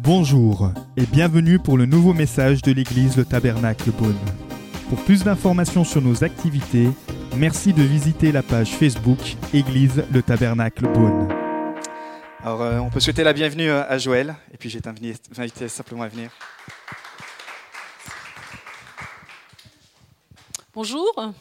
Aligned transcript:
Bonjour 0.00 0.70
et 0.96 1.06
bienvenue 1.06 1.58
pour 1.58 1.76
le 1.76 1.86
nouveau 1.86 2.12
message 2.12 2.62
de 2.62 2.72
l'église 2.72 3.16
Le 3.16 3.24
Tabernacle 3.24 3.90
Beaune. 3.90 4.18
Pour 4.88 5.02
plus 5.04 5.24
d'informations 5.24 5.82
sur 5.82 6.02
nos 6.02 6.22
activités, 6.24 6.88
merci 7.36 7.72
de 7.72 7.82
visiter 7.82 8.30
la 8.30 8.42
page 8.42 8.70
Facebook 8.70 9.18
Église 9.52 10.04
Le 10.12 10.22
Tabernacle 10.22 10.86
Beaune. 10.92 11.28
Alors, 12.42 12.62
euh, 12.62 12.78
on 12.78 12.90
peut 12.90 13.00
souhaiter 13.00 13.24
la 13.24 13.32
bienvenue 13.32 13.70
euh, 13.70 13.88
à 13.88 13.96
Joël, 13.96 14.36
et 14.52 14.58
puis 14.58 14.68
j'ai 14.68 14.80
invité 14.86 15.68
simplement 15.68 16.02
à 16.02 16.08
venir. 16.08 16.30
Bonjour. 20.74 21.32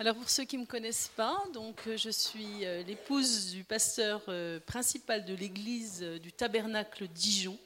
Alors 0.00 0.16
pour 0.16 0.30
ceux 0.30 0.44
qui 0.44 0.56
ne 0.56 0.62
me 0.62 0.66
connaissent 0.66 1.12
pas, 1.14 1.44
donc 1.52 1.86
euh, 1.86 1.94
je 1.94 2.08
suis 2.08 2.64
euh, 2.64 2.82
l'épouse 2.84 3.50
du 3.50 3.64
pasteur 3.64 4.22
euh, 4.28 4.58
principal 4.58 5.26
de 5.26 5.34
l'église 5.34 6.00
du 6.00 6.32
Tabernacle 6.32 7.06
Dijon. 7.06 7.58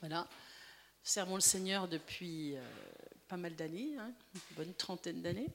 Voilà. 0.00 0.26
Servons 1.02 1.34
le 1.34 1.42
Seigneur 1.42 1.88
depuis 1.88 2.56
pas 3.28 3.36
mal 3.36 3.54
d'années, 3.54 3.98
hein, 3.98 4.10
une 4.34 4.56
bonne 4.56 4.72
trentaine 4.72 5.20
d'années. 5.20 5.50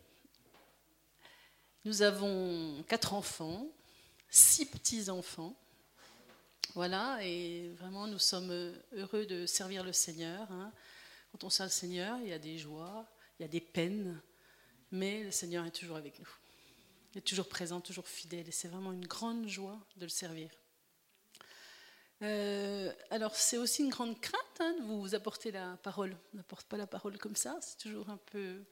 Nous 1.84 2.03
avons 2.03 2.84
quatre 2.87 3.15
enfants, 3.15 3.65
six 4.29 4.67
petits-enfants. 4.67 5.55
Voilà, 6.75 7.17
et 7.23 7.70
vraiment 7.79 8.05
nous 8.05 8.20
sommes 8.20 8.71
heureux 8.93 9.25
de 9.25 9.48
servir 9.48 9.84
le 9.84 9.93
Seigneur. 9.93 10.48
Hein. 10.51 10.71
Quand 11.31 11.43
on 11.43 11.49
sert 11.49 11.65
le 11.65 11.71
Seigneur, 11.71 12.20
il 12.21 12.29
y 12.29 12.34
a 12.34 12.39
des 12.39 12.59
joies, 12.59 13.03
il 13.39 13.41
y 13.41 13.45
a 13.45 13.49
des 13.49 13.61
peines, 13.61 14.21
mais 14.91 15.23
le 15.23 15.31
Seigneur 15.31 15.65
est 15.65 15.71
toujours 15.71 15.97
avec 15.97 16.19
nous. 16.19 16.29
Il 17.13 17.19
est 17.19 17.21
toujours 17.21 17.47
présent, 17.47 17.81
toujours 17.81 18.07
fidèle, 18.07 18.47
et 18.47 18.51
c'est 18.51 18.67
vraiment 18.67 18.91
une 18.91 19.05
grande 19.05 19.47
joie 19.47 19.79
de 19.97 20.03
le 20.03 20.09
servir. 20.09 20.49
Euh, 22.21 22.93
alors 23.09 23.35
c'est 23.35 23.57
aussi 23.57 23.83
une 23.83 23.89
grande 23.89 24.20
crainte 24.21 24.59
hein, 24.59 24.75
de 24.79 24.83
vous 24.83 25.15
apporter 25.15 25.51
la 25.51 25.75
parole. 25.77 26.15
On 26.33 26.37
n'apporte 26.37 26.67
pas 26.67 26.77
la 26.77 26.87
parole 26.87 27.17
comme 27.17 27.35
ça, 27.35 27.57
c'est 27.61 27.77
toujours 27.77 28.09
un 28.09 28.17
peu... 28.17 28.63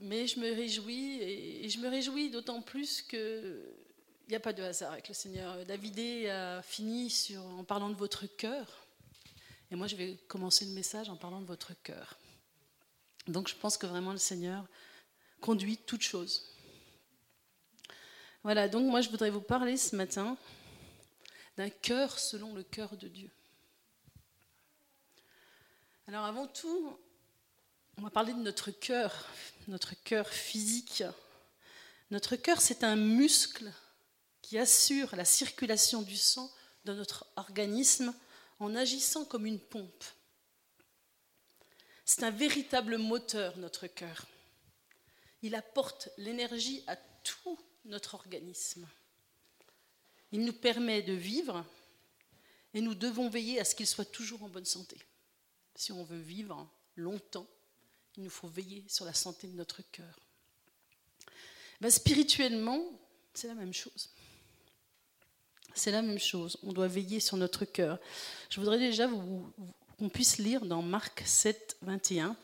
Mais 0.00 0.26
je 0.26 0.38
me 0.40 0.52
réjouis, 0.54 1.22
et 1.22 1.68
je 1.68 1.78
me 1.78 1.88
réjouis 1.88 2.30
d'autant 2.30 2.60
plus 2.60 3.00
qu'il 3.00 3.62
n'y 4.28 4.34
a 4.34 4.40
pas 4.40 4.52
de 4.52 4.62
hasard 4.62 4.92
avec 4.92 5.08
le 5.08 5.14
Seigneur. 5.14 5.64
David 5.64 5.98
a 6.28 6.60
fini 6.60 7.10
en 7.38 7.64
parlant 7.64 7.88
de 7.88 7.94
votre 7.94 8.26
cœur. 8.26 8.86
Et 9.70 9.74
moi, 9.74 9.86
je 9.86 9.96
vais 9.96 10.16
commencer 10.28 10.66
le 10.66 10.72
message 10.72 11.08
en 11.08 11.16
parlant 11.16 11.40
de 11.40 11.46
votre 11.46 11.72
cœur. 11.82 12.18
Donc, 13.26 13.48
je 13.48 13.54
pense 13.54 13.76
que 13.76 13.86
vraiment 13.86 14.12
le 14.12 14.18
Seigneur 14.18 14.66
conduit 15.40 15.76
toutes 15.78 16.02
choses. 16.02 16.48
Voilà, 18.42 18.68
donc 18.68 18.88
moi, 18.88 19.00
je 19.00 19.10
voudrais 19.10 19.30
vous 19.30 19.40
parler 19.40 19.76
ce 19.76 19.96
matin 19.96 20.36
d'un 21.56 21.70
cœur 21.70 22.18
selon 22.18 22.54
le 22.54 22.62
cœur 22.62 22.96
de 22.96 23.08
Dieu. 23.08 23.30
Alors, 26.06 26.24
avant 26.24 26.46
tout, 26.46 26.96
on 27.98 28.02
va 28.02 28.10
parler 28.10 28.32
de 28.32 28.38
notre 28.38 28.70
cœur, 28.70 29.26
notre 29.68 29.94
cœur 30.04 30.28
physique. 30.28 31.02
Notre 32.10 32.36
cœur, 32.36 32.60
c'est 32.60 32.84
un 32.84 32.94
muscle 32.94 33.72
qui 34.42 34.58
assure 34.58 35.16
la 35.16 35.24
circulation 35.24 36.02
du 36.02 36.16
sang 36.16 36.52
dans 36.84 36.94
notre 36.94 37.26
organisme 37.34 38.14
en 38.60 38.76
agissant 38.76 39.24
comme 39.24 39.46
une 39.46 39.58
pompe. 39.58 40.04
C'est 42.08 42.22
un 42.22 42.30
véritable 42.30 42.98
moteur, 42.98 43.58
notre 43.58 43.88
cœur. 43.88 44.26
Il 45.42 45.56
apporte 45.56 46.08
l'énergie 46.18 46.84
à 46.86 46.94
tout 46.94 47.58
notre 47.84 48.14
organisme. 48.14 48.86
Il 50.30 50.44
nous 50.44 50.52
permet 50.52 51.02
de 51.02 51.12
vivre 51.12 51.66
et 52.74 52.80
nous 52.80 52.94
devons 52.94 53.28
veiller 53.28 53.58
à 53.58 53.64
ce 53.64 53.74
qu'il 53.74 53.88
soit 53.88 54.04
toujours 54.04 54.44
en 54.44 54.48
bonne 54.48 54.64
santé. 54.64 54.96
Si 55.74 55.90
on 55.90 56.04
veut 56.04 56.20
vivre 56.20 56.70
longtemps, 56.94 57.48
il 58.16 58.22
nous 58.22 58.30
faut 58.30 58.48
veiller 58.48 58.84
sur 58.86 59.04
la 59.04 59.12
santé 59.12 59.48
de 59.48 59.56
notre 59.56 59.82
cœur. 59.90 60.20
Ben, 61.80 61.90
spirituellement, 61.90 62.82
c'est 63.34 63.48
la 63.48 63.54
même 63.54 63.74
chose. 63.74 64.10
C'est 65.74 65.90
la 65.90 66.02
même 66.02 66.20
chose. 66.20 66.56
On 66.62 66.72
doit 66.72 66.88
veiller 66.88 67.18
sur 67.18 67.36
notre 67.36 67.64
cœur. 67.64 67.98
Je 68.48 68.60
voudrais 68.60 68.78
déjà 68.78 69.08
qu'on 69.98 70.08
puisse 70.08 70.38
lire 70.38 70.66
dans 70.66 70.82
Marc 70.82 71.22
7, 71.24 71.78
21. 71.82 72.36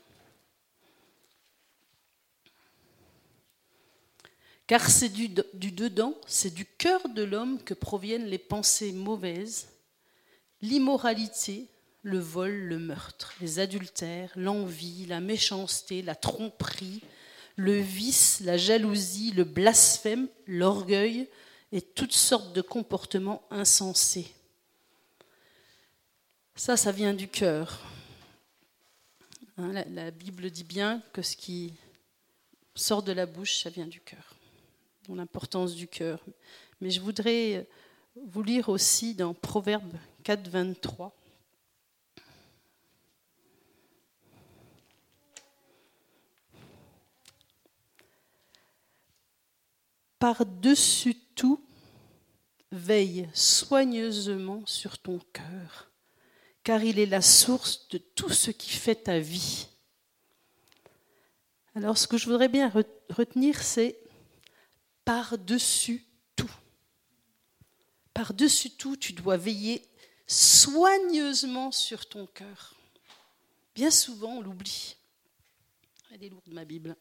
Car 4.67 4.89
c'est 4.89 5.11
du, 5.11 5.29
du 5.29 5.73
dedans, 5.73 6.15
c'est 6.27 6.55
du 6.55 6.65
cœur 6.65 7.09
de 7.09 7.23
l'homme 7.23 7.63
que 7.63 7.75
proviennent 7.75 8.27
les 8.27 8.39
pensées 8.39 8.93
mauvaises, 8.93 9.69
l'immoralité, 10.63 11.69
le 12.03 12.19
vol, 12.19 12.53
le 12.53 12.79
meurtre, 12.79 13.35
les 13.41 13.59
adultères, 13.59 14.33
l'envie, 14.35 15.07
la 15.07 15.21
méchanceté, 15.21 16.03
la 16.03 16.15
tromperie, 16.15 17.03
le 17.57 17.79
vice, 17.79 18.41
la 18.41 18.57
jalousie, 18.57 19.33
le 19.33 19.45
blasphème, 19.45 20.29
l'orgueil, 20.47 21.29
et 21.71 21.81
toutes 21.81 22.13
sortes 22.13 22.53
de 22.53 22.61
comportements 22.61 23.43
insensés. 23.51 24.33
Ça, 26.55 26.77
ça 26.77 26.93
vient 26.93 27.15
du 27.15 27.29
cœur. 27.29 27.81
Hein, 29.57 29.85
la, 29.91 30.11
Bible 30.11 30.51
dit 30.51 30.65
bien 30.65 31.03
que 31.13 31.23
ce 31.23 31.37
qui 31.37 31.75
sort 32.75 33.03
de 33.03 33.13
la 33.13 33.27
bouche, 33.27 33.63
ça 33.63 33.71
vient 33.71 33.87
du 33.87 34.01
cœur. 34.01 34.37
l'importance 35.09 35.75
du 35.75 35.89
cœur. 35.89 36.25
Mais 36.81 36.91
je 36.91 37.01
voudrais 37.01 37.69
vous 38.17 38.43
lire 38.43 38.69
aussi 38.69 39.15
dans 39.15 39.35
Proverbe 39.35 39.95
4, 40.25 40.49
23. 40.49 41.15
Par-dessus 50.19 51.17
tout, 51.35 51.65
veille 52.71 53.29
soigneusement 53.35 54.63
sur 54.67 54.99
ton 54.99 55.19
cœur, 55.33 55.92
car 56.65 56.83
il 56.85 56.99
est 56.99 57.07
la 57.07 57.23
source 57.23 57.89
de 57.89 57.99
tout 57.99 58.31
ce 58.31 58.51
qui 58.51 58.71
fait 58.71 58.95
ta 58.95 59.19
vie. 59.19 59.67
Alors 61.75 61.99
ce 61.99 62.07
que 62.07 62.19
je 62.19 62.27
voudrais 62.27 62.49
bien 62.49 62.71
retenir, 63.11 63.63
c'est 63.63 63.99
par-dessus 65.05 66.05
tout. 66.37 66.51
Par-dessus 68.15 68.71
tout, 68.71 68.97
tu 68.97 69.13
dois 69.13 69.37
veiller 69.37 69.89
soigneusement 70.27 71.73
sur 71.73 72.09
ton 72.09 72.27
cœur. 72.27 72.75
Bien 73.75 73.91
souvent, 73.91 74.37
on 74.37 74.43
l'oublie. 74.43 74.97
Elle 76.13 76.25
est 76.25 76.29
lourde, 76.29 76.49
ma 76.49 76.65
Bible. 76.65 76.95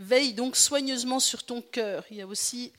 Veille 0.00 0.32
donc 0.32 0.56
soigneusement 0.56 1.20
sur 1.20 1.44
ton 1.44 1.60
cœur. 1.60 2.06
Il 2.10 2.16
y 2.16 2.22
a 2.22 2.26
aussi 2.26 2.72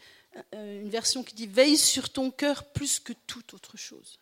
euh, 0.55 0.81
une 0.81 0.89
version 0.89 1.23
qui 1.23 1.35
dit 1.35 1.45
veille 1.45 1.77
sur 1.77 2.09
ton 2.09 2.31
cœur 2.31 2.65
plus 2.73 2.99
que 2.99 3.13
toute 3.27 3.53
autre 3.53 3.77
chose. 3.77 4.19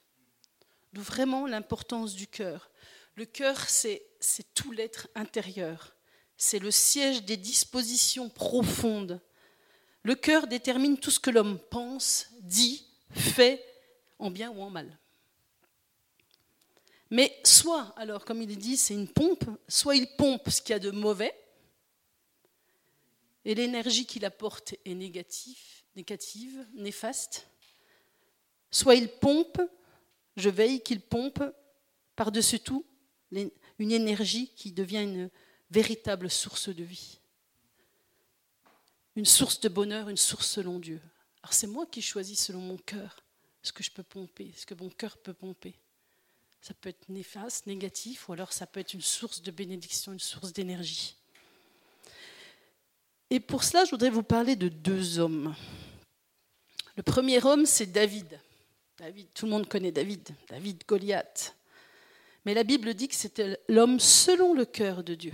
D'où 0.91 1.01
vraiment 1.01 1.47
l'importance 1.47 2.13
du 2.13 2.27
cœur. 2.27 2.69
Le 3.15 3.25
cœur, 3.25 3.57
c'est 3.69 4.03
tout 4.53 4.73
l'être 4.73 5.07
intérieur. 5.15 5.95
C'est 6.35 6.59
le 6.59 6.71
siège 6.71 7.23
des 7.23 7.37
dispositions 7.37 8.29
profondes. 8.29 9.21
Le 10.03 10.15
cœur 10.15 10.47
détermine 10.47 10.97
tout 10.97 11.11
ce 11.11 11.21
que 11.21 11.29
l'homme 11.29 11.57
pense, 11.69 12.27
dit, 12.41 12.85
fait, 13.11 13.65
en 14.19 14.29
bien 14.29 14.51
ou 14.51 14.61
en 14.61 14.69
mal. 14.69 14.97
Mais 17.11 17.39
soit, 17.45 17.93
alors 17.95 18.25
comme 18.25 18.41
il 18.41 18.57
dit, 18.57 18.75
c'est 18.75 18.93
une 18.93 19.07
pompe, 19.07 19.45
soit 19.69 19.95
il 19.95 20.07
pompe 20.17 20.49
ce 20.49 20.61
qu'il 20.61 20.73
y 20.73 20.75
a 20.75 20.79
de 20.79 20.91
mauvais, 20.91 21.33
et 23.45 23.55
l'énergie 23.55 24.05
qu'il 24.05 24.25
apporte 24.25 24.75
est 24.85 24.93
négative, 24.93 25.83
négative, 25.95 26.67
néfaste. 26.73 27.47
Soit 28.71 28.95
il 28.95 29.09
pompe, 29.09 29.61
je 30.35 30.49
veille 30.49 30.81
qu'il 30.81 31.01
pompe 31.01 31.43
par-dessus 32.15 32.59
tout 32.59 32.85
une 33.31 33.91
énergie 33.91 34.49
qui 34.55 34.71
devient 34.71 35.03
une 35.03 35.29
véritable 35.69 36.29
source 36.29 36.69
de 36.69 36.83
vie, 36.83 37.19
une 39.15 39.25
source 39.25 39.59
de 39.59 39.69
bonheur, 39.69 40.09
une 40.09 40.17
source 40.17 40.47
selon 40.47 40.79
Dieu. 40.79 41.01
Alors 41.43 41.53
c'est 41.53 41.67
moi 41.67 41.85
qui 41.85 42.01
choisis 42.01 42.45
selon 42.45 42.59
mon 42.59 42.77
cœur 42.77 43.23
ce 43.61 43.71
que 43.71 43.83
je 43.83 43.91
peux 43.91 44.03
pomper, 44.03 44.51
ce 44.55 44.65
que 44.65 44.73
mon 44.73 44.89
cœur 44.89 45.17
peut 45.17 45.33
pomper. 45.33 45.75
Ça 46.61 46.73
peut 46.73 46.89
être 46.89 47.07
néfaste, 47.09 47.67
négatif, 47.67 48.27
ou 48.27 48.33
alors 48.33 48.51
ça 48.51 48.67
peut 48.67 48.79
être 48.79 48.93
une 48.93 49.01
source 49.01 49.41
de 49.41 49.51
bénédiction, 49.51 50.11
une 50.11 50.19
source 50.19 50.51
d'énergie. 50.51 51.15
Et 53.29 53.39
pour 53.39 53.63
cela, 53.63 53.85
je 53.85 53.91
voudrais 53.91 54.09
vous 54.09 54.23
parler 54.23 54.55
de 54.55 54.69
deux 54.69 55.19
hommes. 55.19 55.55
Le 56.95 57.03
premier 57.03 57.43
homme, 57.43 57.65
c'est 57.65 57.85
David. 57.85 58.39
David, 58.97 59.27
tout 59.33 59.45
le 59.45 59.51
monde 59.51 59.67
connaît 59.67 59.91
David, 59.91 60.29
David 60.49 60.83
Goliath. 60.87 61.55
Mais 62.45 62.53
la 62.53 62.63
Bible 62.63 62.93
dit 62.93 63.07
que 63.07 63.15
c'était 63.15 63.59
l'homme 63.69 63.99
selon 63.99 64.53
le 64.53 64.65
cœur 64.65 65.03
de 65.03 65.15
Dieu. 65.15 65.33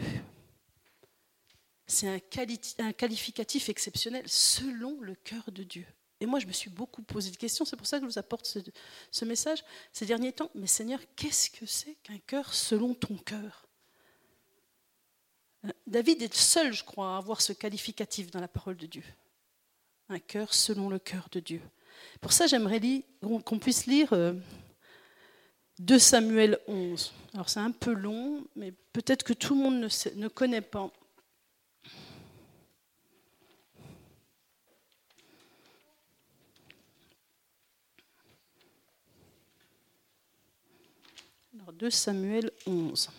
C'est 1.87 2.07
un, 2.07 2.91
qualificatif 2.91 3.69
exceptionnel, 3.69 4.23
selon 4.27 4.99
le 5.01 5.15
cœur 5.15 5.51
de 5.51 5.63
Dieu. 5.63 5.85
Et 6.19 6.25
moi, 6.25 6.39
je 6.39 6.47
me 6.47 6.51
suis 6.51 6.69
beaucoup 6.69 7.03
posé 7.03 7.29
des 7.29 7.37
questions, 7.37 7.65
c'est 7.65 7.75
pour 7.75 7.87
ça 7.87 7.97
que 7.97 8.05
je 8.05 8.11
vous 8.11 8.19
apporte 8.19 8.57
ce 9.11 9.25
message 9.25 9.63
ces 9.91 10.05
derniers 10.05 10.33
temps. 10.33 10.49
Mais 10.55 10.67
Seigneur, 10.67 10.99
qu'est-ce 11.15 11.49
que 11.49 11.65
c'est 11.65 11.95
qu'un 12.03 12.17
cœur 12.19 12.53
selon 12.53 12.93
ton 12.93 13.17
cœur? 13.17 13.64
David 15.87 16.21
est 16.21 16.33
le 16.33 16.39
seul, 16.39 16.73
je 16.73 16.83
crois, 16.83 17.15
à 17.15 17.17
avoir 17.17 17.41
ce 17.41 17.53
qualificatif 17.53 18.31
dans 18.31 18.39
la 18.39 18.47
parole 18.47 18.77
de 18.77 18.85
Dieu. 18.85 19.03
Un 20.09 20.19
cœur 20.19 20.53
selon 20.53 20.89
le 20.89 20.99
cœur 20.99 21.27
de 21.31 21.39
Dieu. 21.39 21.61
Pour 22.21 22.33
ça, 22.33 22.47
j'aimerais 22.47 22.81
qu'on 23.21 23.59
puisse 23.59 23.85
lire 23.85 24.09
2 25.79 25.95
euh, 25.95 25.99
Samuel 25.99 26.59
11. 26.67 27.13
Alors 27.33 27.49
c'est 27.49 27.59
un 27.59 27.71
peu 27.71 27.93
long, 27.93 28.45
mais 28.55 28.71
peut-être 28.93 29.23
que 29.23 29.33
tout 29.33 29.55
le 29.55 29.61
monde 29.61 29.79
ne, 29.79 30.19
ne 30.19 30.27
connaît 30.27 30.61
pas. 30.61 30.91
Alors 41.53 41.73
2 41.73 41.89
Samuel 41.89 42.51
11. 42.67 43.09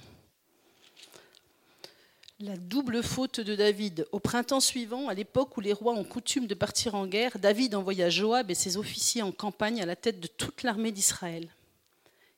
La 2.39 2.59
double 2.59 3.03
faute 3.03 3.41
de 3.41 3.55
David. 3.55 4.07
Au 4.13 4.21
printemps 4.21 4.61
suivant, 4.61 5.09
à 5.09 5.15
l'époque 5.15 5.57
où 5.57 5.63
les 5.63 5.73
rois 5.73 5.95
ont 5.95 6.05
coutume 6.05 6.47
de 6.47 6.55
partir 6.55 6.95
en 6.95 7.07
guerre, 7.07 7.39
David 7.39 7.75
envoya 7.75 8.11
Joab 8.11 8.51
et 8.51 8.55
ses 8.55 8.77
officiers 8.77 9.23
en 9.23 9.33
campagne 9.33 9.81
à 9.81 9.87
la 9.87 9.97
tête 9.97 10.21
de 10.21 10.27
toute 10.27 10.63
l'armée 10.63 10.93
d'Israël. 10.93 11.49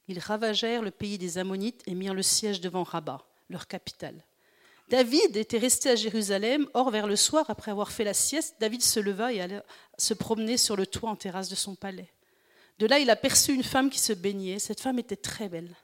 Ils 0.07 0.21
ravagèrent 0.21 0.83
le 0.83 0.93
pays 0.93 1.19
des 1.19 1.37
Ammonites 1.39 1.83
et 1.89 1.97
mirent 1.97 2.15
le 2.15 2.23
siège 2.23 2.61
devant 2.61 2.85
Rabat, 2.85 3.27
leur 3.51 3.67
capitale. 3.67 4.23
David 4.89 5.37
était 5.37 5.59
resté 5.59 5.91
à 5.91 5.97
Jérusalem. 5.97 6.69
Or, 6.75 6.93
vers 6.93 7.09
le 7.09 7.17
soir, 7.17 7.47
après 7.49 7.73
avoir 7.73 7.91
fait 7.91 8.05
la 8.05 8.15
sieste, 8.15 8.55
David 8.61 8.83
se 8.83 9.01
leva 9.01 9.33
et 9.33 9.41
alla 9.41 9.65
se 9.97 10.15
promener 10.15 10.59
sur 10.59 10.77
le 10.77 10.87
toit 10.87 11.11
en 11.11 11.17
terrasse 11.17 11.49
de 11.49 11.57
son 11.57 11.75
palais. 11.75 12.13
De 12.79 12.87
là, 12.87 13.01
il 13.01 13.11
aperçut 13.11 13.53
une 13.53 13.65
femme 13.65 13.91
qui 13.91 13.99
se 13.99 14.13
baignait. 14.13 14.61
Cette 14.61 14.81
femme 14.81 15.01
était 15.01 15.17
très 15.17 15.49
belle. 15.49 15.75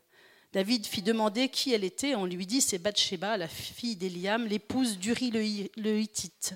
David 0.54 0.86
fit 0.86 1.02
demander 1.02 1.48
qui 1.48 1.72
elle 1.72 1.82
était. 1.82 2.14
On 2.14 2.26
lui 2.26 2.46
dit 2.46 2.60
c'est 2.60 2.78
Bathsheba, 2.78 3.36
la 3.36 3.48
fille 3.48 3.96
d'Eliam, 3.96 4.46
l'épouse 4.46 4.98
d'Uri 4.98 5.32
le 5.76 5.98
Hittite. 5.98 6.54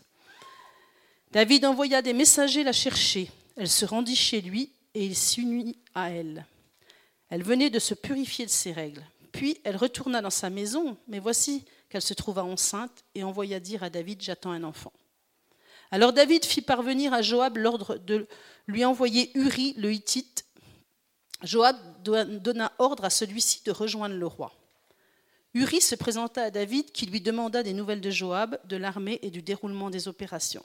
David 1.32 1.64
envoya 1.64 2.00
des 2.00 2.12
messagers 2.12 2.62
la 2.62 2.72
chercher. 2.72 3.28
Elle 3.56 3.68
se 3.68 3.84
rendit 3.84 4.14
chez 4.14 4.40
lui 4.40 4.70
et 4.94 5.04
il 5.04 5.16
s'unit 5.16 5.76
à 5.96 6.12
elle. 6.12 6.46
Elle 7.28 7.42
venait 7.42 7.70
de 7.70 7.80
se 7.80 7.92
purifier 7.92 8.46
de 8.46 8.52
ses 8.52 8.70
règles. 8.70 9.04
Puis 9.32 9.58
elle 9.64 9.76
retourna 9.76 10.22
dans 10.22 10.30
sa 10.30 10.48
maison, 10.48 10.96
mais 11.08 11.18
voici 11.18 11.64
qu'elle 11.90 12.00
se 12.00 12.14
trouva 12.14 12.44
enceinte 12.44 13.04
et 13.16 13.24
envoya 13.24 13.58
dire 13.58 13.82
à 13.82 13.90
David 13.90 14.22
J'attends 14.22 14.52
un 14.52 14.62
enfant. 14.62 14.92
Alors 15.90 16.12
David 16.12 16.44
fit 16.44 16.62
parvenir 16.62 17.12
à 17.12 17.22
Joab 17.22 17.56
l'ordre 17.56 17.96
de 17.96 18.28
lui 18.68 18.84
envoyer 18.84 19.36
Uri 19.36 19.74
le 19.76 19.92
Hittite 19.92 20.44
Joab 21.42 21.76
donna 22.02 22.72
ordre 22.78 23.04
à 23.04 23.10
celui-ci 23.10 23.62
de 23.64 23.70
rejoindre 23.70 24.16
le 24.16 24.26
roi. 24.26 24.52
Uri 25.54 25.80
se 25.80 25.94
présenta 25.94 26.42
à 26.42 26.50
David 26.50 26.92
qui 26.92 27.06
lui 27.06 27.20
demanda 27.20 27.62
des 27.62 27.72
nouvelles 27.72 28.00
de 28.00 28.10
Joab, 28.10 28.58
de 28.64 28.76
l'armée 28.76 29.18
et 29.22 29.30
du 29.30 29.42
déroulement 29.42 29.90
des 29.90 30.08
opérations. 30.08 30.64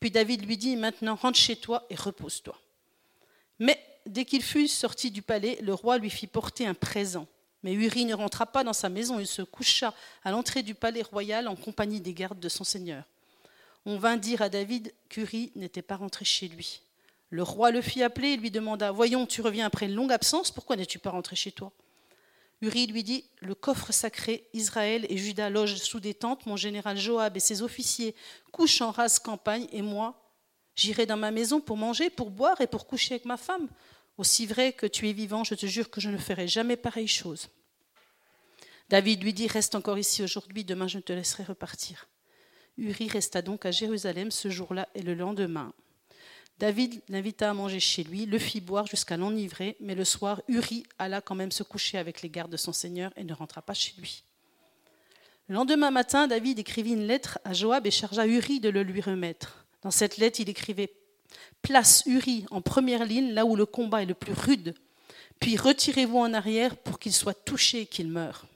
Puis 0.00 0.10
David 0.10 0.44
lui 0.44 0.56
dit 0.56 0.76
Maintenant 0.76 1.14
rentre 1.14 1.38
chez 1.38 1.56
toi 1.56 1.86
et 1.90 1.94
repose-toi. 1.94 2.56
Mais 3.58 3.82
dès 4.06 4.24
qu'il 4.24 4.42
fut 4.42 4.68
sorti 4.68 5.10
du 5.10 5.22
palais, 5.22 5.58
le 5.62 5.74
roi 5.74 5.98
lui 5.98 6.10
fit 6.10 6.26
porter 6.26 6.66
un 6.66 6.74
présent. 6.74 7.26
Mais 7.62 7.72
Uri 7.72 8.04
ne 8.04 8.14
rentra 8.14 8.46
pas 8.46 8.62
dans 8.62 8.72
sa 8.72 8.88
maison, 8.88 9.18
il 9.18 9.26
se 9.26 9.42
coucha 9.42 9.92
à 10.22 10.30
l'entrée 10.30 10.62
du 10.62 10.74
palais 10.74 11.02
royal 11.02 11.48
en 11.48 11.56
compagnie 11.56 12.00
des 12.00 12.14
gardes 12.14 12.38
de 12.38 12.48
son 12.48 12.64
seigneur. 12.64 13.04
On 13.86 13.98
vint 13.98 14.16
dire 14.16 14.42
à 14.42 14.48
David 14.48 14.92
qu'Uri 15.08 15.50
n'était 15.56 15.82
pas 15.82 15.96
rentré 15.96 16.24
chez 16.24 16.46
lui. 16.46 16.82
Le 17.30 17.42
roi 17.42 17.70
le 17.70 17.82
fit 17.82 18.02
appeler 18.02 18.30
et 18.30 18.36
lui 18.36 18.50
demanda 18.50 18.90
Voyons, 18.90 19.26
tu 19.26 19.42
reviens 19.42 19.66
après 19.66 19.86
une 19.86 19.94
longue 19.94 20.12
absence, 20.12 20.50
pourquoi 20.50 20.76
n'es-tu 20.76 20.98
pas 20.98 21.10
rentré 21.10 21.36
chez 21.36 21.52
toi? 21.52 21.72
Uri 22.60 22.86
lui 22.86 23.04
dit 23.04 23.24
Le 23.40 23.54
coffre 23.54 23.92
sacré, 23.92 24.48
Israël 24.52 25.06
et 25.08 25.16
Juda 25.16 25.50
logent 25.50 25.76
sous 25.76 26.00
des 26.00 26.14
tentes, 26.14 26.46
mon 26.46 26.56
général 26.56 26.96
Joab 26.96 27.36
et 27.36 27.40
ses 27.40 27.62
officiers 27.62 28.14
couchent 28.50 28.80
en 28.80 28.90
rase 28.90 29.18
campagne, 29.18 29.66
et 29.72 29.82
moi, 29.82 30.20
j'irai 30.74 31.06
dans 31.06 31.16
ma 31.16 31.30
maison 31.30 31.60
pour 31.60 31.76
manger, 31.76 32.10
pour 32.10 32.30
boire 32.30 32.60
et 32.60 32.66
pour 32.66 32.86
coucher 32.86 33.14
avec 33.14 33.26
ma 33.26 33.36
femme. 33.36 33.68
Aussi 34.16 34.46
vrai 34.46 34.72
que 34.72 34.86
tu 34.86 35.08
es 35.08 35.12
vivant, 35.12 35.44
je 35.44 35.54
te 35.54 35.66
jure 35.66 35.90
que 35.90 36.00
je 36.00 36.10
ne 36.10 36.18
ferai 36.18 36.48
jamais 36.48 36.76
pareille 36.76 37.08
chose. 37.08 37.48
David 38.88 39.22
lui 39.22 39.34
dit 39.34 39.46
Reste 39.46 39.74
encore 39.74 39.98
ici 39.98 40.22
aujourd'hui, 40.22 40.64
demain 40.64 40.88
je 40.88 40.98
te 40.98 41.12
laisserai 41.12 41.44
repartir. 41.44 42.08
Uri 42.78 43.08
resta 43.08 43.42
donc 43.42 43.66
à 43.66 43.70
Jérusalem 43.70 44.30
ce 44.30 44.50
jour-là 44.50 44.88
et 44.94 45.02
le 45.02 45.14
lendemain. 45.14 45.72
David 46.58 47.00
l'invita 47.08 47.50
à 47.50 47.54
manger 47.54 47.78
chez 47.78 48.02
lui, 48.02 48.26
le 48.26 48.38
fit 48.38 48.60
boire 48.60 48.86
jusqu'à 48.86 49.16
l'enivrer, 49.16 49.76
mais 49.80 49.94
le 49.94 50.04
soir, 50.04 50.42
Uri 50.48 50.84
alla 50.98 51.20
quand 51.20 51.36
même 51.36 51.52
se 51.52 51.62
coucher 51.62 51.98
avec 51.98 52.22
les 52.22 52.30
gardes 52.30 52.50
de 52.50 52.56
son 52.56 52.72
seigneur 52.72 53.12
et 53.16 53.22
ne 53.22 53.32
rentra 53.32 53.62
pas 53.62 53.74
chez 53.74 53.94
lui. 53.98 54.24
Le 55.48 55.54
lendemain 55.54 55.90
matin, 55.90 56.26
David 56.26 56.58
écrivit 56.58 56.92
une 56.92 57.06
lettre 57.06 57.38
à 57.44 57.52
Joab 57.52 57.86
et 57.86 57.90
chargea 57.92 58.26
Uri 58.26 58.60
de 58.60 58.68
le 58.68 58.82
lui 58.82 59.00
remettre. 59.00 59.66
Dans 59.82 59.92
cette 59.92 60.16
lettre, 60.16 60.40
il 60.40 60.48
écrivait 60.48 60.92
Place 61.62 62.02
Uri 62.06 62.44
en 62.50 62.60
première 62.60 63.04
ligne, 63.04 63.32
là 63.32 63.44
où 63.44 63.54
le 63.54 63.64
combat 63.64 64.02
est 64.02 64.06
le 64.06 64.14
plus 64.14 64.32
rude, 64.32 64.74
puis 65.38 65.56
retirez-vous 65.56 66.18
en 66.18 66.34
arrière 66.34 66.76
pour 66.76 66.98
qu'il 66.98 67.12
soit 67.12 67.44
touché 67.44 67.82
et 67.82 67.86
qu'il 67.86 68.08
meure. 68.08 68.46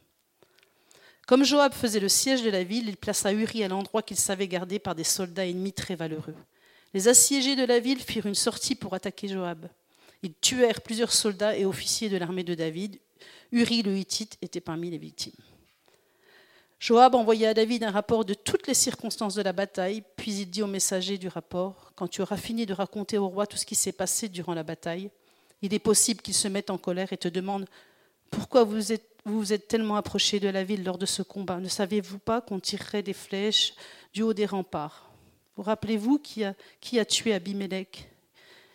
Comme 1.29 1.45
Joab 1.45 1.73
faisait 1.73 2.01
le 2.01 2.09
siège 2.09 2.43
de 2.43 2.51
la 2.51 2.65
ville, 2.65 2.89
il 2.89 2.97
plaça 2.97 3.33
Uri 3.33 3.63
à 3.63 3.69
l'endroit 3.69 4.03
qu'il 4.03 4.17
savait 4.17 4.49
garder 4.49 4.81
par 4.81 4.97
des 4.97 5.05
soldats 5.05 5.47
ennemis 5.47 5.73
très 5.73 5.95
valeureux. 5.95 6.35
Les 6.95 7.09
assiégés 7.09 7.57
de 7.57 7.65
la 7.65 7.79
ville 7.79 8.01
firent 8.01 8.27
une 8.27 8.35
sortie 8.35 8.75
pour 8.75 8.95
attaquer 8.95 9.29
Joab. 9.29 9.69
Ils 10.23 10.35
tuèrent 10.35 10.83
plusieurs 10.83 11.13
soldats 11.13 11.57
et 11.57 11.65
officiers 11.65 12.09
de 12.09 12.17
l'armée 12.17 12.45
de 12.45 12.55
David. 12.55 12.99
Uri 13.51 13.83
le 13.83 13.97
Hittite 13.97 14.39
était 14.43 14.61
parmi 14.61 14.91
les 14.91 14.99
victimes. 14.99 15.33
Joab 16.79 17.15
envoya 17.15 17.51
à 17.51 17.55
David 17.55 17.85
un 17.85 17.91
rapport 17.93 18.25
de 18.25 18.35
toutes 18.35 18.67
les 18.67 18.75
circonstances 18.75 19.37
de 19.37 19.43
la 19.43 19.53
bataille, 19.53 20.03
puis 20.17 20.33
il 20.33 20.47
dit 20.47 20.63
au 20.63 20.67
messager 20.67 21.17
du 21.17 21.29
rapport 21.29 21.93
Quand 21.95 22.09
tu 22.09 22.23
auras 22.23 22.37
fini 22.37 22.67
de 22.67 22.75
raconter 22.75 23.19
au 23.19 23.29
roi 23.29 23.47
tout 23.47 23.57
ce 23.57 23.65
qui 23.65 23.77
s'est 23.77 23.93
passé 23.93 24.29
durant 24.29 24.53
la 24.53 24.65
bataille, 24.65 25.11
il 25.63 25.75
est 25.75 25.79
possible 25.79 26.21
qu'il 26.21 26.35
se 26.35 26.49
mette 26.49 26.71
en 26.71 26.79
colère 26.79 27.13
et 27.13 27.17
te 27.17 27.29
demande 27.29 27.67
Pourquoi 28.31 28.65
vous 28.65 28.93
êtes, 28.93 29.07
vous, 29.25 29.39
vous 29.39 29.53
êtes 29.53 29.69
tellement 29.69 29.95
approché 29.95 30.41
de 30.41 30.49
la 30.49 30.65
ville 30.65 30.83
lors 30.83 30.99
de 30.99 31.07
ce 31.07 31.23
combat? 31.23 31.61
Ne 31.61 31.69
savez-vous 31.69 32.19
pas 32.19 32.41
qu'on 32.41 32.59
tirerait 32.59 33.05
des 33.05 33.13
flèches 33.13 33.75
du 34.13 34.23
haut 34.23 34.35
des 34.35 34.47
remparts? 34.47 35.12
Vous 35.57 35.63
rappelez-vous 35.63 36.19
qui 36.19 36.45
a, 36.45 37.05
tué 37.05 37.35
Abimelech, 37.35 38.09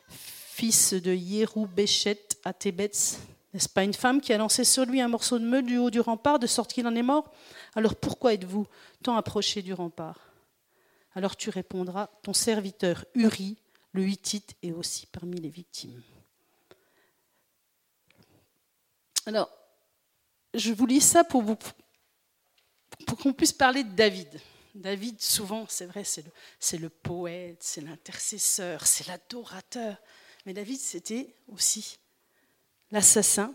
fils 0.09 0.93
de 0.93 1.11
Yérou 1.13 1.65
Béchet 1.65 2.27
à 2.45 2.53
Tébetz 2.53 3.19
N'est-ce 3.53 3.69
pas 3.69 3.83
une 3.83 3.95
femme 3.95 4.21
qui 4.21 4.31
a 4.31 4.37
lancé 4.37 4.63
sur 4.63 4.85
lui 4.85 5.01
un 5.01 5.07
morceau 5.07 5.39
de 5.39 5.43
meule 5.43 5.65
du 5.65 5.77
haut 5.77 5.89
du 5.89 5.99
rempart 5.99 6.37
de 6.37 6.45
sorte 6.45 6.71
qu'il 6.73 6.85
en 6.85 6.95
est 6.95 7.01
mort? 7.01 7.31
Alors 7.73 7.95
pourquoi 7.95 8.33
êtes-vous 8.33 8.67
tant 9.01 9.17
approché 9.17 9.63
du 9.63 9.73
rempart? 9.73 10.19
Alors 11.15 11.35
tu 11.35 11.49
répondras 11.49 12.09
Ton 12.21 12.33
serviteur 12.33 13.05
Uri, 13.15 13.57
le 13.93 14.07
Hittite, 14.07 14.55
est 14.61 14.71
aussi 14.71 15.07
parmi 15.07 15.39
les 15.39 15.49
victimes. 15.49 16.03
Alors, 19.25 19.49
je 20.53 20.71
vous 20.71 20.85
lis 20.85 21.01
ça 21.01 21.23
pour, 21.23 21.43
pour 23.05 23.17
qu'on 23.17 23.33
puisse 23.33 23.51
parler 23.51 23.83
de 23.83 23.93
David. 23.93 24.39
David, 24.75 25.21
souvent, 25.21 25.65
c'est 25.69 25.85
vrai, 25.85 26.03
c'est 26.03 26.77
le, 26.77 26.89
poète, 26.89 27.57
c'est 27.61 27.81
l'intercesseur, 27.81 28.85
c'est 28.85 29.07
l'adorateur. 29.07 29.97
Mais 30.45 30.53
David, 30.53 30.79
c'était 30.79 31.33
aussi 31.47 31.97
l'assassin, 32.91 33.53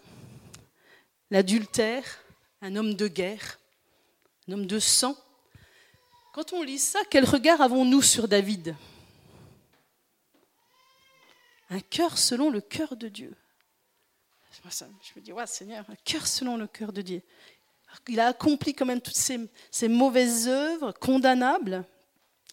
l'adultère, 1.30 2.04
un 2.60 2.76
homme 2.76 2.94
de 2.94 3.08
guerre, 3.08 3.58
un 4.48 4.52
homme 4.52 4.66
de 4.66 4.78
sang. 4.78 5.16
Quand 6.32 6.52
on 6.52 6.62
lit 6.62 6.78
ça, 6.78 7.00
quel 7.10 7.24
regard 7.24 7.60
avons-nous 7.60 8.02
sur 8.02 8.28
David? 8.28 8.74
Un 11.70 11.80
cœur 11.80 12.18
selon 12.18 12.50
le 12.50 12.60
cœur 12.60 12.96
de 12.96 13.08
Dieu. 13.08 13.34
Je 14.52 14.88
me 15.16 15.20
dis, 15.20 15.32
ouais, 15.32 15.46
Seigneur, 15.46 15.88
un 15.88 15.96
cœur 16.04 16.26
selon 16.26 16.56
le 16.56 16.66
cœur 16.66 16.92
de 16.92 17.00
Dieu. 17.00 17.22
Il 18.08 18.20
a 18.20 18.28
accompli 18.28 18.74
quand 18.74 18.86
même 18.86 19.00
toutes 19.00 19.16
ces, 19.16 19.88
mauvaises 19.88 20.48
œuvres 20.48 20.92
condamnables. 20.92 21.84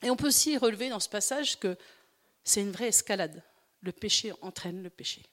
Et 0.01 0.09
on 0.09 0.15
peut 0.15 0.27
aussi 0.27 0.57
relever 0.57 0.89
dans 0.89 0.99
ce 0.99 1.09
passage 1.09 1.59
que 1.59 1.75
c'est 2.43 2.61
une 2.61 2.71
vraie 2.71 2.87
escalade. 2.87 3.43
Le 3.81 3.91
péché 3.91 4.33
entraîne 4.41 4.83
le 4.83 4.89
péché. 4.89 5.23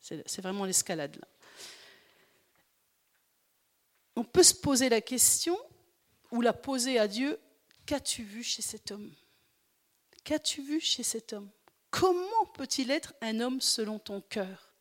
C'est 0.00 0.40
vraiment 0.40 0.64
l'escalade 0.64 1.16
là. 1.16 1.28
On 4.16 4.24
peut 4.24 4.42
se 4.42 4.54
poser 4.54 4.90
la 4.90 5.00
question, 5.00 5.58
ou 6.32 6.40
la 6.40 6.52
poser 6.52 6.98
à 6.98 7.06
Dieu, 7.06 7.38
qu'as-tu 7.86 8.22
vu 8.22 8.42
chez 8.42 8.62
cet 8.62 8.90
homme? 8.90 9.12
Qu'as-tu 10.24 10.62
vu 10.62 10.80
chez 10.80 11.02
cet 11.02 11.32
homme? 11.32 11.50
Comment 11.90 12.46
peut-il 12.54 12.90
être 12.90 13.14
un 13.20 13.40
homme 13.40 13.60
selon 13.60 13.98
ton 13.98 14.20
cœur? 14.22 14.71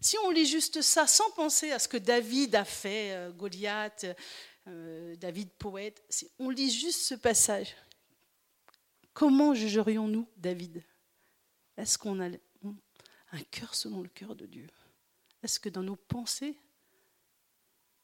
Si 0.00 0.16
on 0.24 0.30
lit 0.30 0.46
juste 0.46 0.80
ça 0.82 1.06
sans 1.06 1.30
penser 1.32 1.72
à 1.72 1.78
ce 1.78 1.88
que 1.88 1.96
David 1.96 2.54
a 2.54 2.64
fait, 2.64 3.12
euh, 3.12 3.32
Goliath, 3.32 4.06
euh, 4.68 5.16
David 5.16 5.50
poète, 5.52 6.02
si 6.08 6.30
on 6.38 6.50
lit 6.50 6.70
juste 6.70 7.00
ce 7.00 7.14
passage, 7.14 7.74
comment 9.12 9.54
jugerions-nous 9.54 10.28
David? 10.36 10.84
Est-ce 11.76 11.98
qu'on 11.98 12.20
a 12.20 12.28
un 12.28 13.42
cœur 13.50 13.74
selon 13.74 14.02
le 14.02 14.08
cœur 14.08 14.36
de 14.36 14.46
Dieu? 14.46 14.68
Est-ce 15.42 15.58
que 15.58 15.68
dans 15.68 15.82
nos 15.82 15.96
pensées, 15.96 16.56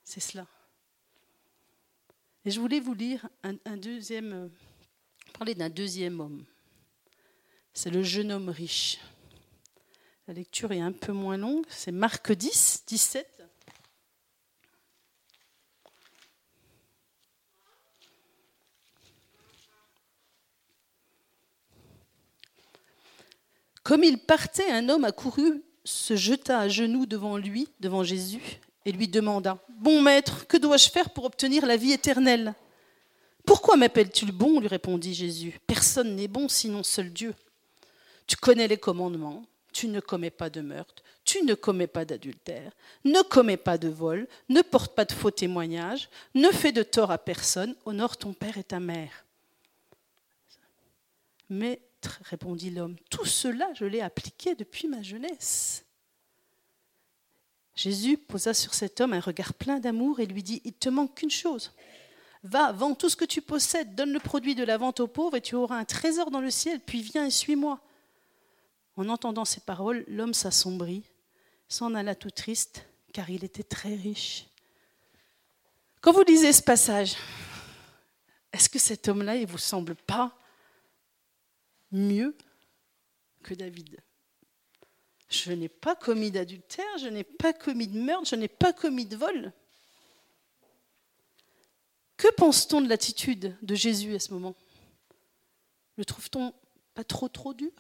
c'est 0.03 0.21
cela? 0.21 0.47
Et 2.45 2.51
je 2.51 2.61
voulais 2.61 2.81
vous 2.81 2.95
lire 2.95 3.29
un, 3.43 3.77
deuxième, 3.77 4.33
euh, 4.33 4.49
parler 5.33 5.55
d'un 5.55 5.71
deuxième 5.71 6.21
homme. 6.21 6.45
C'est 7.73 7.91
le 7.91 8.03
jeune 8.03 8.31
homme 8.31 8.51
riche. 8.51 8.99
La 10.26 10.33
lecture 10.33 10.73
est 10.73 10.81
un 10.81 10.93
peu 10.93 11.12
moins 11.12 11.37
longue, 11.37 11.66
c'est 11.69 11.93
Marc 11.93 12.33
10, 12.33 12.85
17. 12.87 13.26
Comme 23.83 24.02
il 24.02 24.16
partait, 24.16 24.71
un 24.71 24.88
homme 24.88 25.04
accourut, 25.04 25.62
se 25.85 26.16
jeta 26.16 26.59
à 26.59 26.69
genoux 26.69 27.04
devant 27.04 27.37
lui, 27.37 27.69
devant 27.81 28.02
Jésus, 28.02 28.40
et 28.87 28.93
lui 28.93 29.09
demanda 29.09 29.62
Bon 29.69 30.00
maître, 30.00 30.47
que 30.47 30.57
dois-je 30.57 30.88
faire 30.88 31.11
pour 31.11 31.26
obtenir 31.26 31.66
la 31.66 31.76
vie 31.76 31.93
éternelle? 31.93 32.54
Pourquoi 33.45 33.76
m'appelles-tu 33.76 34.25
le 34.25 34.33
bon? 34.33 34.59
lui 34.59 34.69
répondit 34.69 35.12
Jésus. 35.12 35.61
Personne 35.66 36.16
n'est 36.16 36.28
bon 36.28 36.49
sinon 36.49 36.83
seul 36.83 37.12
Dieu. 37.12 37.35
Tu 38.26 38.37
connais 38.37 38.69
les 38.69 38.78
commandements 38.78 39.45
tu 39.75 39.88
ne 39.88 40.00
commets 40.00 40.31
pas 40.31 40.49
de 40.49 40.62
meurtre, 40.62 41.02
tu 41.25 41.43
ne 41.43 41.54
commets 41.54 41.88
pas 41.88 42.04
d'adultère, 42.04 42.73
ne 43.04 43.21
commets 43.23 43.59
pas 43.59 43.76
de 43.76 43.88
vol, 43.88 44.26
ne 44.49 44.62
porte 44.62 44.95
pas 44.95 45.04
de 45.04 45.12
faux 45.12 45.33
témoignages, 45.33 46.09
ne 46.35 46.49
fais 46.50 46.73
de 46.73 46.83
tort 46.83 47.11
à 47.11 47.19
personne, 47.19 47.75
honore 47.85 48.16
ton 48.16 48.33
père 48.33 48.57
et 48.57 48.64
ta 48.64 48.81
mère. 48.81 49.26
Maître, 51.50 52.21
répondit 52.23 52.71
l'homme, 52.71 52.97
tout 53.11 53.25
cela 53.26 53.69
je 53.75 53.85
l'ai 53.85 54.00
appliqué 54.00 54.54
depuis 54.54 54.88
ma 54.88 55.02
jeunesse. 55.02 55.85
Jésus 57.75 58.16
posa 58.16 58.54
sur 58.54 58.73
cet 58.73 59.00
homme 59.00 59.12
un 59.12 59.21
regard 59.21 59.54
plein 59.54 59.81
d'amour 59.81 60.21
et 60.21 60.26
lui 60.26 60.45
dit, 60.45 60.62
il 60.64 60.75
te 60.75 60.88
manque 60.88 61.16
qu'une 61.16 61.31
chose. 61.31 61.73
Va, 62.45 62.71
vends 62.71 62.95
tout 62.95 63.09
ce 63.09 63.16
que 63.16 63.25
tu 63.25 63.43
possèdes, 63.43 63.97
donne 63.97 64.12
le 64.12 64.21
produit 64.21 64.54
de 64.54 64.62
la 64.62 64.76
vente 64.76 65.00
aux 65.00 65.09
pauvres 65.09 65.37
et 65.37 65.40
tu 65.40 65.57
auras 65.57 65.78
un 65.78 65.85
trésor 65.85 66.31
dans 66.31 66.40
le 66.40 66.50
ciel, 66.50 66.78
puis 66.78 67.02
viens 67.02 67.26
et 67.26 67.31
suis-moi. 67.31 67.81
En 68.97 69.09
entendant 69.09 69.45
ces 69.45 69.61
paroles, 69.61 70.05
l'homme 70.07 70.35
s'assombrit, 70.35 71.05
s'en 71.69 71.95
alla 71.95 72.15
tout 72.15 72.31
triste, 72.31 72.87
car 73.13 73.31
il 73.31 73.45
était 73.45 73.63
très 73.63 73.95
riche. 73.95 74.47
Quand 76.01 76.13
vous 76.13 76.23
lisez 76.23 76.53
ce 76.53 76.63
passage, 76.63 77.17
est-ce 78.53 78.69
que 78.69 78.79
cet 78.79 79.09
homme-là, 79.09 79.37
il 79.37 79.47
vous 79.47 79.59
semble 79.59 79.97
pas 79.97 80.37
mieux 81.91 82.37
que 83.43 83.55
David? 83.55 84.01
Je 85.29 85.51
n'ai 85.51 85.69
pas 85.69 85.97
commis 85.97 86.31
d'adultère, 86.31 86.99
je 86.99 87.09
n'ai 87.09 87.25
pas 87.25 87.53
commis 87.53 87.89
de 87.89 87.99
meurtre, 87.99 88.29
je 88.29 88.37
n'ai 88.37 88.49
pas 88.49 88.73
commis 88.73 89.07
de 89.07 89.17
vol. 89.17 89.53
Que 92.17 92.33
pense-t-on 92.35 92.81
de 92.81 92.89
l'attitude 92.89 93.57
de 93.61 93.75
Jésus 93.75 94.15
à 94.15 94.21
ce 94.21 94.33
moment? 94.33 94.55
Le 95.97 96.05
trouve-t-on 96.05 96.55
pas 96.95 97.05
trop 97.05 97.29
trop 97.29 97.55
dur? 97.55 97.71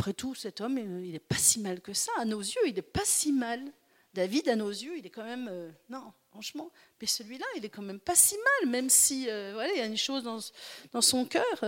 Après 0.00 0.14
tout, 0.14 0.34
cet 0.34 0.62
homme, 0.62 0.78
euh, 0.78 1.04
il 1.04 1.12
n'est 1.12 1.18
pas 1.18 1.36
si 1.36 1.60
mal 1.60 1.82
que 1.82 1.92
ça. 1.92 2.10
À 2.16 2.24
nos 2.24 2.40
yeux, 2.40 2.66
il 2.66 2.72
n'est 2.72 2.80
pas 2.80 3.04
si 3.04 3.32
mal. 3.32 3.60
David, 4.14 4.48
à 4.48 4.56
nos 4.56 4.70
yeux, 4.70 4.96
il 4.96 5.04
est 5.04 5.10
quand 5.10 5.24
même. 5.24 5.46
Euh, 5.50 5.70
non, 5.90 6.14
franchement. 6.30 6.72
Mais 7.02 7.06
celui-là, 7.06 7.44
il 7.56 7.66
est 7.66 7.68
quand 7.68 7.82
même 7.82 8.00
pas 8.00 8.14
si 8.14 8.34
mal, 8.34 8.70
même 8.70 8.88
si 8.88 9.28
euh, 9.28 9.50
voilà, 9.52 9.70
il 9.74 9.78
y 9.78 9.82
a 9.82 9.84
une 9.84 9.98
chose 9.98 10.22
dans, 10.22 10.38
dans 10.92 11.02
son 11.02 11.26
cœur. 11.26 11.64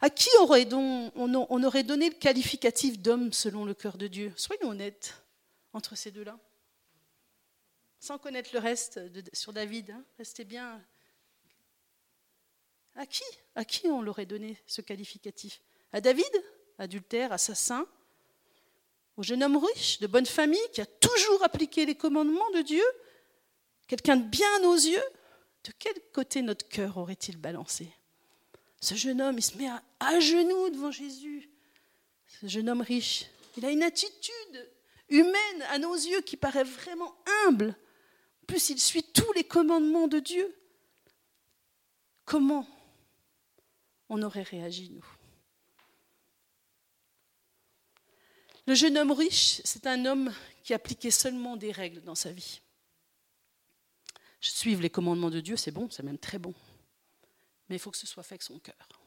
à 0.00 0.10
qui 0.10 0.28
aurait 0.40 0.66
on, 0.74 1.12
on, 1.14 1.62
aurait 1.62 1.84
donné 1.84 2.08
le 2.08 2.16
qualificatif 2.16 2.98
d'homme 2.98 3.32
selon 3.32 3.64
le 3.64 3.74
cœur 3.74 3.98
de 3.98 4.08
Dieu? 4.08 4.32
Soyons 4.34 4.70
honnêtes 4.70 5.14
entre 5.72 5.94
ces 5.94 6.10
deux-là. 6.10 6.36
Sans 8.00 8.18
connaître 8.18 8.50
le 8.52 8.58
reste 8.58 9.00
sur 9.32 9.52
David, 9.52 9.92
hein, 9.92 10.04
restez 10.18 10.42
bien. 10.42 10.82
À 12.96 13.06
qui 13.06 13.22
À 13.54 13.64
qui 13.64 13.86
on 13.86 14.02
l'aurait 14.02 14.26
donné 14.26 14.58
ce 14.66 14.80
qualificatif? 14.80 15.62
À 15.92 16.00
David? 16.00 16.26
Adultère, 16.82 17.32
assassin, 17.32 17.86
au 19.16 19.22
jeune 19.22 19.42
homme 19.42 19.56
riche, 19.56 20.00
de 20.00 20.06
bonne 20.06 20.26
famille, 20.26 20.60
qui 20.72 20.80
a 20.80 20.86
toujours 20.86 21.42
appliqué 21.42 21.86
les 21.86 21.94
commandements 21.94 22.50
de 22.54 22.62
Dieu, 22.62 22.84
quelqu'un 23.86 24.16
de 24.16 24.24
bien 24.24 24.48
à 24.56 24.60
nos 24.60 24.74
yeux, 24.74 25.04
de 25.64 25.72
quel 25.78 25.94
côté 26.12 26.42
notre 26.42 26.68
cœur 26.68 26.96
aurait-il 26.98 27.36
balancé? 27.36 27.88
Ce 28.80 28.94
jeune 28.94 29.20
homme, 29.20 29.38
il 29.38 29.42
se 29.42 29.56
met 29.56 29.68
à, 30.00 30.20
genoux 30.20 30.70
devant 30.70 30.90
Jésus. 30.90 31.48
Ce 32.26 32.46
jeune 32.46 32.68
homme 32.68 32.80
riche, 32.80 33.26
il 33.56 33.64
a 33.64 33.70
une 33.70 33.84
attitude 33.84 34.70
humaine 35.08 35.62
à 35.70 35.78
nos 35.78 35.94
yeux 35.94 36.22
qui 36.22 36.36
paraît 36.36 36.64
vraiment 36.64 37.14
humble. 37.46 37.76
En 38.42 38.46
plus, 38.46 38.70
il 38.70 38.80
suit 38.80 39.04
tous 39.04 39.32
les 39.34 39.44
commandements 39.44 40.08
de 40.08 40.18
Dieu. 40.18 40.52
Comment 42.24 42.66
on 44.08 44.20
aurait 44.22 44.42
réagi, 44.42 44.90
nous? 44.90 45.11
Le 48.66 48.74
jeune 48.74 48.96
homme 48.96 49.10
riche, 49.10 49.60
c'est 49.64 49.86
un 49.86 50.06
homme 50.06 50.32
qui 50.62 50.72
appliquait 50.72 51.10
seulement 51.10 51.56
des 51.56 51.72
règles 51.72 52.02
dans 52.02 52.14
sa 52.14 52.32
vie. 52.32 52.60
Suivre 54.40 54.82
les 54.82 54.90
commandements 54.90 55.30
de 55.30 55.40
Dieu, 55.40 55.56
c'est 55.56 55.70
bon, 55.70 55.88
c'est 55.90 56.02
même 56.02 56.18
très 56.18 56.38
bon. 56.38 56.54
Mais 57.68 57.76
il 57.76 57.78
faut 57.78 57.90
que 57.90 57.96
ce 57.96 58.06
soit 58.06 58.22
fait 58.22 58.34
avec 58.34 58.42
son 58.42 58.58
cœur. 58.58 59.02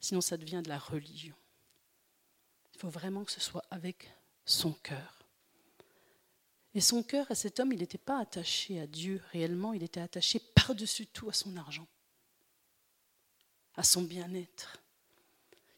Sinon, 0.00 0.20
ça 0.20 0.36
devient 0.36 0.62
de 0.64 0.68
la 0.68 0.78
religion. 0.78 1.34
Il 2.74 2.80
faut 2.80 2.88
vraiment 2.88 3.24
que 3.24 3.32
ce 3.32 3.40
soit 3.40 3.64
avec 3.70 4.10
son 4.44 4.72
cœur. 4.72 5.18
Et 6.74 6.80
son 6.80 7.02
cœur, 7.02 7.26
à 7.30 7.34
cet 7.34 7.58
homme, 7.58 7.72
il 7.72 7.80
n'était 7.80 7.98
pas 7.98 8.20
attaché 8.20 8.80
à 8.80 8.86
Dieu 8.86 9.20
réellement, 9.32 9.72
il 9.72 9.82
était 9.82 10.00
attaché 10.00 10.40
par-dessus 10.54 11.06
tout 11.06 11.28
à 11.28 11.32
son 11.32 11.56
argent, 11.56 11.86
à 13.74 13.82
son 13.82 14.02
bien-être, 14.02 14.80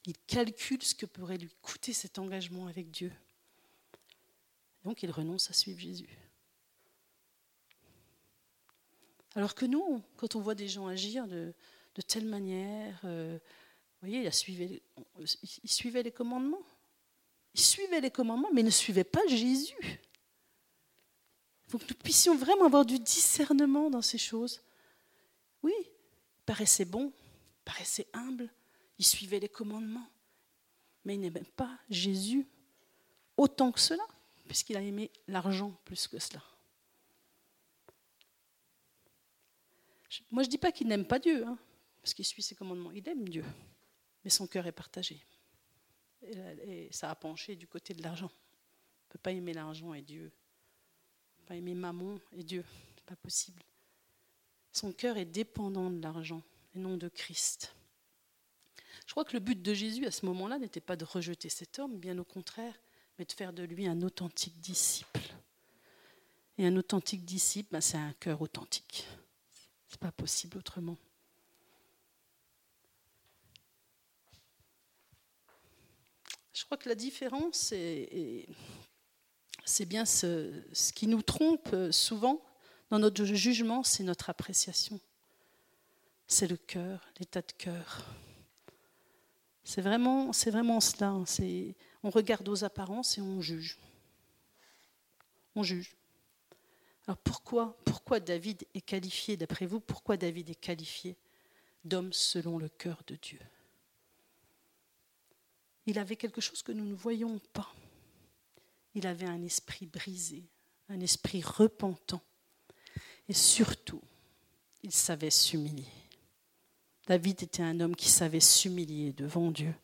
il 0.07 0.19
calcule 0.27 0.83
ce 0.83 0.95
que 0.95 1.07
pourrait 1.07 1.39
lui 1.39 1.51
coûter 1.63 1.93
cet 1.93 2.19
engagement 2.19 2.67
avec 2.67 2.91
Dieu. 2.91 3.13
Donc 4.85 5.03
il 5.03 5.11
renonce 5.11 5.51
à 5.51 5.53
suivre 5.53 5.81
Jésus. 5.81 6.19
Alors 9.35 9.55
que 9.55 9.65
nous, 9.65 10.03
quand 10.17 10.37
on 10.37 10.41
voit 10.41 10.55
des 10.55 10.69
gens 10.69 10.87
agir 10.87 11.27
de, 11.27 11.55
telle 12.07 12.27
manière, 12.27 13.01
euh, 13.05 13.39
vous 14.01 14.09
voyez, 14.09 14.25
il 14.25 14.33
suivait, 14.33 14.83
il 15.63 15.71
suivait 15.71 16.03
les 16.03 16.13
commandements. 16.13 16.63
Il 17.55 17.61
suivait 17.61 18.01
les 18.01 18.11
commandements, 18.11 18.51
mais 18.53 18.63
ne 18.63 18.71
suivait 18.71 19.05
pas 19.05 19.27
Jésus. 19.29 19.75
Il 19.83 21.71
faut 21.71 21.79
que 21.79 21.89
nous 21.89 21.95
puissions 21.95 22.37
vraiment 22.37 22.67
avoir 22.67 22.85
du 22.85 22.99
discernement 22.99 23.89
dans 23.91 24.03
ces 24.03 24.19
choses. 24.19 24.61
Oui, 25.63 25.73
il 25.79 26.45
paraissait 26.45 26.85
bon, 26.85 27.13
il 27.15 27.65
paraissait 27.65 28.07
humble, 28.13 28.51
il 28.99 29.07
suivait 29.07 29.41
les 29.41 29.49
commandements. 29.49 30.09
Mais 31.05 31.15
il 31.15 31.21
n'aimait 31.21 31.43
pas 31.57 31.79
Jésus 31.91 32.47
autant 33.37 33.73
que 33.73 33.81
cela, 33.81 34.07
puisqu'il 34.47 34.77
a 34.77 34.83
aimé 34.83 35.11
l'argent 35.27 35.73
plus 35.85 36.07
que 36.07 36.19
cela. 36.19 36.43
Moi, 40.31 40.43
je 40.43 40.49
ne 40.49 40.51
dis 40.51 40.59
pas 40.59 40.73
qu'il 40.73 40.89
n'aime 40.89 41.07
pas 41.07 41.19
Dieu, 41.19 41.45
hein, 41.47 41.59
parce 42.03 42.15
qu'il 42.15 42.25
suit 42.25 42.43
ses 42.43 42.55
commandements. 42.55 42.93
Il 42.93 43.09
aime 43.09 43.29
Dieu, 43.29 43.45
mais 44.23 44.31
son 44.31 44.47
cœur 44.47 44.67
est 44.67 44.73
partagé. 44.73 45.25
Et 46.23 46.89
ça 46.93 47.11
a 47.11 47.15
penché 47.15 47.57
du 47.57 47.67
côté 47.67 47.95
de 47.95 48.03
l'argent. 48.03 48.31
On 48.31 49.09
ne 49.09 49.13
peut 49.13 49.19
pas 49.19 49.33
aimer 49.33 49.55
l'argent 49.55 49.93
et 49.95 50.03
Dieu. 50.03 50.31
On 50.31 51.41
peut 51.41 51.47
pas 51.47 51.57
aimer 51.57 51.75
maman 51.75 52.19
et 52.33 52.45
Dieu. 52.45 52.65
Ce 52.91 52.97
n'est 52.97 53.07
pas 53.07 53.17
possible. 53.17 53.63
Son 54.71 54.93
cœur 54.93 55.17
est 55.17 55.25
dépendant 55.25 55.91
de 55.91 56.01
l'argent 56.01 56.43
et 56.75 56.79
non 56.79 56.97
de 56.97 57.09
Christ. 57.09 57.75
Je 59.13 59.15
crois 59.15 59.27
que 59.27 59.35
le 59.35 59.41
but 59.41 59.61
de 59.61 59.75
Jésus 59.75 60.07
à 60.07 60.11
ce 60.11 60.25
moment-là 60.25 60.59
n'était 60.59 60.81
pas 60.81 60.97
de 60.97 61.05
rejeter 61.05 61.51
cet 61.51 61.79
homme, 61.79 61.99
bien 61.99 62.17
au 62.17 62.25
contraire, 62.25 62.73
mais 63.19 63.27
de 63.27 63.33
faire 63.33 63.53
de 63.53 63.63
lui 63.63 63.87
un 63.87 64.01
authentique 64.01 64.59
disciple. 64.59 65.21
Et 66.57 66.67
un 66.67 66.75
authentique 66.79 67.23
disciple, 67.27 67.69
ben, 67.73 67.83
c'est 67.83 67.99
un 67.99 68.15
cœur 68.15 68.41
authentique. 68.41 69.07
Ce 69.87 69.97
n'est 69.97 69.99
pas 69.99 70.13
possible 70.13 70.57
autrement. 70.57 70.97
Je 76.55 76.65
crois 76.65 76.79
que 76.79 76.89
la 76.89 76.95
différence, 76.95 77.75
c'est 79.67 79.85
bien 79.85 80.07
ce, 80.07 80.51
ce 80.73 80.91
qui 80.95 81.07
nous 81.07 81.21
trompe 81.21 81.77
souvent 81.91 82.43
dans 82.89 82.99
notre 82.99 83.27
jugement, 83.27 83.83
c'est 83.83 84.05
notre 84.05 84.31
appréciation. 84.31 84.99
C'est 86.27 86.49
le 86.49 86.57
cœur, 86.57 87.07
l'état 87.19 87.43
de 87.43 87.53
cœur. 87.59 88.07
C'est 89.65 89.81
vraiment, 89.81 90.33
cela. 90.33 91.09
Hein. 91.09 91.25
On 92.03 92.11
regarde 92.11 92.49
aux 92.49 92.65
apparences 92.65 93.19
et 93.19 93.21
on 93.21 93.41
juge. 93.41 93.79
On 95.55 95.63
juge. 95.63 95.95
Alors 97.07 97.19
pourquoi, 97.19 97.77
pourquoi 97.85 98.21
David 98.21 98.65
est 98.75 98.81
qualifié, 98.81 99.37
d'après 99.37 99.67
vous, 99.67 99.81
pourquoi 99.81 100.17
David 100.17 100.51
est 100.51 100.61
qualifié 100.61 101.17
d'homme 101.85 102.13
selon 102.13 102.59
le 102.59 102.69
cœur 102.69 103.03
de 103.07 103.17
Dieu? 103.17 103.41
Il 105.87 105.99
avait 105.99 106.17
quelque 106.17 106.41
chose 106.41 106.63
que 106.63 106.73
nous 106.73 106.85
ne 106.85 106.95
voyons 106.95 107.41
pas. 107.53 107.73
Il 108.95 109.07
avait 109.07 109.27
un 109.27 109.43
esprit 109.43 109.87
brisé, 109.87 110.45
un 110.89 111.01
esprit 111.01 111.43
repentant. 111.43 112.23
Et 113.29 113.33
surtout, 113.33 114.03
il 114.83 114.93
savait 114.93 115.31
s'humilier. 115.31 116.02
David 117.07 117.43
était 117.43 117.63
un 117.63 117.81
homme 117.81 117.97
qui 117.97 118.09
savait 118.09 118.41
s'humilier 118.41 119.13
devant 119.13 119.51
Dieu. 119.51 119.75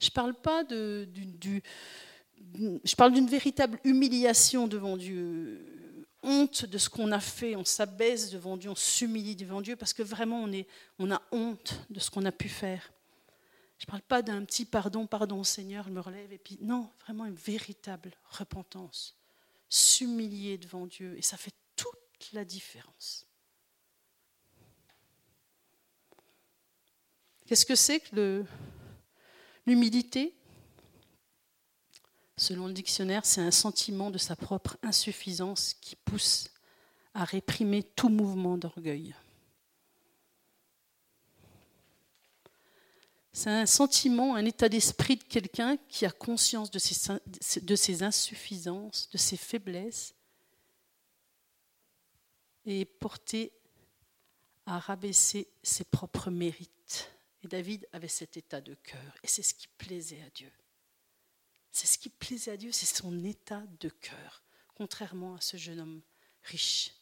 Je 0.00 0.10
parle 0.10 0.34
pas 0.34 0.64
de, 0.64 1.08
je 2.84 2.94
parle 2.94 3.12
d'une 3.12 3.26
véritable 3.26 3.78
humiliation 3.84 4.66
devant 4.66 4.96
Dieu, 4.96 6.06
honte 6.22 6.64
de 6.64 6.78
ce 6.78 6.88
qu'on 6.88 7.12
a 7.12 7.20
fait, 7.20 7.56
on 7.56 7.64
s'abaisse 7.64 8.30
devant 8.30 8.56
Dieu, 8.56 8.70
on 8.70 8.76
s'humilie 8.76 9.36
devant 9.36 9.60
Dieu 9.60 9.76
parce 9.76 9.92
que 9.92 10.02
vraiment 10.02 10.42
on, 10.42 10.52
est, 10.52 10.66
on 10.98 11.10
a 11.10 11.20
honte 11.32 11.80
de 11.90 12.00
ce 12.00 12.10
qu'on 12.10 12.24
a 12.24 12.32
pu 12.32 12.48
faire. 12.48 12.92
Je 13.78 13.84
ne 13.84 13.90
parle 13.90 14.02
pas 14.02 14.22
d'un 14.22 14.44
petit 14.44 14.64
pardon, 14.64 15.06
pardon 15.06 15.44
Seigneur, 15.44 15.84
je 15.84 15.90
me 15.90 16.00
relève, 16.00 16.32
et 16.32 16.38
puis 16.38 16.58
non, 16.60 16.90
vraiment 17.04 17.26
une 17.26 17.34
véritable 17.34 18.12
repentance, 18.24 19.16
s'humilier 19.68 20.58
devant 20.58 20.86
Dieu, 20.86 21.16
et 21.16 21.22
ça 21.22 21.36
fait 21.36 21.54
toute 21.76 22.32
la 22.32 22.44
différence. 22.44 23.27
Qu'est-ce 27.48 27.64
que 27.64 27.76
c'est 27.76 28.00
que 28.00 28.44
l'humilité? 29.64 30.34
Selon 32.36 32.66
le 32.66 32.74
dictionnaire, 32.74 33.24
c'est 33.24 33.40
un 33.40 33.50
sentiment 33.50 34.10
de 34.10 34.18
sa 34.18 34.36
propre 34.36 34.76
insuffisance 34.82 35.72
qui 35.80 35.96
pousse 35.96 36.50
à 37.14 37.24
réprimer 37.24 37.82
tout 37.82 38.10
mouvement 38.10 38.58
d'orgueil. 38.58 39.14
C'est 43.32 43.48
un 43.48 43.64
sentiment, 43.64 44.34
un 44.34 44.44
état 44.44 44.68
d'esprit 44.68 45.16
de 45.16 45.24
quelqu'un 45.24 45.78
qui 45.88 46.04
a 46.04 46.10
conscience 46.10 46.70
de 46.70 46.78
ses, 46.78 48.02
insuffisances, 48.02 49.08
de 49.10 49.16
ses 49.16 49.38
faiblesses, 49.38 50.14
et 52.66 52.82
est 52.82 52.84
porté 52.84 53.54
à 54.66 54.78
rabaisser 54.78 55.48
ses 55.62 55.84
propres 55.84 56.30
mérites. 56.30 57.10
Et 57.44 57.48
David 57.48 57.88
avait 57.92 58.08
cet 58.08 58.36
état 58.36 58.60
de 58.60 58.74
cœur, 58.74 59.14
et 59.22 59.28
c'est 59.28 59.42
ce 59.42 59.54
qui 59.54 59.68
plaisait 59.78 60.22
à 60.22 60.30
Dieu. 60.30 60.50
C'est 61.70 61.86
ce 61.86 61.98
qui 61.98 62.08
plaisait 62.08 62.52
à 62.52 62.56
Dieu, 62.56 62.72
c'est 62.72 62.86
son 62.86 63.24
état 63.24 63.62
de 63.80 63.88
cœur, 63.88 64.42
contrairement 64.74 65.36
à 65.36 65.40
ce 65.40 65.56
jeune 65.56 65.80
homme 65.80 66.02
riche. 66.42 66.92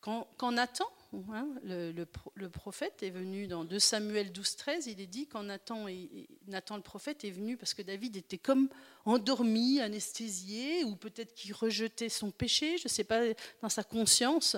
Quand, 0.00 0.52
Nathan, 0.52 0.88
hein, 1.32 1.48
le, 1.64 2.48
prophète, 2.48 3.02
est 3.02 3.10
venu 3.10 3.46
dans 3.46 3.64
2 3.64 3.78
Samuel 3.78 4.32
12, 4.32 4.56
13, 4.56 4.86
il 4.86 5.00
est 5.00 5.06
dit 5.06 5.26
quand 5.26 5.42
Nathan, 5.42 5.86
Nathan 6.46 6.76
le 6.76 6.82
prophète 6.82 7.24
est 7.24 7.30
venu 7.30 7.58
parce 7.58 7.74
que 7.74 7.82
David 7.82 8.16
était 8.16 8.38
comme 8.38 8.70
endormi, 9.04 9.80
anesthésié, 9.80 10.84
ou 10.84 10.96
peut-être 10.96 11.34
qu'il 11.34 11.52
rejetait 11.52 12.08
son 12.08 12.30
péché, 12.30 12.78
je 12.78 12.84
ne 12.84 12.88
sais 12.88 13.04
pas, 13.04 13.20
dans 13.60 13.68
sa 13.68 13.84
conscience. 13.84 14.56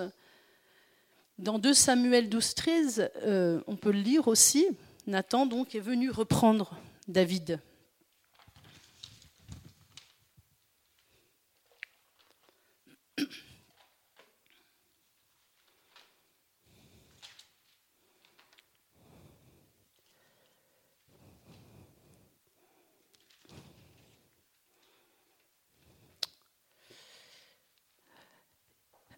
Dans 1.37 1.57
2 1.57 1.73
Samuel 1.73 2.29
12, 2.29 2.53
13, 2.55 3.11
euh, 3.23 3.61
on 3.65 3.75
peut 3.75 3.91
le 3.91 3.99
lire 3.99 4.27
aussi. 4.27 4.67
Nathan 5.07 5.45
donc 5.45 5.73
est 5.73 5.79
venu 5.79 6.11
reprendre 6.11 6.77
David. 7.07 7.59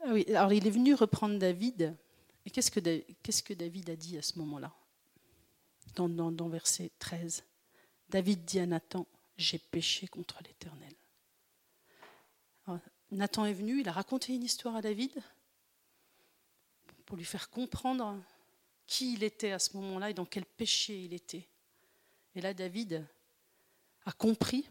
Ah 0.06 0.10
oui, 0.12 0.26
alors 0.30 0.52
il 0.52 0.68
est 0.68 0.70
venu 0.70 0.94
reprendre 0.94 1.40
David 1.40 1.96
et 2.46 2.50
qu'est-ce 2.50 2.72
que, 2.72 3.54
David 3.54 3.90
a 3.90 3.96
dit 3.96 4.18
à 4.18 4.22
ce 4.22 4.38
moment-là? 4.40 4.74
Dans, 5.96 6.10
dans, 6.10 6.50
verset 6.50 6.92
13 7.00 7.44
David 8.10 8.46
dit 8.46 8.60
à 8.60 8.66
Nathan, 8.66 9.08
j'ai 9.38 9.60
péché 9.60 10.08
contre 10.08 10.42
l'Éternel. 10.44 10.94
Nathan 13.12 13.46
est 13.46 13.54
venu, 13.54 13.82
il 13.82 13.90
a 13.90 13.92
raconté 13.92 14.34
une 14.34 14.44
histoire 14.44 14.76
à 14.76 14.82
David 14.82 15.22
pour 17.06 17.18
lui 17.18 17.26
faire 17.26 17.50
comprendre 17.50 18.20
qui 18.88 19.14
il 19.14 19.24
était 19.24 19.52
à 19.52 19.60
ce 19.60 19.76
moment-là 19.78 20.10
et 20.10 20.14
dans 20.14 20.26
quel 20.26 20.46
péché 20.46 21.04
il 21.04 21.14
était. 21.14 21.48
Et 22.36 22.42
là, 22.42 22.54
David 22.54 23.06
a 24.06 24.12
compris 24.12 24.68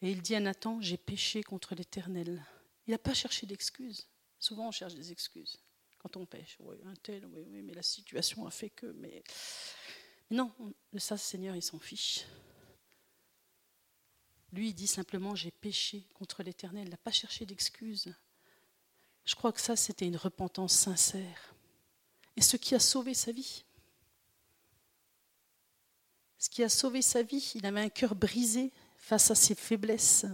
et 0.00 0.10
il 0.10 0.22
dit 0.22 0.34
à 0.34 0.40
Nathan, 0.40 0.80
j'ai 0.80 0.96
péché 0.96 1.42
contre 1.42 1.74
l'Éternel. 1.74 2.44
Il 2.86 2.92
n'a 2.92 2.98
pas 2.98 3.14
cherché 3.14 3.46
d'excuses. 3.46 4.06
Souvent, 4.38 4.68
on 4.68 4.72
cherche 4.72 4.94
des 4.94 5.12
excuses 5.12 5.58
quand 6.02 6.16
on 6.16 6.26
pêche. 6.26 6.56
Oui, 6.60 6.76
un 6.84 6.94
tel, 6.96 7.26
oui, 7.26 7.44
oui, 7.48 7.62
mais 7.62 7.74
la 7.74 7.82
situation 7.82 8.46
a 8.46 8.50
fait 8.50 8.70
que. 8.70 8.86
Mais, 8.86 9.22
non, 10.30 10.52
ça, 10.98 11.16
Seigneur, 11.16 11.54
il 11.54 11.62
s'en 11.62 11.78
fiche. 11.78 12.24
Lui, 14.52 14.68
il 14.70 14.74
dit 14.74 14.86
simplement 14.86 15.34
J'ai 15.34 15.50
péché 15.50 16.06
contre 16.14 16.42
l'Éternel. 16.42 16.86
Il 16.86 16.90
n'a 16.90 16.96
pas 16.96 17.12
cherché 17.12 17.46
d'excuses. 17.46 18.14
Je 19.24 19.34
crois 19.34 19.52
que 19.52 19.60
ça, 19.60 19.76
c'était 19.76 20.06
une 20.06 20.16
repentance 20.16 20.74
sincère. 20.74 21.54
Et 22.36 22.42
ce 22.42 22.56
qui 22.56 22.74
a 22.74 22.80
sauvé 22.80 23.14
sa 23.14 23.30
vie. 23.30 23.64
Ce 26.38 26.50
qui 26.50 26.64
a 26.64 26.68
sauvé 26.68 27.02
sa 27.02 27.22
vie, 27.22 27.52
il 27.54 27.64
avait 27.66 27.82
un 27.82 27.88
cœur 27.88 28.16
brisé 28.16 28.72
face 28.96 29.30
à 29.30 29.36
ses 29.36 29.54
faiblesses. 29.54 30.26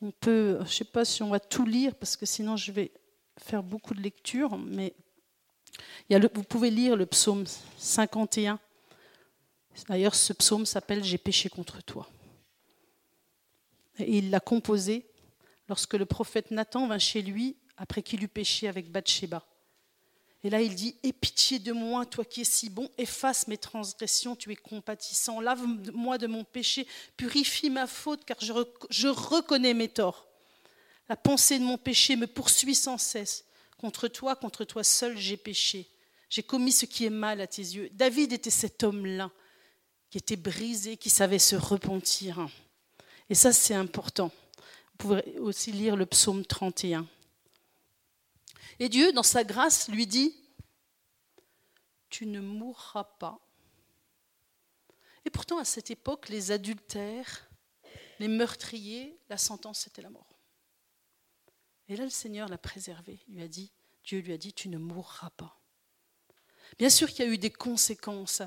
On 0.00 0.10
peut, 0.10 0.56
je 0.58 0.64
ne 0.64 0.68
sais 0.68 0.84
pas 0.84 1.04
si 1.04 1.22
on 1.22 1.30
va 1.30 1.38
tout 1.38 1.64
lire, 1.64 1.94
parce 1.94 2.16
que 2.16 2.26
sinon 2.26 2.56
je 2.56 2.72
vais 2.72 2.90
faire 3.38 3.62
beaucoup 3.62 3.94
de 3.94 4.00
lectures, 4.00 4.58
mais 4.58 4.94
vous 6.34 6.42
pouvez 6.44 6.70
lire 6.70 6.96
le 6.96 7.06
psaume 7.06 7.44
51. 7.78 8.58
D'ailleurs, 9.88 10.14
ce 10.14 10.32
psaume 10.32 10.66
s'appelle 10.66 11.02
J'ai 11.02 11.18
péché 11.18 11.48
contre 11.48 11.82
toi. 11.82 12.08
Et 13.98 14.18
il 14.18 14.30
l'a 14.30 14.40
composé 14.40 15.06
lorsque 15.68 15.94
le 15.94 16.06
prophète 16.06 16.50
Nathan 16.50 16.86
vint 16.86 16.98
chez 16.98 17.22
lui 17.22 17.56
après 17.76 18.02
qu'il 18.02 18.22
eut 18.22 18.28
péché 18.28 18.68
avec 18.68 18.90
Bathsheba. 18.90 19.44
Et 20.44 20.50
là, 20.50 20.60
il 20.60 20.74
dit 20.74 20.96
Aie 21.02 21.12
pitié 21.12 21.58
de 21.58 21.72
moi, 21.72 22.04
toi 22.04 22.24
qui 22.24 22.40
es 22.40 22.44
si 22.44 22.68
bon, 22.68 22.90
efface 22.98 23.46
mes 23.46 23.58
transgressions, 23.58 24.34
tu 24.34 24.50
es 24.50 24.56
compatissant, 24.56 25.40
lave-moi 25.40 26.18
de 26.18 26.26
mon 26.26 26.44
péché, 26.44 26.86
purifie 27.16 27.70
ma 27.70 27.86
faute, 27.86 28.24
car 28.24 28.36
je, 28.40 28.52
je 28.90 29.08
reconnais 29.08 29.74
mes 29.74 29.88
torts. 29.88 30.26
La 31.08 31.16
pensée 31.16 31.58
de 31.58 31.64
mon 31.64 31.78
péché 31.78 32.16
me 32.16 32.26
poursuit 32.26 32.74
sans 32.74 32.98
cesse. 32.98 33.44
Contre 33.82 34.06
toi, 34.06 34.36
contre 34.36 34.64
toi 34.64 34.84
seul, 34.84 35.18
j'ai 35.18 35.36
péché. 35.36 35.88
J'ai 36.30 36.44
commis 36.44 36.70
ce 36.70 36.86
qui 36.86 37.04
est 37.04 37.10
mal 37.10 37.40
à 37.40 37.48
tes 37.48 37.62
yeux. 37.62 37.90
David 37.90 38.32
était 38.32 38.48
cet 38.48 38.84
homme-là, 38.84 39.32
qui 40.08 40.18
était 40.18 40.36
brisé, 40.36 40.96
qui 40.96 41.10
savait 41.10 41.40
se 41.40 41.56
repentir. 41.56 42.48
Et 43.28 43.34
ça, 43.34 43.52
c'est 43.52 43.74
important. 43.74 44.28
Vous 44.28 44.96
pouvez 44.98 45.38
aussi 45.40 45.72
lire 45.72 45.96
le 45.96 46.06
psaume 46.06 46.46
31. 46.46 47.08
Et 48.78 48.88
Dieu, 48.88 49.12
dans 49.12 49.24
sa 49.24 49.42
grâce, 49.42 49.88
lui 49.88 50.06
dit, 50.06 50.32
tu 52.08 52.26
ne 52.26 52.40
mourras 52.40 53.04
pas. 53.18 53.40
Et 55.24 55.30
pourtant, 55.30 55.58
à 55.58 55.64
cette 55.64 55.90
époque, 55.90 56.28
les 56.28 56.52
adultères, 56.52 57.50
les 58.20 58.28
meurtriers, 58.28 59.18
la 59.28 59.38
sentence, 59.38 59.80
c'était 59.80 60.02
la 60.02 60.10
mort. 60.10 60.31
Et 61.92 61.96
là, 61.96 62.04
le 62.04 62.10
Seigneur 62.10 62.48
l'a 62.48 62.56
préservé. 62.56 63.18
lui 63.28 63.42
a 63.42 63.48
dit, 63.48 63.70
Dieu 64.02 64.20
lui 64.20 64.32
a 64.32 64.38
dit, 64.38 64.54
tu 64.54 64.70
ne 64.70 64.78
mourras 64.78 65.28
pas. 65.36 65.60
Bien 66.78 66.88
sûr 66.88 67.06
qu'il 67.10 67.22
y 67.22 67.28
a 67.28 67.30
eu 67.30 67.36
des 67.36 67.50
conséquences 67.50 68.40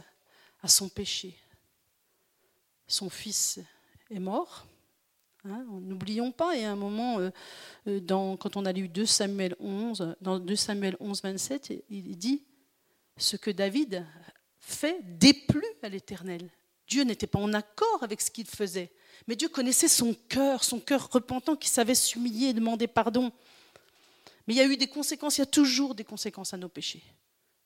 à 0.63 0.67
son 0.67 0.89
péché. 0.89 1.37
Son 2.87 3.07
fils 3.07 3.59
est 4.09 4.17
mort. 4.17 4.65
Hein, 5.43 5.63
n'oublions 5.79 6.31
pas, 6.31 6.55
il 6.55 6.63
y 6.63 6.65
a 6.65 6.71
un 6.71 6.75
moment, 6.75 7.19
euh, 7.19 7.29
euh, 7.85 8.35
quand 8.37 8.57
on 8.57 8.65
a 8.65 8.71
lu 8.71 8.89
2 8.89 9.05
Samuel 9.05 9.55
11, 9.59 10.15
dans 10.21 10.39
2 10.39 10.55
Samuel 10.55 10.97
11, 10.99 11.21
27, 11.21 11.85
il 11.91 12.17
dit 12.17 12.43
Ce 13.15 13.37
que 13.37 13.51
David 13.51 14.07
fait 14.57 15.03
déplut 15.03 15.61
à 15.83 15.89
l'Éternel. 15.89 16.49
Dieu 16.87 17.03
n'était 17.03 17.27
pas 17.27 17.39
en 17.39 17.53
accord 17.53 18.01
avec 18.01 18.21
ce 18.21 18.31
qu'il 18.31 18.47
faisait. 18.47 18.91
Mais 19.27 19.35
Dieu 19.35 19.49
connaissait 19.49 19.87
son 19.87 20.13
cœur, 20.13 20.63
son 20.63 20.79
cœur 20.79 21.09
repentant 21.11 21.55
qui 21.55 21.69
savait 21.69 21.95
s'humilier 21.95 22.47
et 22.47 22.53
demander 22.53 22.87
pardon. 22.87 23.31
Mais 24.47 24.53
il 24.53 24.57
y 24.57 24.61
a 24.61 24.67
eu 24.67 24.77
des 24.77 24.87
conséquences, 24.87 25.37
il 25.37 25.41
y 25.41 25.43
a 25.43 25.47
toujours 25.47 25.95
des 25.95 26.03
conséquences 26.03 26.53
à 26.53 26.57
nos 26.57 26.69
péchés. 26.69 27.03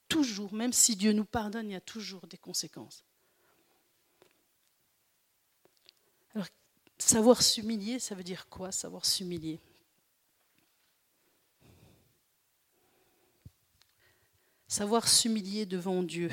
Toujours, 0.07 0.53
même 0.53 0.73
si 0.73 0.95
Dieu 0.95 1.11
nous 1.11 1.25
pardonne, 1.25 1.69
il 1.69 1.73
y 1.73 1.75
a 1.75 1.81
toujours 1.81 2.25
des 2.27 2.37
conséquences. 2.37 3.03
Alors, 6.33 6.47
savoir 6.97 7.41
s'humilier, 7.41 7.99
ça 7.99 8.15
veut 8.15 8.23
dire 8.23 8.47
quoi, 8.49 8.71
savoir 8.71 9.05
s'humilier? 9.05 9.59
Savoir 14.67 15.07
s'humilier 15.07 15.65
devant 15.65 16.03
Dieu. 16.03 16.29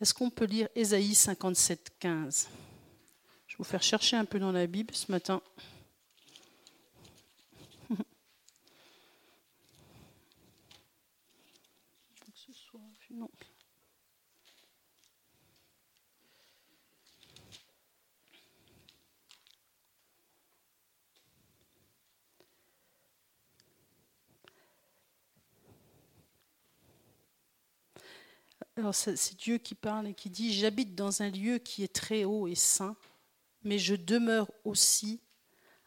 Est-ce 0.00 0.12
qu'on 0.12 0.30
peut 0.30 0.44
lire 0.44 0.68
Ésaïe 0.74 1.14
57, 1.14 1.96
15 1.98 2.48
Vais 3.56 3.64
vous 3.64 3.70
faire 3.70 3.82
chercher 3.82 4.16
un 4.16 4.26
peu 4.26 4.38
dans 4.38 4.52
la 4.52 4.66
Bible 4.66 4.94
ce 4.94 5.10
matin. 5.10 5.40
Alors 28.76 28.94
c'est 28.94 29.34
Dieu 29.38 29.56
qui 29.56 29.74
parle 29.74 30.08
et 30.08 30.14
qui 30.14 30.28
dit, 30.28 30.52
j'habite 30.52 30.94
dans 30.94 31.22
un 31.22 31.30
lieu 31.30 31.56
qui 31.56 31.82
est 31.82 31.92
très 31.92 32.24
haut 32.24 32.46
et 32.46 32.54
saint, 32.54 32.94
mais 33.66 33.78
je 33.78 33.94
demeure 33.96 34.50
aussi 34.64 35.20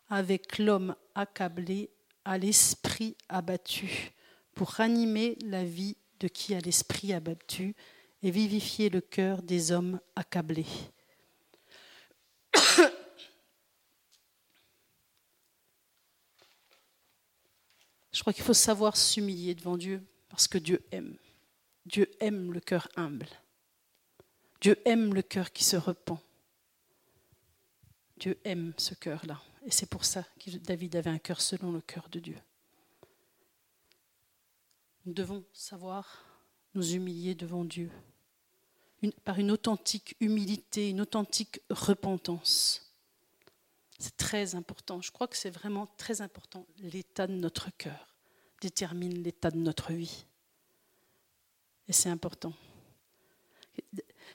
avec 0.10 0.60
l'homme 0.60 0.96
accablé, 1.16 1.90
à 2.26 2.38
l'esprit 2.38 3.16
abattu, 3.30 4.12
pour 4.54 4.68
ranimer 4.72 5.38
la 5.42 5.64
vie 5.64 5.96
de 6.20 6.28
qui 6.28 6.54
a 6.54 6.60
l'esprit 6.60 7.14
abattu 7.14 7.74
et 8.22 8.32
vivifier 8.32 8.90
le 8.90 9.00
cœur 9.00 9.42
des 9.42 9.72
hommes 9.72 10.02
accablés. 10.18 10.66
Je 18.12 18.20
crois 18.20 18.34
qu'il 18.34 18.44
faut 18.44 18.54
savoir 18.54 18.98
s'humilier 18.98 19.56
devant 19.56 19.78
Dieu 19.78 20.04
parce 20.28 20.50
que 20.50 20.58
Dieu 20.58 20.84
aime. 20.92 21.16
Dieu 21.86 22.12
aime 22.20 22.52
le 22.52 22.60
cœur 22.60 22.90
humble. 22.98 23.30
Dieu 24.60 24.78
aime 24.86 25.14
le 25.14 25.22
cœur 25.22 25.54
qui 25.54 25.64
se 25.64 25.78
repent. 25.78 26.20
Dieu 28.20 28.38
aime 28.44 28.74
ce 28.78 28.94
cœur-là. 28.94 29.42
Et 29.66 29.72
c'est 29.72 29.90
pour 29.90 30.06
ça 30.06 30.26
que 30.40 30.52
David 30.58 30.96
avait 30.96 31.10
un 31.10 31.20
cœur 31.20 31.42
selon 31.42 31.72
le 31.72 31.82
cœur 31.82 32.10
de 32.10 32.20
Dieu. 32.20 32.38
Nous 35.06 35.14
devons 35.14 35.44
savoir 35.54 36.26
nous 36.76 36.94
humilier 36.94 37.36
devant 37.36 37.64
Dieu 37.64 37.90
par 39.24 39.40
une 39.40 39.52
authentique 39.52 40.16
humilité, 40.20 40.90
une 40.90 41.02
authentique 41.02 41.62
repentance. 41.70 42.94
C'est 43.98 44.18
très 44.18 44.56
important. 44.56 45.02
Je 45.02 45.12
crois 45.12 45.28
que 45.28 45.38
c'est 45.38 45.50
vraiment 45.50 45.88
très 45.98 46.22
important. 46.22 46.66
L'état 46.80 47.28
de 47.28 47.34
notre 47.34 47.76
cœur 47.78 48.16
détermine 48.62 49.24
l'état 49.24 49.52
de 49.52 49.58
notre 49.58 49.94
vie. 49.94 50.26
Et 51.88 51.94
c'est 51.94 52.10
important. 52.10 52.54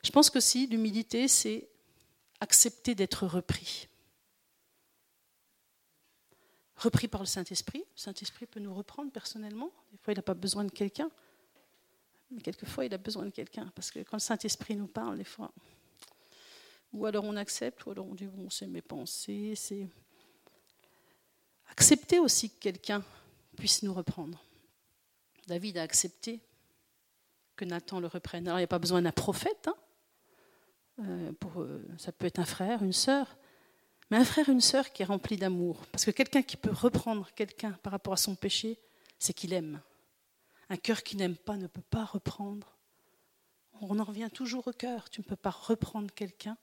Je 0.02 0.10
pense 0.10 0.30
que 0.30 0.40
si 0.40 0.66
l'humilité, 0.66 1.28
c'est 1.28 1.68
accepter 2.44 2.94
d'être 2.94 3.26
repris. 3.26 3.88
Repris 6.76 7.08
par 7.08 7.22
le 7.22 7.26
Saint-Esprit. 7.26 7.78
Le 7.78 8.00
Saint-Esprit 8.00 8.46
peut 8.46 8.60
nous 8.60 8.74
reprendre 8.74 9.10
personnellement. 9.10 9.70
Des 9.92 9.98
fois, 9.98 10.12
il 10.12 10.16
n'a 10.16 10.22
pas 10.22 10.34
besoin 10.34 10.64
de 10.64 10.70
quelqu'un. 10.70 11.10
Mais 12.30 12.42
quelquefois, 12.42 12.84
il 12.84 12.92
a 12.92 12.98
besoin 12.98 13.24
de 13.24 13.30
quelqu'un. 13.30 13.72
Parce 13.74 13.90
que 13.90 14.00
quand 14.00 14.16
le 14.16 14.20
Saint-Esprit 14.20 14.76
nous 14.76 14.86
parle, 14.86 15.16
des 15.16 15.24
fois, 15.24 15.50
ou 16.92 17.06
alors 17.06 17.24
on 17.24 17.36
accepte, 17.36 17.86
ou 17.86 17.92
alors 17.92 18.06
on 18.06 18.14
dit, 18.14 18.26
bon, 18.26 18.50
c'est 18.50 18.66
mes 18.66 18.82
pensées. 18.82 19.54
Accepter 21.68 22.18
aussi 22.18 22.50
que 22.50 22.60
quelqu'un 22.60 23.02
puisse 23.56 23.82
nous 23.82 23.94
reprendre. 23.94 24.38
David 25.46 25.78
a 25.78 25.82
accepté 25.82 26.40
que 27.56 27.64
Nathan 27.64 28.00
le 28.00 28.06
reprenne. 28.06 28.46
Alors, 28.46 28.58
il 28.58 28.62
n'y 28.62 28.64
a 28.64 28.68
pas 28.68 28.78
besoin 28.78 29.00
d'un 29.00 29.12
prophète. 29.12 29.66
Hein. 29.66 29.76
Euh, 31.00 31.32
euh, 31.56 31.82
ça 31.98 32.12
peut 32.12 32.26
être 32.26 32.38
un 32.38 32.44
frère, 32.44 32.82
une 32.82 32.92
sœur. 32.92 33.36
Mais 34.10 34.16
un 34.16 34.24
frère, 34.24 34.48
une 34.48 34.60
sœur 34.60 34.90
qui 34.90 35.02
est 35.02 35.06
rempli 35.06 35.36
d'amour. 35.36 35.84
Parce 35.92 36.04
que 36.04 36.10
quelqu'un 36.10 36.42
qui 36.42 36.56
peut 36.56 36.70
reprendre 36.72 37.30
quelqu'un 37.34 37.72
par 37.82 37.92
rapport 37.92 38.12
à 38.12 38.18
son 38.18 38.34
péché, 38.34 38.78
c'est 39.18 39.32
qu'il 39.32 39.52
aime. 39.52 39.80
Un 40.68 40.76
cœur 40.76 41.02
qui 41.02 41.16
n'aime 41.16 41.36
pas 41.36 41.56
ne 41.56 41.66
peut 41.66 41.82
pas 41.82 42.04
reprendre. 42.04 42.76
On 43.80 43.98
en 43.98 44.04
revient 44.04 44.30
toujours 44.32 44.68
au 44.68 44.72
cœur. 44.72 45.10
Tu 45.10 45.20
ne 45.20 45.24
peux 45.24 45.36
pas 45.36 45.50
reprendre 45.50 46.12
quelqu'un, 46.14 46.56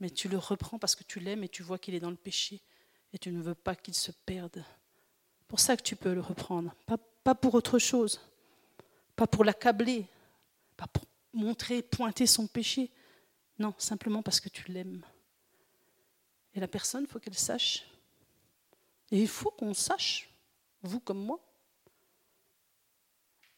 mais 0.00 0.10
tu 0.10 0.28
le 0.28 0.38
reprends 0.38 0.78
parce 0.78 0.94
que 0.94 1.04
tu 1.04 1.20
l'aimes 1.20 1.44
et 1.44 1.48
tu 1.48 1.62
vois 1.62 1.78
qu'il 1.78 1.94
est 1.94 2.00
dans 2.00 2.10
le 2.10 2.16
péché 2.16 2.62
et 3.12 3.18
tu 3.18 3.30
ne 3.30 3.42
veux 3.42 3.54
pas 3.54 3.74
qu'il 3.74 3.94
se 3.94 4.12
perde. 4.12 4.64
Pour 5.48 5.60
ça 5.60 5.76
que 5.76 5.82
tu 5.82 5.96
peux 5.96 6.14
le 6.14 6.20
reprendre, 6.20 6.74
pas 7.24 7.34
pour 7.34 7.54
autre 7.54 7.78
chose 7.78 8.20
pas 9.18 9.26
pour 9.26 9.44
l'accabler, 9.44 10.06
pas 10.76 10.86
pour 10.86 11.02
montrer, 11.32 11.82
pointer 11.82 12.26
son 12.26 12.46
péché. 12.46 12.90
Non, 13.58 13.74
simplement 13.78 14.22
parce 14.22 14.40
que 14.40 14.48
tu 14.48 14.70
l'aimes. 14.70 15.04
Et 16.54 16.60
la 16.60 16.68
personne, 16.68 17.02
il 17.02 17.06
faut 17.06 17.18
qu'elle 17.18 17.34
sache. 17.34 17.84
Et 19.10 19.20
il 19.20 19.28
faut 19.28 19.50
qu'on 19.50 19.74
sache, 19.74 20.28
vous 20.82 21.00
comme 21.00 21.24
moi, 21.24 21.40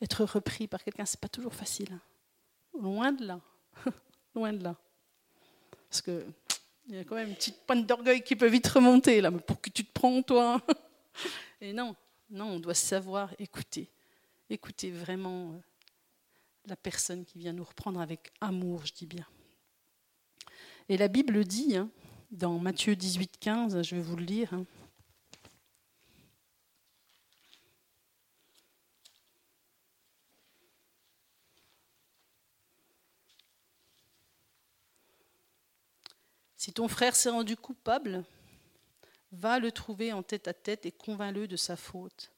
être 0.01 0.25
repris 0.25 0.67
par 0.67 0.83
quelqu'un, 0.83 1.05
c'est 1.05 1.21
pas 1.21 1.29
toujours 1.29 1.55
facile. 1.55 1.93
Hein. 1.93 2.01
Loin 2.81 3.13
de 3.13 3.27
là. 3.27 3.41
Loin 4.35 4.53
de 4.53 4.63
là. 4.63 4.77
Parce 5.89 6.01
que 6.03 6.25
il 6.89 6.97
y 6.97 6.99
a 6.99 7.05
quand 7.05 7.15
même 7.15 7.29
une 7.29 7.37
petite 7.37 7.59
pointe 7.67 7.87
d'orgueil 7.87 8.23
qui 8.23 8.35
peut 8.35 8.49
vite 8.49 8.67
remonter 8.67 9.21
là. 9.21 9.31
Mais 9.31 9.41
pour 9.41 9.61
que 9.61 9.71
tu 9.71 9.85
te 9.85 9.93
prends, 9.93 10.23
toi 10.23 10.61
Et 11.61 11.73
non, 11.73 11.95
non, 12.31 12.47
on 12.47 12.61
doit 12.61 12.75
savoir 12.75 13.31
écouter 13.39 13.91
écouter 14.51 14.91
vraiment 14.91 15.53
euh, 15.53 15.59
la 16.67 16.77
personne 16.77 17.25
qui 17.25 17.39
vient 17.39 17.53
nous 17.53 17.65
reprendre 17.65 18.01
avec 18.01 18.33
amour, 18.41 18.85
je 18.85 18.93
dis 18.93 19.07
bien. 19.07 19.27
Et 20.91 20.97
la 20.97 21.07
Bible 21.07 21.45
dit, 21.45 21.77
hein, 21.77 21.89
dans 22.33 22.59
Matthieu 22.59 22.97
18, 22.97 23.39
15, 23.39 23.83
je 23.83 23.95
vais 23.95 24.03
vous 24.03 24.17
le 24.17 24.25
lire. 24.25 24.53
Hein. 24.53 24.67
Si 36.57 36.73
ton 36.73 36.89
frère 36.89 37.15
s'est 37.15 37.31
rendu 37.31 37.57
coupable, 37.57 38.25
va 39.31 39.61
le 39.61 39.71
trouver 39.71 40.13
en 40.13 40.25
tête 40.25 40.49
à 40.49 40.55
tête 40.55 40.87
et 40.87 40.91
convainc-le 40.91 41.47
de 41.47 41.57
sa 41.57 41.77
faute. 41.77 42.33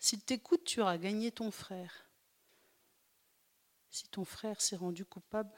S'il 0.00 0.20
t'écoute, 0.20 0.64
tu 0.64 0.80
auras 0.80 0.98
gagné 0.98 1.30
ton 1.30 1.52
frère. 1.52 2.08
Si 3.92 4.08
ton 4.08 4.24
frère 4.24 4.60
s'est 4.60 4.74
rendu 4.74 5.04
coupable, 5.04 5.54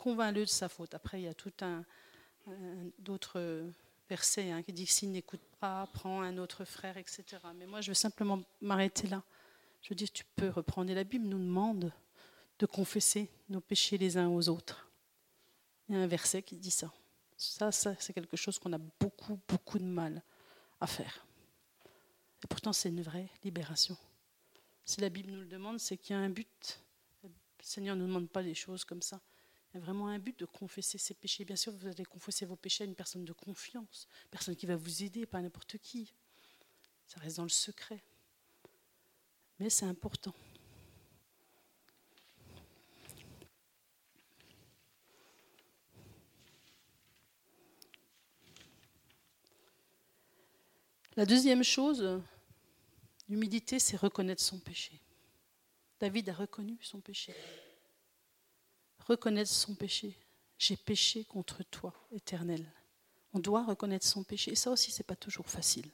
convainc-le 0.00 0.40
de 0.40 0.46
sa 0.46 0.70
faute. 0.70 0.94
Après, 0.94 1.20
il 1.20 1.24
y 1.24 1.28
a 1.28 1.34
tout 1.34 1.52
un, 1.60 1.84
d'autres 2.98 3.70
versets 4.08 4.50
hein, 4.50 4.62
qui 4.62 4.72
dit 4.72 4.86
s'il 4.86 5.12
n'écoute 5.12 5.42
pas, 5.60 5.86
prends 5.92 6.22
un 6.22 6.38
autre 6.38 6.64
frère, 6.64 6.96
etc. 6.96 7.22
Mais 7.54 7.66
moi, 7.66 7.82
je 7.82 7.90
veux 7.90 7.94
simplement 7.94 8.42
m'arrêter 8.62 9.08
là. 9.08 9.22
Je 9.82 9.90
veux 9.90 9.94
dire, 9.94 10.10
tu 10.10 10.24
peux 10.36 10.48
reprendre. 10.48 10.90
Et 10.90 10.94
la 10.94 11.04
Bible 11.04 11.26
nous 11.26 11.38
demande 11.38 11.92
de 12.58 12.66
confesser 12.66 13.28
nos 13.50 13.60
péchés 13.60 13.98
les 13.98 14.16
uns 14.16 14.28
aux 14.28 14.48
autres. 14.48 14.88
Il 15.88 15.94
y 15.94 15.98
a 15.98 16.00
un 16.00 16.06
verset 16.06 16.42
qui 16.42 16.56
dit 16.56 16.70
ça. 16.70 16.90
Ça, 17.36 17.70
ça 17.70 17.94
c'est 17.98 18.14
quelque 18.14 18.38
chose 18.38 18.58
qu'on 18.58 18.72
a 18.72 18.78
beaucoup, 18.78 19.38
beaucoup 19.48 19.78
de 19.78 19.84
mal 19.84 20.22
à 20.80 20.86
faire. 20.86 21.26
Et 22.42 22.46
pourtant, 22.46 22.72
c'est 22.72 22.88
une 22.88 23.02
vraie 23.02 23.28
libération. 23.44 23.98
Si 24.82 25.00
la 25.02 25.10
Bible 25.10 25.30
nous 25.30 25.40
le 25.40 25.46
demande, 25.46 25.78
c'est 25.78 25.98
qu'il 25.98 26.16
y 26.16 26.18
a 26.18 26.22
un 26.22 26.30
but. 26.30 26.80
Le 27.22 27.30
Seigneur 27.60 27.96
ne 27.96 28.00
nous 28.00 28.08
demande 28.08 28.30
pas 28.30 28.42
des 28.42 28.54
choses 28.54 28.84
comme 28.84 29.02
ça. 29.02 29.20
Il 29.72 29.76
y 29.76 29.80
a 29.80 29.84
vraiment 29.84 30.08
un 30.08 30.18
but 30.18 30.38
de 30.38 30.46
confesser 30.46 30.98
ses 30.98 31.14
péchés. 31.14 31.44
Bien 31.44 31.56
sûr, 31.56 31.72
vous 31.72 31.86
allez 31.86 32.04
confesser 32.04 32.44
vos 32.44 32.56
péchés 32.56 32.84
à 32.84 32.86
une 32.86 32.96
personne 32.96 33.24
de 33.24 33.32
confiance, 33.32 34.08
personne 34.30 34.56
qui 34.56 34.66
va 34.66 34.76
vous 34.76 35.04
aider, 35.04 35.26
pas 35.26 35.40
n'importe 35.40 35.78
qui. 35.78 36.12
Ça 37.06 37.20
reste 37.20 37.36
dans 37.36 37.44
le 37.44 37.48
secret. 37.48 38.02
Mais 39.60 39.70
c'est 39.70 39.86
important. 39.86 40.34
La 51.16 51.26
deuxième 51.26 51.62
chose, 51.62 52.20
l'humilité, 53.28 53.78
c'est 53.78 53.96
reconnaître 53.96 54.42
son 54.42 54.58
péché. 54.58 55.00
David 56.00 56.30
a 56.30 56.32
reconnu 56.32 56.78
son 56.80 57.00
péché. 57.00 57.34
Reconnaître 59.10 59.50
son 59.50 59.74
péché. 59.74 60.16
J'ai 60.56 60.76
péché 60.76 61.24
contre 61.24 61.64
toi, 61.64 61.92
éternel. 62.12 62.64
On 63.32 63.40
doit 63.40 63.64
reconnaître 63.64 64.06
son 64.06 64.22
péché. 64.22 64.52
Et 64.52 64.54
ça 64.54 64.70
aussi, 64.70 64.92
c'est 64.92 65.02
pas 65.02 65.16
toujours 65.16 65.48
facile. 65.48 65.90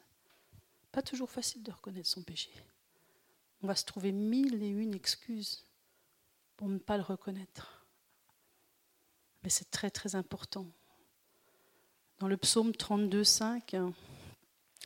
Pas 0.92 1.00
toujours 1.00 1.30
facile 1.30 1.62
de 1.62 1.70
reconnaître 1.70 2.10
son 2.10 2.22
péché. 2.22 2.50
On 3.62 3.68
va 3.68 3.74
se 3.74 3.86
trouver 3.86 4.12
mille 4.12 4.62
et 4.62 4.68
une 4.68 4.92
excuses 4.92 5.64
pour 6.58 6.68
ne 6.68 6.76
pas 6.76 6.98
le 6.98 7.04
reconnaître. 7.04 7.86
Mais 9.42 9.48
c'est 9.48 9.70
très 9.70 9.88
très 9.88 10.14
important 10.14 10.66
Dans 12.18 12.28
le 12.28 12.36
psaume 12.36 12.76
32, 12.76 13.24
5, 13.24 13.76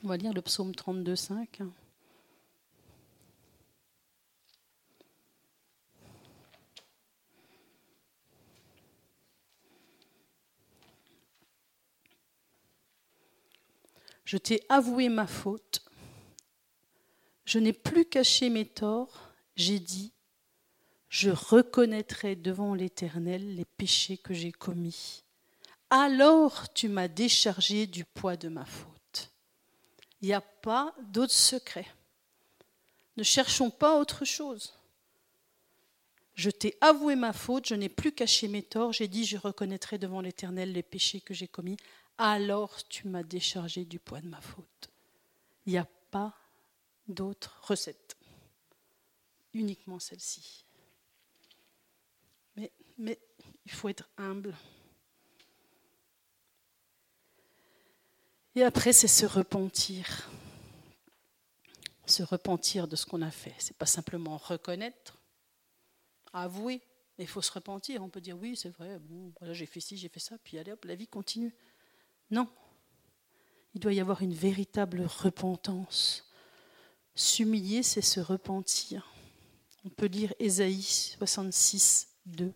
on 0.05 0.07
va 0.07 0.17
lire 0.17 0.33
le 0.33 0.43
psaume 0.43 0.73
32, 0.73 1.17
5. 1.17 1.63
Je 14.31 14.37
t'ai 14.37 14.63
avoué 14.69 15.09
ma 15.09 15.27
faute. 15.27 15.83
Je 17.45 17.59
n'ai 17.59 17.73
plus 17.73 18.05
caché 18.05 18.49
mes 18.49 18.65
torts. 18.65 19.33
J'ai 19.57 19.81
dit, 19.81 20.13
je 21.09 21.31
reconnaîtrai 21.31 22.37
devant 22.37 22.75
l'Éternel 22.75 23.57
les 23.57 23.65
péchés 23.65 24.19
que 24.19 24.33
j'ai 24.33 24.53
commis. 24.53 25.25
Alors 25.91 26.73
tu 26.73 26.89
m'as 26.89 27.09
déchargé 27.09 27.89
du 27.89 28.05
poids 28.05 28.37
de 28.37 28.49
ma 28.49 28.65
faute. 28.65 29.33
Il 30.21 30.29
n'y 30.29 30.33
a 30.33 30.41
pas 30.41 30.95
d'autre 31.09 31.33
secret. 31.33 31.89
Ne 33.17 33.25
cherchons 33.25 33.71
pas 33.71 33.99
autre 33.99 34.25
chose. 34.25 34.75
Je 36.37 36.51
t'ai 36.51 36.79
avoué 36.81 37.17
ma 37.17 37.33
faute, 37.33 37.67
je 37.67 37.75
n'ai 37.75 37.89
plus 37.89 38.13
caché 38.13 38.47
mes 38.47 38.63
torts, 38.63 38.93
j'ai 38.93 39.09
dit 39.09 39.25
je 39.25 39.39
reconnaîtrai 39.39 39.99
devant 39.99 40.21
l'Éternel 40.21 40.73
les 40.73 40.85
péchés 40.85 41.21
que 41.21 41.35
j'ai 41.35 41.49
commis 41.49 41.79
alors 42.21 42.87
tu 42.87 43.09
m'as 43.09 43.23
déchargé 43.23 43.87
du 43.87 43.99
poids 43.99 44.21
de 44.21 44.29
ma 44.29 44.43
faute. 44.43 44.91
Il 45.65 45.73
n'y 45.73 45.79
a 45.79 45.89
pas 46.11 46.37
d'autre 47.09 47.59
recette, 47.63 48.17
uniquement 49.55 49.99
celle-ci. 49.99 50.67
Mais, 52.57 52.71
mais 52.99 53.19
il 53.65 53.73
faut 53.73 53.89
être 53.89 54.07
humble. 54.19 54.55
Et 58.55 58.65
après, 58.65 58.93
c'est 58.93 59.09
se 59.09 59.25
repentir. 59.25 60.29
Se 62.05 62.23
repentir 62.23 62.87
de 62.87 62.97
ce 62.97 63.07
qu'on 63.07 63.23
a 63.23 63.31
fait. 63.31 63.55
Ce 63.59 63.71
n'est 63.71 63.77
pas 63.79 63.87
simplement 63.87 64.37
reconnaître, 64.37 65.17
avouer. 66.35 66.83
Il 67.17 67.29
faut 67.29 67.43
se 67.43 67.53
repentir. 67.53 68.03
On 68.03 68.11
peut 68.11 68.21
dire 68.21 68.37
oui, 68.37 68.57
c'est 68.57 68.69
vrai, 68.69 69.01
j'ai 69.53 69.67
fait 69.67 69.81
ci, 69.81 69.97
j'ai 69.97 70.09
fait 70.11 70.21
ça, 70.21 70.37
puis 70.39 70.59
allez 70.59 70.73
hop, 70.73 70.85
la 70.85 70.95
vie 70.95 71.09
continue. 71.09 71.55
Non. 72.31 72.49
Il 73.75 73.81
doit 73.81 73.93
y 73.93 74.01
avoir 74.01 74.23
une 74.23 74.35
véritable 74.35 75.03
repentance. 75.03 76.31
S'humilier, 77.15 77.83
c'est 77.83 78.01
se 78.03 78.21
repentir. 78.21 79.13
On 79.85 79.89
peut 79.89 80.07
lire 80.07 80.33
Ésaïe 80.39 80.83
66, 80.83 82.09
2. 82.27 82.53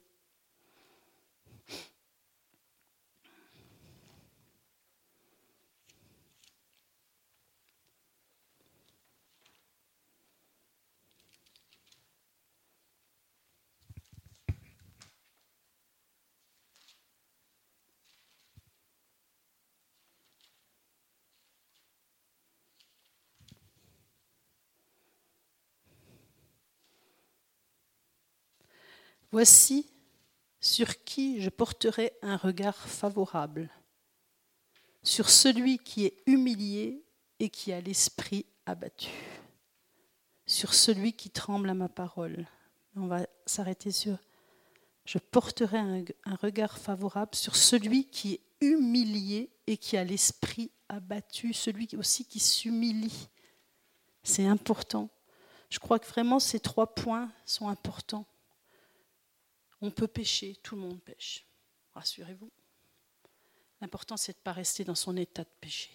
Voici 29.34 29.90
sur 30.60 31.02
qui 31.02 31.40
je 31.40 31.50
porterai 31.50 32.12
un 32.22 32.36
regard 32.36 32.76
favorable, 32.76 33.68
sur 35.02 35.28
celui 35.28 35.78
qui 35.78 36.06
est 36.06 36.22
humilié 36.26 37.02
et 37.40 37.48
qui 37.48 37.72
a 37.72 37.80
l'esprit 37.80 38.46
abattu, 38.64 39.10
sur 40.46 40.72
celui 40.72 41.14
qui 41.14 41.30
tremble 41.30 41.68
à 41.68 41.74
ma 41.74 41.88
parole. 41.88 42.46
On 42.94 43.08
va 43.08 43.26
s'arrêter 43.44 43.90
sur 43.90 44.18
je 45.04 45.18
porterai 45.18 45.78
un, 45.78 46.36
regard 46.36 46.78
favorable 46.78 47.34
sur 47.34 47.56
celui 47.56 48.04
qui 48.04 48.34
est 48.34 48.40
humilié 48.60 49.50
et 49.66 49.76
qui 49.78 49.96
a 49.96 50.04
l'esprit 50.04 50.70
abattu, 50.88 51.52
celui 51.52 51.88
aussi 51.98 52.24
qui 52.24 52.38
s'humilie. 52.38 53.28
C'est 54.22 54.46
important. 54.46 55.08
Je 55.70 55.80
crois 55.80 55.98
que 55.98 56.06
vraiment 56.06 56.38
ces 56.38 56.60
trois 56.60 56.94
points 56.94 57.32
sont 57.44 57.66
importants. 57.66 58.26
On 59.84 59.90
peut 59.90 60.08
pécher, 60.08 60.56
tout 60.62 60.76
le 60.76 60.80
monde 60.80 60.98
pêche. 61.02 61.44
Rassurez-vous. 61.92 62.50
L'important, 63.82 64.16
c'est 64.16 64.32
de 64.32 64.38
ne 64.38 64.42
pas 64.42 64.54
rester 64.54 64.82
dans 64.82 64.94
son 64.94 65.14
état 65.14 65.44
de 65.44 65.50
péché 65.60 65.90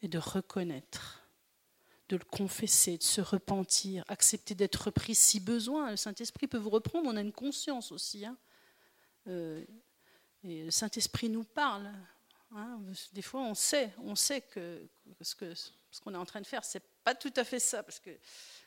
et 0.00 0.08
de 0.08 0.16
reconnaître, 0.16 1.28
de 2.08 2.16
le 2.16 2.24
confesser, 2.24 2.96
de 2.96 3.02
se 3.02 3.20
repentir, 3.20 4.02
accepter 4.08 4.54
d'être 4.54 4.86
repris 4.86 5.14
si 5.14 5.40
besoin. 5.40 5.90
Le 5.90 5.98
Saint-Esprit 5.98 6.46
peut 6.46 6.56
vous 6.56 6.70
reprendre, 6.70 7.06
on 7.06 7.16
a 7.18 7.20
une 7.20 7.34
conscience 7.34 7.92
aussi. 7.92 8.24
Hein. 8.24 8.38
Euh, 9.26 9.62
et 10.42 10.64
le 10.64 10.70
Saint-Esprit 10.70 11.28
nous 11.28 11.44
parle. 11.44 11.92
Hein. 12.52 12.80
Des 13.12 13.20
fois, 13.20 13.42
on 13.42 13.54
sait, 13.54 13.92
on 13.98 14.14
sait 14.14 14.40
que 14.40 14.88
ce 15.20 16.00
qu'on 16.00 16.14
est 16.14 16.16
en 16.16 16.24
train 16.24 16.40
de 16.40 16.46
faire, 16.46 16.64
c'est 16.64 16.82
pas 17.04 17.14
tout 17.14 17.34
à 17.36 17.44
fait 17.44 17.60
ça, 17.60 17.82
parce 17.82 18.00
que 18.00 18.16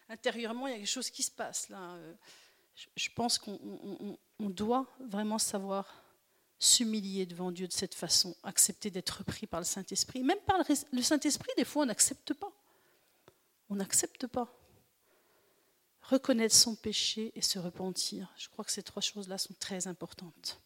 intérieurement, 0.07 0.67
il 0.67 0.71
y 0.71 0.73
a 0.75 0.77
quelque 0.77 0.85
chose 0.85 1.09
qui 1.09 1.23
se 1.23 1.31
passe 1.31 1.69
là. 1.69 1.97
Je 2.95 3.09
pense 3.15 3.37
qu'on 3.37 4.17
doit 4.39 4.87
vraiment 4.99 5.37
savoir 5.37 6.03
s'humilier 6.59 7.25
devant 7.25 7.51
Dieu 7.51 7.67
de 7.67 7.73
cette 7.73 7.95
façon, 7.95 8.35
accepter 8.43 8.89
d'être 8.89 9.23
pris 9.23 9.47
par 9.47 9.59
le 9.59 9.65
Saint-Esprit. 9.65 10.23
Même 10.23 10.39
par 10.45 10.57
le 10.91 11.01
Saint-Esprit, 11.01 11.51
des 11.57 11.65
fois, 11.65 11.83
on 11.83 11.85
n'accepte 11.85 12.33
pas. 12.33 12.51
On 13.69 13.75
n'accepte 13.75 14.27
pas. 14.27 14.53
Reconnaître 16.01 16.55
son 16.55 16.75
péché 16.75 17.31
et 17.35 17.41
se 17.41 17.59
repentir. 17.59 18.31
Je 18.37 18.47
crois 18.49 18.63
que 18.63 18.71
ces 18.71 18.83
trois 18.83 19.01
choses-là 19.01 19.37
sont 19.37 19.55
très 19.59 19.87
importantes. 19.87 20.61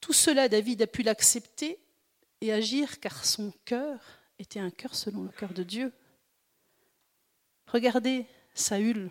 Tout 0.00 0.12
cela, 0.12 0.48
David 0.48 0.82
a 0.82 0.86
pu 0.86 1.02
l'accepter 1.02 1.78
et 2.40 2.52
agir 2.52 3.00
car 3.00 3.24
son 3.24 3.52
cœur 3.64 4.00
était 4.38 4.60
un 4.60 4.70
cœur 4.70 4.94
selon 4.94 5.22
le 5.22 5.30
cœur 5.30 5.54
de 5.54 5.62
Dieu. 5.62 5.92
Regardez 7.66 8.26
Saül, 8.54 9.10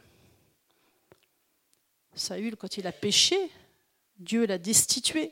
Saül, 2.13 2.56
quand 2.56 2.78
il 2.78 2.88
a 2.88 2.91
péché, 2.91 3.38
Dieu 4.17 4.45
l'a 4.45 4.58
destitué. 4.58 5.32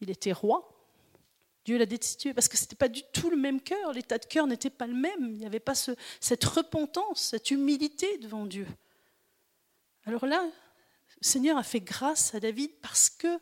Il 0.00 0.10
était 0.10 0.32
roi. 0.32 0.68
Dieu 1.64 1.78
l'a 1.78 1.86
destitué 1.86 2.34
parce 2.34 2.48
que 2.48 2.56
ce 2.56 2.62
n'était 2.62 2.76
pas 2.76 2.88
du 2.88 3.02
tout 3.12 3.30
le 3.30 3.36
même 3.36 3.60
cœur. 3.60 3.92
L'état 3.92 4.18
de 4.18 4.26
cœur 4.26 4.46
n'était 4.46 4.70
pas 4.70 4.86
le 4.86 4.94
même. 4.94 5.30
Il 5.30 5.36
n'y 5.36 5.46
avait 5.46 5.60
pas 5.60 5.74
cette 5.74 6.44
repentance, 6.44 7.20
cette 7.20 7.50
humilité 7.50 8.18
devant 8.18 8.46
Dieu. 8.46 8.66
Alors 10.04 10.26
là, 10.26 10.44
le 10.44 11.26
Seigneur 11.26 11.56
a 11.56 11.62
fait 11.62 11.80
grâce 11.80 12.34
à 12.34 12.40
David 12.40 12.72
parce 12.80 13.08
que 13.08 13.38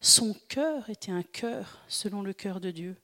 son 0.00 0.34
cœur 0.48 0.90
était 0.90 1.12
un 1.12 1.22
cœur 1.22 1.82
selon 1.88 2.22
le 2.22 2.34
cœur 2.34 2.60
de 2.60 2.70
Dieu. 2.70 2.96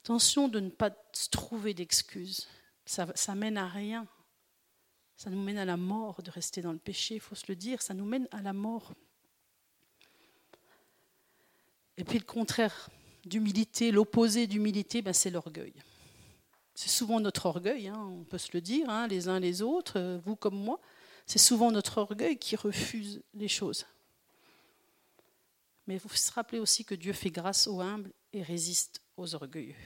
Attention 0.00 0.48
de 0.48 0.58
ne 0.58 0.70
pas 0.70 0.90
trouver 1.30 1.74
d'excuses. 1.74 2.48
Ça 2.84 3.34
mène 3.36 3.56
à 3.56 3.68
rien. 3.68 4.08
Ça 5.20 5.28
nous 5.28 5.42
mène 5.42 5.58
à 5.58 5.66
la 5.66 5.76
mort 5.76 6.22
de 6.22 6.30
rester 6.30 6.62
dans 6.62 6.72
le 6.72 6.78
péché, 6.78 7.16
il 7.16 7.20
faut 7.20 7.34
se 7.34 7.44
le 7.48 7.54
dire, 7.54 7.82
ça 7.82 7.92
nous 7.92 8.06
mène 8.06 8.26
à 8.30 8.40
la 8.40 8.54
mort. 8.54 8.94
Et 11.98 12.04
puis 12.04 12.18
le 12.18 12.24
contraire 12.24 12.88
d'humilité, 13.26 13.90
l'opposé 13.90 14.46
d'humilité, 14.46 15.02
ben 15.02 15.12
c'est 15.12 15.28
l'orgueil. 15.28 15.74
C'est 16.74 16.88
souvent 16.88 17.20
notre 17.20 17.44
orgueil, 17.44 17.88
hein, 17.88 17.98
on 17.98 18.24
peut 18.24 18.38
se 18.38 18.48
le 18.54 18.62
dire, 18.62 18.88
hein, 18.88 19.08
les 19.08 19.28
uns 19.28 19.40
les 19.40 19.60
autres, 19.60 19.98
euh, 19.98 20.18
vous 20.24 20.36
comme 20.36 20.56
moi. 20.56 20.80
C'est 21.26 21.38
souvent 21.38 21.70
notre 21.70 21.98
orgueil 21.98 22.38
qui 22.38 22.56
refuse 22.56 23.22
les 23.34 23.48
choses. 23.48 23.84
Mais 25.86 25.98
faut 25.98 26.08
se 26.08 26.32
rappeler 26.32 26.60
aussi 26.60 26.86
que 26.86 26.94
Dieu 26.94 27.12
fait 27.12 27.30
grâce 27.30 27.66
aux 27.66 27.82
humbles 27.82 28.10
et 28.32 28.42
résiste 28.42 29.02
aux 29.18 29.34
orgueilleux. 29.34 29.76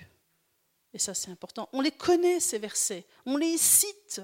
Et 0.92 1.00
ça, 1.00 1.12
c'est 1.12 1.32
important. 1.32 1.68
On 1.72 1.80
les 1.80 1.90
connaît, 1.90 2.38
ces 2.38 2.60
versets. 2.60 3.04
On 3.26 3.36
les 3.36 3.58
cite 3.58 4.22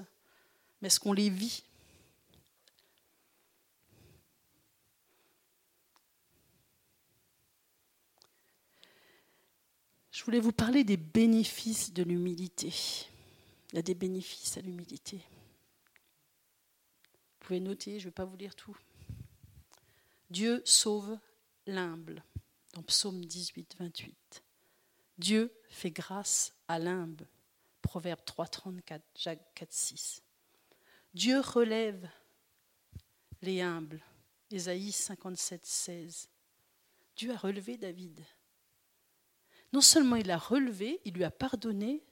mais 0.81 0.87
est-ce 0.87 0.99
qu'on 0.99 1.13
les 1.13 1.29
vit? 1.29 1.63
Je 10.11 10.25
voulais 10.25 10.39
vous 10.39 10.51
parler 10.51 10.83
des 10.83 10.97
bénéfices 10.97 11.93
de 11.93 12.03
l'humilité. 12.03 12.71
Il 13.71 13.75
y 13.77 13.79
a 13.79 13.81
des 13.81 13.95
bénéfices 13.95 14.57
à 14.57 14.61
l'humilité. 14.61 15.17
Vous 17.39 17.47
pouvez 17.47 17.59
noter, 17.59 17.99
je 17.99 18.05
ne 18.05 18.09
vais 18.09 18.13
pas 18.13 18.25
vous 18.25 18.37
lire 18.37 18.55
tout. 18.55 18.77
Dieu 20.29 20.61
sauve 20.63 21.17
l'humble, 21.65 22.23
dans 22.73 22.83
Psaume 22.83 23.25
18, 23.25 23.77
28. 23.79 24.43
Dieu 25.17 25.51
fait 25.69 25.91
grâce 25.91 26.53
à 26.67 26.77
l'humble, 26.79 27.27
Proverbe 27.81 28.23
3, 28.23 28.47
34, 28.47 29.03
Jacques 29.15 29.53
4, 29.55 29.73
6. 29.73 30.21
Dieu 31.13 31.39
relève 31.39 32.09
les 33.41 33.61
humbles. 33.61 34.01
Ésaïe 34.49 34.91
57, 34.91 35.65
16. 35.65 36.29
Dieu 37.15 37.31
a 37.31 37.37
relevé 37.37 37.77
David. 37.77 38.23
Non 39.73 39.81
seulement 39.81 40.17
il 40.17 40.27
l'a 40.27 40.37
relevé, 40.37 40.99
il 41.05 41.13
lui 41.13 41.23
a 41.23 41.31
pardonné, 41.31 42.03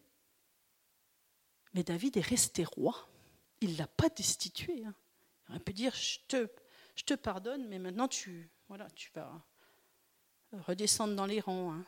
mais 1.73 1.83
David 1.83 2.17
est 2.17 2.21
resté 2.21 2.63
roi. 2.63 3.07
Il 3.61 3.73
ne 3.73 3.77
l'a 3.77 3.87
pas 3.87 4.09
destitué. 4.09 4.85
Hein. 4.85 4.95
Il 5.47 5.51
aurait 5.51 5.63
pu 5.63 5.73
dire, 5.73 5.93
je 5.93 6.19
te, 7.03 7.13
pardonne, 7.15 7.67
mais 7.67 7.79
maintenant 7.79 8.07
tu, 8.07 8.49
vas 9.13 9.43
redescendre 10.53 11.15
dans 11.15 11.25
les 11.25 11.41
rangs. 11.41 11.73
Hein. 11.73 11.85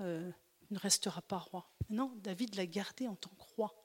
Euh, 0.00 0.30
ne 0.70 0.78
restera 0.78 1.22
pas 1.22 1.38
roi. 1.38 1.70
Non, 1.88 2.12
David 2.16 2.56
l'a 2.56 2.66
gardé 2.66 3.06
en 3.06 3.14
tant 3.14 3.30
que 3.30 3.42
roi. 3.56 3.83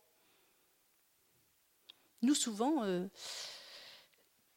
Nous, 2.21 2.36
souvent, 2.36 2.84
euh, 2.84 3.08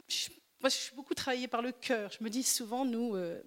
je, 0.08 0.30
moi, 0.60 0.68
je 0.68 0.76
suis 0.76 0.94
beaucoup 0.94 1.14
travaillée 1.14 1.48
par 1.48 1.62
le 1.62 1.72
cœur. 1.72 2.10
Je 2.10 2.22
me 2.24 2.30
dis 2.30 2.42
souvent, 2.42 2.84
nous, 2.84 3.14
euh, 3.14 3.40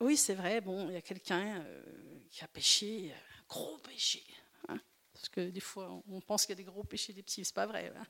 oui, 0.00 0.16
c'est 0.16 0.34
vrai, 0.34 0.60
bon, 0.60 0.88
il 0.88 0.94
y 0.94 0.96
a 0.96 1.02
quelqu'un 1.02 1.60
euh, 1.60 1.82
qui 2.30 2.44
a 2.44 2.48
péché, 2.48 3.12
un 3.12 3.42
gros 3.48 3.78
péché. 3.78 4.24
Hein. 4.68 4.80
parce 5.12 5.28
que 5.28 5.50
des 5.50 5.60
fois, 5.60 6.02
on 6.08 6.20
pense 6.20 6.46
qu'il 6.46 6.54
y 6.54 6.60
a 6.60 6.62
des 6.64 6.70
gros 6.70 6.82
péchés, 6.82 7.12
des 7.12 7.22
petits, 7.22 7.44
c'est 7.44 7.54
pas 7.54 7.66
vrai. 7.66 7.92
Hein. 7.96 8.02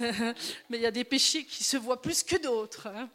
Mais 0.68 0.78
il 0.78 0.82
y 0.82 0.86
a 0.86 0.90
des 0.90 1.04
péchés 1.04 1.44
qui 1.44 1.64
se 1.64 1.76
voient 1.76 2.02
plus 2.02 2.22
que 2.22 2.36
d'autres. 2.36 2.88
Hein. 2.88 3.10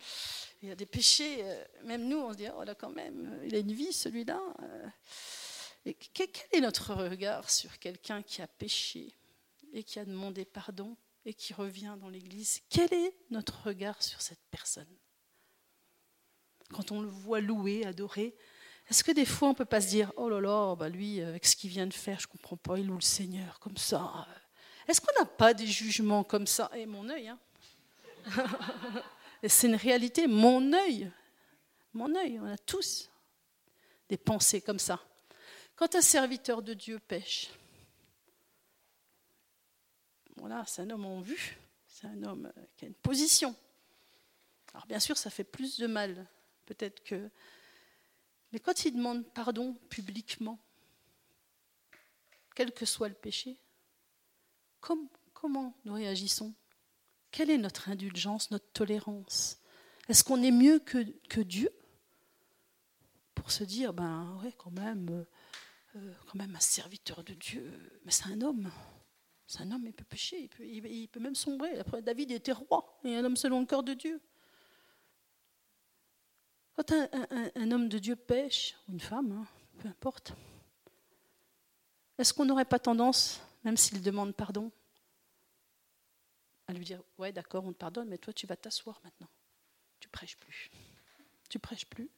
Il 0.61 0.69
y 0.69 0.71
a 0.71 0.75
des 0.75 0.85
péchés, 0.85 1.43
même 1.83 2.07
nous, 2.07 2.17
on 2.17 2.31
se 2.31 2.37
dit, 2.37 2.47
oh 2.55 2.63
là, 2.63 2.73
quand 2.73 2.89
même, 2.89 3.39
il 3.45 3.53
a 3.53 3.59
une 3.59 3.73
vie, 3.73 3.91
celui-là. 3.91 4.41
Quel 6.13 6.29
est 6.53 6.61
notre 6.61 6.93
regard 6.93 7.49
sur 7.49 7.77
quelqu'un 7.79 8.23
qui 8.23 8.41
a 8.41 8.47
péché 8.47 9.13
et 9.73 9.83
qui 9.83 9.99
a 9.99 10.05
demandé 10.05 10.45
pardon? 10.45 10.95
Et 11.25 11.33
qui 11.33 11.53
revient 11.53 11.95
dans 11.99 12.09
l'Église 12.09 12.61
Quel 12.69 12.93
est 12.93 13.15
notre 13.29 13.63
regard 13.63 14.01
sur 14.01 14.21
cette 14.21 14.43
personne? 14.51 14.97
Quand 16.71 16.91
on 16.91 17.01
le 17.01 17.07
voit 17.07 17.41
louer, 17.41 17.85
adorer, 17.85 18.35
est-ce 18.89 19.03
que 19.03 19.11
des 19.11 19.25
fois 19.25 19.49
on 19.49 19.53
peut 19.53 19.65
pas 19.65 19.81
se 19.81 19.87
dire 19.87 20.11
Oh 20.17 20.29
là 20.29 20.41
là, 20.41 20.75
bah 20.75 20.89
lui, 20.89 21.21
avec 21.21 21.45
ce 21.45 21.55
qu'il 21.55 21.69
vient 21.69 21.87
de 21.87 21.93
faire, 21.93 22.19
je 22.19 22.27
comprends 22.27 22.57
pas, 22.57 22.77
il 22.77 22.87
loue 22.87 22.95
le 22.95 23.01
Seigneur 23.01 23.59
comme 23.59 23.77
ça. 23.77 24.27
Est-ce 24.87 24.99
qu'on 24.99 25.19
n'a 25.19 25.25
pas 25.25 25.53
des 25.53 25.67
jugements 25.67 26.23
comme 26.23 26.47
ça? 26.47 26.69
Et 26.75 26.85
mon 26.85 27.09
œil, 27.09 27.29
hein. 27.29 27.39
C'est 29.47 29.67
une 29.67 29.75
réalité, 29.75 30.27
mon 30.27 30.71
œil, 30.73 31.11
mon 31.93 32.15
œil, 32.15 32.39
on 32.39 32.45
a 32.45 32.57
tous 32.57 33.09
des 34.09 34.17
pensées 34.17 34.61
comme 34.61 34.79
ça. 34.79 34.99
Quand 35.75 35.95
un 35.95 36.01
serviteur 36.01 36.61
de 36.61 36.73
Dieu 36.73 36.99
pêche, 36.99 37.49
voilà, 40.37 40.63
c'est 40.67 40.81
un 40.81 40.89
homme 40.89 41.05
en 41.05 41.21
vue, 41.21 41.57
c'est 41.87 42.07
un 42.07 42.23
homme 42.23 42.51
euh, 42.57 42.61
qui 42.75 42.85
a 42.85 42.87
une 42.87 42.93
position. 42.95 43.55
Alors 44.73 44.85
bien 44.87 44.99
sûr, 44.99 45.17
ça 45.17 45.29
fait 45.29 45.43
plus 45.43 45.77
de 45.77 45.87
mal, 45.87 46.27
peut-être 46.65 47.03
que... 47.03 47.29
Mais 48.51 48.59
quand 48.59 48.85
il 48.85 48.95
demande 48.95 49.25
pardon 49.33 49.73
publiquement, 49.89 50.59
quel 52.55 52.71
que 52.71 52.85
soit 52.85 53.09
le 53.09 53.15
péché, 53.15 53.57
comment 54.79 55.75
nous 55.85 55.93
réagissons? 55.93 56.53
Quelle 57.31 57.49
est 57.49 57.57
notre 57.57 57.89
indulgence, 57.89 58.51
notre 58.51 58.71
tolérance? 58.73 59.57
Est-ce 60.07 60.23
qu'on 60.23 60.43
est 60.43 60.51
mieux 60.51 60.79
que, 60.79 61.41
Dieu 61.41 61.71
pour 63.33 63.51
se 63.51 63.63
dire, 63.63 63.93
ben 63.93 64.39
ouais, 64.43 64.53
quand 64.57 64.71
même, 64.71 65.09
euh, 65.09 65.25
euh, 65.95 66.13
quand 66.27 66.35
même 66.35 66.55
un 66.55 66.59
serviteur 66.59 67.23
de 67.23 67.33
Dieu, 67.33 67.91
mais 68.05 68.11
c'est 68.11 68.27
un 68.27 68.41
homme. 68.41 68.71
C'est 69.47 69.61
un 69.61 69.71
homme, 69.71 69.85
il 69.85 69.93
peut 69.93 70.05
pécher, 70.05 70.49
il 70.59 71.07
peut, 71.09 71.19
même 71.19 71.35
sombrer. 71.35 71.81
David 72.01 72.31
était 72.31 72.51
roi 72.51 72.99
et 73.03 73.15
un 73.15 73.23
homme 73.25 73.35
selon 73.35 73.59
le 73.59 73.65
corps 73.65 73.83
de 73.83 73.93
Dieu. 73.93 74.21
Quand 76.75 76.91
un, 76.91 77.71
homme 77.71 77.87
de 77.87 77.99
Dieu 77.99 78.15
pêche, 78.15 78.75
ou 78.87 78.93
une 78.93 78.99
femme, 78.99 79.31
hein, 79.31 79.47
peu 79.77 79.87
importe, 79.87 80.33
est-ce 82.17 82.33
qu'on 82.33 82.45
n'aurait 82.45 82.65
pas 82.65 82.79
tendance, 82.79 83.41
même 83.63 83.77
s'il 83.77 84.01
demande 84.01 84.33
pardon, 84.33 84.71
à 86.67 86.73
lui 86.73 86.85
dire 86.85 87.01
Ouais, 87.17 87.31
d'accord, 87.31 87.65
on 87.65 87.73
te 87.73 87.77
pardonne, 87.77 88.07
mais 88.07 88.17
toi, 88.17 88.33
tu 88.33 88.47
vas 88.47 88.55
t'asseoir 88.55 88.99
maintenant. 89.03 89.29
Tu 89.99 90.09
prêches 90.09 90.37
plus. 90.37 90.71
Tu 91.49 91.59
prêches 91.59 91.85
plus. 91.85 92.09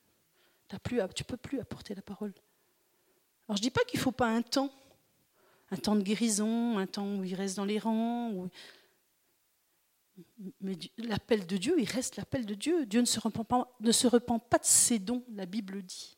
tu 0.69 0.75
ne 0.75 1.23
peux 1.27 1.37
plus 1.37 1.59
apporter 1.59 1.95
la 1.95 2.01
parole. 2.01 2.33
Alors 3.47 3.57
je 3.57 3.61
ne 3.61 3.63
dis 3.63 3.71
pas 3.71 3.83
qu'il 3.83 3.99
ne 3.99 4.03
faut 4.03 4.11
pas 4.11 4.27
un 4.27 4.41
temps, 4.41 4.71
un 5.71 5.77
temps 5.77 5.95
de 5.95 6.01
guérison, 6.01 6.77
un 6.77 6.87
temps 6.87 7.15
où 7.17 7.23
il 7.23 7.35
reste 7.35 7.57
dans 7.57 7.65
les 7.65 7.79
rangs. 7.79 8.49
Mais 10.61 10.77
l'appel 10.97 11.45
de 11.45 11.57
Dieu, 11.57 11.75
il 11.77 11.89
reste 11.89 12.15
l'appel 12.15 12.45
de 12.45 12.53
Dieu. 12.53 12.85
Dieu 12.85 13.01
ne 13.01 13.05
se, 13.05 13.19
repent 13.19 13.43
pas, 13.43 13.75
de 13.79 13.91
ses 14.61 14.99
dons, 14.99 15.23
la 15.29 15.45
Bible 15.45 15.81
dit. 15.83 16.17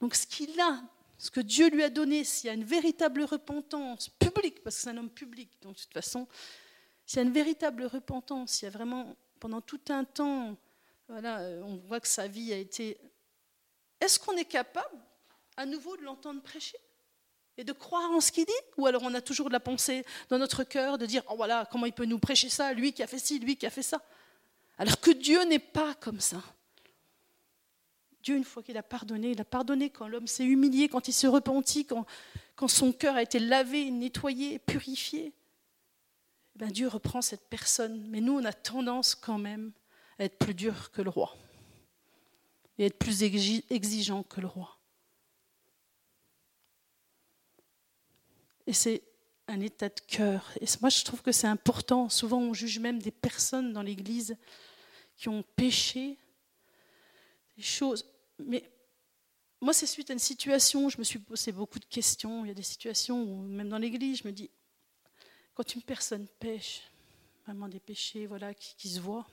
Donc 0.00 0.14
ce 0.14 0.26
qu'il 0.26 0.58
a, 0.60 0.82
ce 1.18 1.30
que 1.30 1.40
Dieu 1.40 1.68
lui 1.68 1.82
a 1.82 1.90
donné, 1.90 2.24
s'il 2.24 2.46
y 2.46 2.50
a 2.50 2.54
une 2.54 2.64
véritable 2.64 3.22
repentance 3.22 4.08
publique, 4.08 4.62
parce 4.62 4.76
que 4.76 4.82
c'est 4.82 4.90
un 4.90 4.96
homme 4.96 5.10
public, 5.10 5.50
donc 5.60 5.76
de 5.76 5.80
toute 5.82 5.92
façon, 5.92 6.26
s'il 7.04 7.18
y 7.18 7.20
a 7.20 7.24
une 7.24 7.32
véritable 7.32 7.84
repentance, 7.84 8.52
s'il 8.52 8.64
y 8.64 8.68
a 8.68 8.70
vraiment, 8.70 9.16
pendant 9.38 9.60
tout 9.60 9.80
un 9.90 10.04
temps, 10.04 10.56
voilà, 11.08 11.40
on 11.64 11.76
voit 11.76 12.00
que 12.00 12.08
sa 12.08 12.28
vie 12.28 12.52
a 12.52 12.56
été... 12.56 12.98
Est-ce 14.00 14.18
qu'on 14.18 14.36
est 14.36 14.46
capable 14.46 14.98
à 15.56 15.66
nouveau 15.66 15.96
de 15.96 16.02
l'entendre 16.02 16.40
prêcher? 16.40 16.78
Et 17.60 17.64
de 17.64 17.72
croire 17.72 18.10
en 18.10 18.20
ce 18.20 18.32
qu'il 18.32 18.46
dit 18.46 18.52
Ou 18.78 18.86
alors 18.86 19.02
on 19.04 19.12
a 19.12 19.20
toujours 19.20 19.48
de 19.48 19.52
la 19.52 19.60
pensée 19.60 20.04
dans 20.30 20.38
notre 20.38 20.64
cœur 20.64 20.96
de 20.96 21.04
dire, 21.04 21.22
oh 21.28 21.36
voilà, 21.36 21.68
comment 21.70 21.84
il 21.84 21.92
peut 21.92 22.06
nous 22.06 22.18
prêcher 22.18 22.48
ça, 22.48 22.72
lui 22.72 22.94
qui 22.94 23.02
a 23.02 23.06
fait 23.06 23.18
ci, 23.18 23.38
lui 23.38 23.56
qui 23.56 23.66
a 23.66 23.70
fait 23.70 23.82
ça 23.82 24.02
Alors 24.78 24.98
que 24.98 25.10
Dieu 25.10 25.44
n'est 25.44 25.58
pas 25.58 25.94
comme 25.94 26.20
ça. 26.20 26.42
Dieu, 28.22 28.36
une 28.36 28.44
fois 28.44 28.62
qu'il 28.62 28.78
a 28.78 28.82
pardonné, 28.82 29.32
il 29.32 29.40
a 29.40 29.44
pardonné 29.44 29.90
quand 29.90 30.08
l'homme 30.08 30.26
s'est 30.26 30.44
humilié, 30.44 30.88
quand 30.88 31.06
il 31.06 31.12
se 31.12 31.26
repentit, 31.26 31.86
quand, 31.86 32.06
son 32.68 32.92
cœur 32.92 33.16
a 33.16 33.22
été 33.22 33.38
lavé, 33.38 33.90
nettoyé, 33.90 34.58
purifié. 34.58 35.34
Ben 36.56 36.70
Dieu 36.70 36.88
reprend 36.88 37.22
cette 37.22 37.48
personne. 37.48 38.06
Mais 38.08 38.20
nous, 38.20 38.38
on 38.38 38.44
a 38.44 38.52
tendance 38.52 39.14
quand 39.14 39.38
même 39.38 39.72
à 40.18 40.24
être 40.24 40.38
plus 40.38 40.54
dur 40.54 40.90
que 40.90 41.02
le 41.02 41.10
roi 41.10 41.36
et 42.78 42.86
être 42.86 42.98
plus 42.98 43.22
exigeant 43.22 44.22
que 44.22 44.40
le 44.40 44.46
roi. 44.46 44.79
Et 48.70 48.72
c'est 48.72 49.02
un 49.48 49.60
état 49.60 49.88
de 49.88 49.98
cœur. 50.06 50.48
Et 50.60 50.66
moi, 50.80 50.90
je 50.90 51.02
trouve 51.02 51.22
que 51.22 51.32
c'est 51.32 51.48
important. 51.48 52.08
Souvent, 52.08 52.38
on 52.38 52.54
juge 52.54 52.78
même 52.78 53.02
des 53.02 53.10
personnes 53.10 53.72
dans 53.72 53.82
l'Église 53.82 54.36
qui 55.16 55.28
ont 55.28 55.42
péché, 55.56 56.16
des 57.56 57.64
choses. 57.64 58.06
Mais 58.38 58.62
moi, 59.60 59.72
c'est 59.72 59.88
suite 59.88 60.10
à 60.10 60.12
une 60.12 60.20
situation 60.20 60.88
je 60.88 60.98
me 60.98 61.02
suis 61.02 61.18
posé 61.18 61.50
beaucoup 61.50 61.80
de 61.80 61.84
questions. 61.84 62.44
Il 62.44 62.48
y 62.48 62.52
a 62.52 62.54
des 62.54 62.62
situations 62.62 63.20
où, 63.20 63.42
même 63.42 63.68
dans 63.68 63.78
l'Église, 63.78 64.18
je 64.18 64.28
me 64.28 64.32
dis, 64.32 64.48
quand 65.54 65.74
une 65.74 65.82
personne 65.82 66.28
pêche, 66.38 66.82
vraiment 67.46 67.66
des 67.66 67.80
péchés 67.80 68.28
voilà, 68.28 68.54
qui, 68.54 68.88
se 68.88 69.00
voient, 69.00 69.26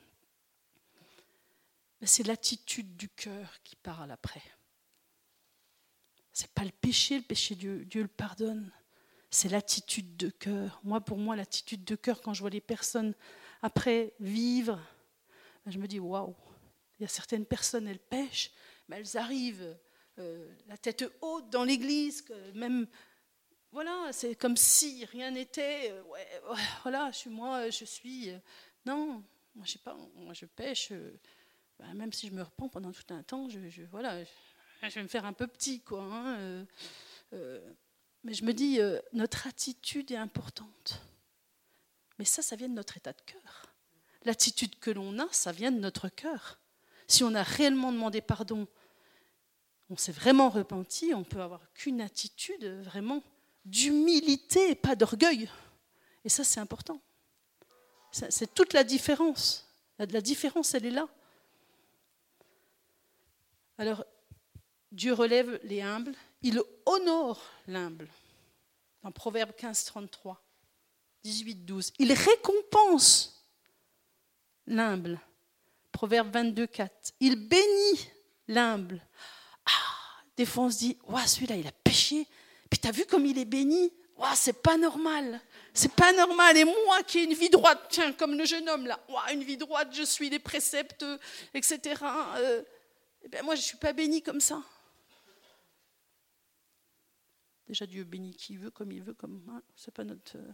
ben, 2.01 2.07
c'est 2.07 2.25
l'attitude 2.25 2.97
du 2.97 3.07
cœur 3.09 3.61
qui 3.63 3.75
parle 3.75 4.09
après. 4.09 4.41
C'est 6.33 6.49
pas 6.49 6.63
le 6.63 6.71
péché, 6.71 7.17
le 7.17 7.23
péché 7.23 7.53
Dieu, 7.53 7.85
Dieu 7.85 8.01
le 8.01 8.07
pardonne 8.07 8.71
c'est 9.29 9.49
l'attitude 9.49 10.17
de 10.17 10.29
cœur. 10.29 10.79
Moi, 10.83 11.01
pour 11.01 11.17
moi, 11.17 11.35
l'attitude 11.35 11.83
de 11.83 11.95
cœur, 11.95 12.21
quand 12.21 12.33
je 12.33 12.41
vois 12.41 12.49
les 12.49 12.61
personnes 12.61 13.13
après 13.61 14.13
vivre, 14.19 14.79
ben, 15.65 15.71
je 15.71 15.79
me 15.79 15.87
dis 15.87 15.99
waouh, 15.99 16.35
il 16.99 17.03
y 17.03 17.05
a 17.05 17.09
certaines 17.09 17.45
personnes, 17.45 17.87
elles 17.87 17.99
pêchent, 17.99 18.51
mais 18.87 18.97
elles 18.97 19.17
arrivent 19.17 19.77
euh, 20.19 20.49
la 20.67 20.77
tête 20.77 21.05
haute 21.21 21.49
dans 21.49 21.63
l'église, 21.63 22.25
même. 22.53 22.87
Voilà, 23.71 24.11
c'est 24.13 24.33
comme 24.35 24.55
si 24.55 25.05
rien 25.05 25.31
n'était. 25.31 25.91
Euh, 25.91 26.03
voilà, 26.83 27.11
je 27.11 27.17
suis 27.17 27.29
moi, 27.29 27.69
je 27.69 27.85
suis. 27.85 28.29
Euh, 28.29 28.39
non, 28.85 29.23
moi, 29.53 29.65
je 29.65 29.73
sais 29.73 29.79
pas, 29.79 29.95
moi, 30.15 30.33
je 30.33 30.45
pêche. 30.45 30.91
Ben, 31.77 31.93
même 31.93 32.13
si 32.13 32.27
je 32.27 32.33
me 32.33 32.41
repens 32.41 32.69
pendant 32.69 32.91
tout 32.91 33.13
un 33.13 33.21
temps, 33.21 33.49
je, 33.49 33.59
voilà, 33.91 34.23
je, 34.23 34.95
vais 34.95 35.03
me 35.03 35.07
faire 35.07 35.25
un 35.25 35.33
peu 35.33 35.45
petit, 35.45 35.81
quoi. 35.81 36.01
Hein, 36.01 36.65
mais 38.23 38.33
je 38.33 38.43
me 38.43 38.53
dis, 38.53 38.79
euh, 38.79 38.99
notre 39.13 39.47
attitude 39.47 40.11
est 40.11 40.17
importante. 40.17 41.01
Mais 42.19 42.25
ça, 42.25 42.41
ça 42.41 42.55
vient 42.55 42.69
de 42.69 42.73
notre 42.73 42.97
état 42.97 43.13
de 43.13 43.21
cœur. 43.21 43.73
L'attitude 44.25 44.79
que 44.79 44.91
l'on 44.91 45.19
a, 45.19 45.27
ça 45.31 45.51
vient 45.51 45.71
de 45.71 45.79
notre 45.79 46.09
cœur. 46.09 46.59
Si 47.07 47.23
on 47.23 47.33
a 47.35 47.43
réellement 47.43 47.91
demandé 47.91 48.21
pardon, 48.21 48.67
on 49.89 49.95
s'est 49.95 50.11
vraiment 50.11 50.49
repenti, 50.49 51.13
on 51.13 51.23
peut 51.23 51.41
avoir 51.41 51.61
qu'une 51.73 52.01
attitude 52.01 52.65
vraiment 52.83 53.23
d'humilité 53.65 54.71
et 54.71 54.75
pas 54.75 54.95
d'orgueil. 54.95 55.49
Et 56.25 56.29
ça, 56.29 56.43
c'est 56.43 56.59
important. 56.59 57.01
C'est 58.11 58.53
toute 58.53 58.73
la 58.73 58.83
différence. 58.83 59.69
La 59.99 60.21
différence, 60.21 60.73
elle 60.73 60.85
est 60.85 60.91
là. 60.91 61.07
Alors, 63.77 64.05
Dieu 64.91 65.13
relève 65.13 65.59
les 65.63 65.81
humbles 65.81 66.15
il 66.41 66.61
honore 66.85 67.41
l'humble. 67.67 68.07
Dans 69.03 69.11
Proverbe 69.11 69.53
15, 69.55 69.85
33, 69.85 70.41
18, 71.23 71.65
12. 71.65 71.93
Il 71.99 72.13
récompense 72.13 73.45
l'humble. 74.65 75.19
Proverbe 75.91 76.31
22, 76.31 76.67
4. 76.67 77.13
Il 77.19 77.47
bénit 77.47 78.09
l'humble. 78.47 79.01
Ah, 79.65 80.21
des 80.35 80.45
fois 80.45 80.69
dit, 80.69 80.97
celui-là 81.25 81.55
il 81.55 81.67
a 81.67 81.71
péché, 81.71 82.27
puis 82.69 82.79
t'as 82.79 82.91
vu 82.91 83.05
comme 83.05 83.25
il 83.25 83.37
est 83.37 83.45
béni? 83.45 83.91
Ouais, 84.17 84.27
c'est 84.35 84.61
pas 84.61 84.77
normal. 84.77 85.39
C'est 85.73 85.91
pas 85.91 86.11
normal. 86.11 86.57
Et 86.57 86.65
moi 86.65 87.03
qui 87.03 87.19
ai 87.19 87.23
une 87.23 87.33
vie 87.33 87.49
droite, 87.49 87.85
tiens, 87.89 88.13
comme 88.13 88.35
le 88.35 88.45
jeune 88.45 88.67
homme 88.67 88.87
là, 88.87 88.99
une 89.31 89.43
vie 89.43 89.57
droite, 89.57 89.89
je 89.91 90.03
suis 90.03 90.29
les 90.29 90.39
préceptes, 90.39 91.05
etc. 91.53 92.03
Euh, 92.37 92.63
eh 93.23 93.27
ben 93.27 93.43
moi, 93.43 93.55
je 93.55 93.61
suis 93.61 93.77
pas 93.77 93.93
béni 93.93 94.21
comme 94.21 94.39
ça. 94.39 94.61
Déjà, 97.67 97.85
Dieu 97.85 98.03
bénit 98.03 98.35
qui 98.35 98.57
veut, 98.57 98.71
comme 98.71 98.91
il 98.91 99.01
veut, 99.01 99.13
comme 99.13 99.43
hein, 99.49 99.61
c'est 99.75 99.93
pas 99.93 100.03
notre. 100.03 100.37
Euh, 100.37 100.53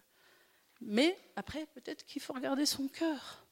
mais 0.82 1.18
après, 1.36 1.66
peut-être 1.68 2.06
qu'il 2.06 2.22
faut 2.22 2.34
regarder 2.34 2.66
son 2.66 2.88
cœur. 2.88 3.46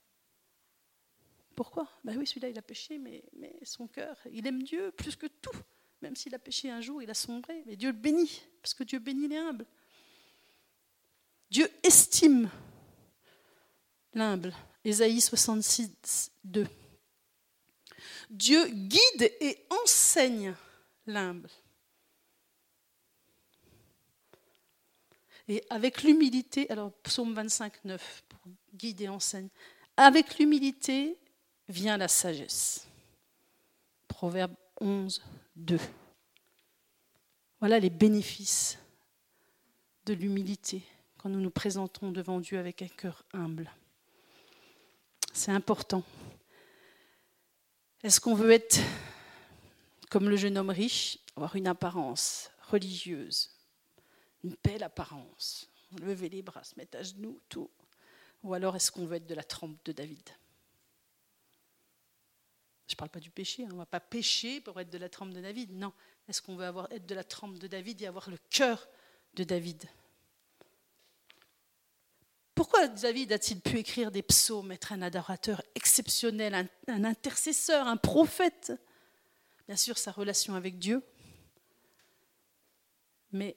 Pourquoi? 1.55 1.87
Ben 2.03 2.17
oui, 2.17 2.25
celui-là, 2.25 2.49
il 2.49 2.57
a 2.57 2.61
péché, 2.61 2.97
mais, 2.97 3.23
mais 3.33 3.53
son 3.63 3.87
cœur, 3.87 4.17
il 4.31 4.47
aime 4.47 4.63
Dieu 4.63 4.91
plus 4.91 5.15
que 5.15 5.27
tout. 5.27 5.55
Même 6.01 6.15
s'il 6.15 6.33
a 6.33 6.39
péché 6.39 6.69
un 6.69 6.81
jour, 6.81 7.01
il 7.01 7.09
a 7.09 7.13
sombré, 7.13 7.63
mais 7.67 7.75
Dieu 7.75 7.91
le 7.91 7.97
bénit, 7.97 8.41
parce 8.61 8.73
que 8.73 8.83
Dieu 8.83 8.99
bénit 8.99 9.27
les 9.27 9.37
humbles. 9.37 9.67
Dieu 11.49 11.69
estime 11.83 12.49
l'humble. 14.13 14.53
Ésaïe 14.83 15.21
66, 15.21 16.31
2. 16.43 16.65
Dieu 18.31 18.65
guide 18.67 19.31
et 19.39 19.65
enseigne 19.69 20.55
l'humble. 21.05 21.49
Et 25.47 25.63
avec 25.69 26.03
l'humilité, 26.03 26.69
alors 26.69 26.91
psaume 27.03 27.33
25, 27.33 27.85
9, 27.85 28.23
pour 28.29 28.39
guider 28.73 29.05
et 29.05 29.09
enseigne, 29.09 29.49
avec 29.97 30.37
l'humilité 30.37 31.17
vient 31.67 31.97
la 31.97 32.07
sagesse. 32.07 32.87
Proverbe 34.07 34.53
11, 34.79 35.21
2. 35.55 35.79
Voilà 37.59 37.79
les 37.79 37.89
bénéfices 37.89 38.77
de 40.05 40.13
l'humilité 40.13 40.81
quand 41.17 41.29
nous 41.29 41.39
nous 41.39 41.51
présentons 41.51 42.11
devant 42.11 42.39
Dieu 42.39 42.57
avec 42.57 42.81
un 42.81 42.87
cœur 42.87 43.23
humble. 43.33 43.71
C'est 45.33 45.51
important. 45.51 46.03
Est-ce 48.03 48.19
qu'on 48.19 48.33
veut 48.33 48.51
être 48.51 48.79
comme 50.11 50.29
le 50.29 50.35
jeune 50.35 50.57
homme 50.57 50.69
riche, 50.69 51.19
avoir 51.37 51.55
une 51.55 51.67
apparence 51.67 52.51
religieuse, 52.69 53.49
une 54.43 54.55
belle 54.63 54.83
apparence, 54.83 55.69
lever 56.01 56.29
les 56.29 56.41
bras, 56.41 56.63
se 56.63 56.75
mettre 56.75 56.97
à 56.97 57.03
genoux, 57.03 57.39
tout. 57.49 57.69
Ou 58.43 58.53
alors 58.53 58.75
est-ce 58.75 58.91
qu'on 58.91 59.05
veut 59.05 59.17
être 59.17 59.27
de 59.27 59.35
la 59.35 59.43
trempe 59.43 59.77
de 59.85 59.91
David? 59.91 60.29
Je 62.87 62.93
ne 62.93 62.97
parle 62.97 63.09
pas 63.09 63.19
du 63.19 63.29
péché, 63.29 63.63
hein. 63.63 63.69
on 63.69 63.75
ne 63.75 63.79
va 63.79 63.85
pas 63.85 64.01
pécher 64.01 64.59
pour 64.59 64.79
être 64.79 64.89
de 64.89 64.97
la 64.97 65.07
trempe 65.07 65.31
de 65.31 65.39
David. 65.39 65.71
Non, 65.71 65.93
est-ce 66.27 66.41
qu'on 66.41 66.55
veut 66.55 66.65
avoir, 66.65 66.91
être 66.91 67.05
de 67.05 67.15
la 67.15 67.23
trempe 67.23 67.57
de 67.57 67.67
David 67.67 68.01
et 68.01 68.07
avoir 68.07 68.29
le 68.29 68.37
cœur 68.49 68.87
de 69.33 69.43
David? 69.43 69.85
Pourquoi 72.53 72.87
David 72.87 73.31
a-t-il 73.31 73.61
pu 73.61 73.77
écrire 73.77 74.11
des 74.11 74.21
psaumes, 74.21 74.71
être 74.71 74.91
un 74.91 75.01
adorateur 75.01 75.63
exceptionnel, 75.73 76.69
un, 76.87 77.03
intercesseur, 77.05 77.87
un 77.87 77.97
prophète? 77.97 78.73
Bien 79.67 79.77
sûr, 79.77 79.97
sa 79.97 80.11
relation 80.11 80.55
avec 80.55 80.77
Dieu, 80.77 81.01
mais 83.31 83.55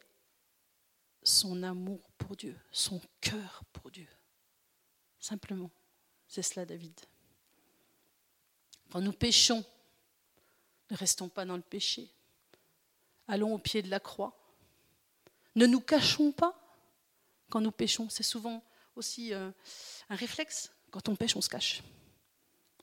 son 1.24 1.62
amour 1.62 2.00
pour 2.18 2.36
Dieu, 2.36 2.56
son 2.70 3.00
cœur 3.20 3.64
pour 3.72 3.90
Dieu. 3.90 4.08
Simplement, 5.18 5.70
c'est 6.28 6.42
cela 6.42 6.66
David. 6.66 7.00
Quand 8.90 9.00
nous 9.00 9.12
péchons, 9.12 9.64
ne 10.90 10.96
restons 10.96 11.28
pas 11.28 11.44
dans 11.44 11.56
le 11.56 11.62
péché. 11.62 12.10
Allons 13.26 13.54
au 13.54 13.58
pied 13.58 13.82
de 13.82 13.88
la 13.88 14.00
croix. 14.00 14.38
Ne 15.56 15.66
nous 15.66 15.80
cachons 15.80 16.30
pas 16.30 16.54
quand 17.48 17.60
nous 17.60 17.72
péchons. 17.72 18.08
C'est 18.10 18.22
souvent 18.22 18.62
aussi 18.94 19.32
euh, 19.32 19.50
un 20.10 20.16
réflexe. 20.16 20.70
Quand 20.90 21.08
on 21.08 21.16
pêche, 21.16 21.34
on 21.36 21.40
se 21.40 21.48
cache. 21.48 21.82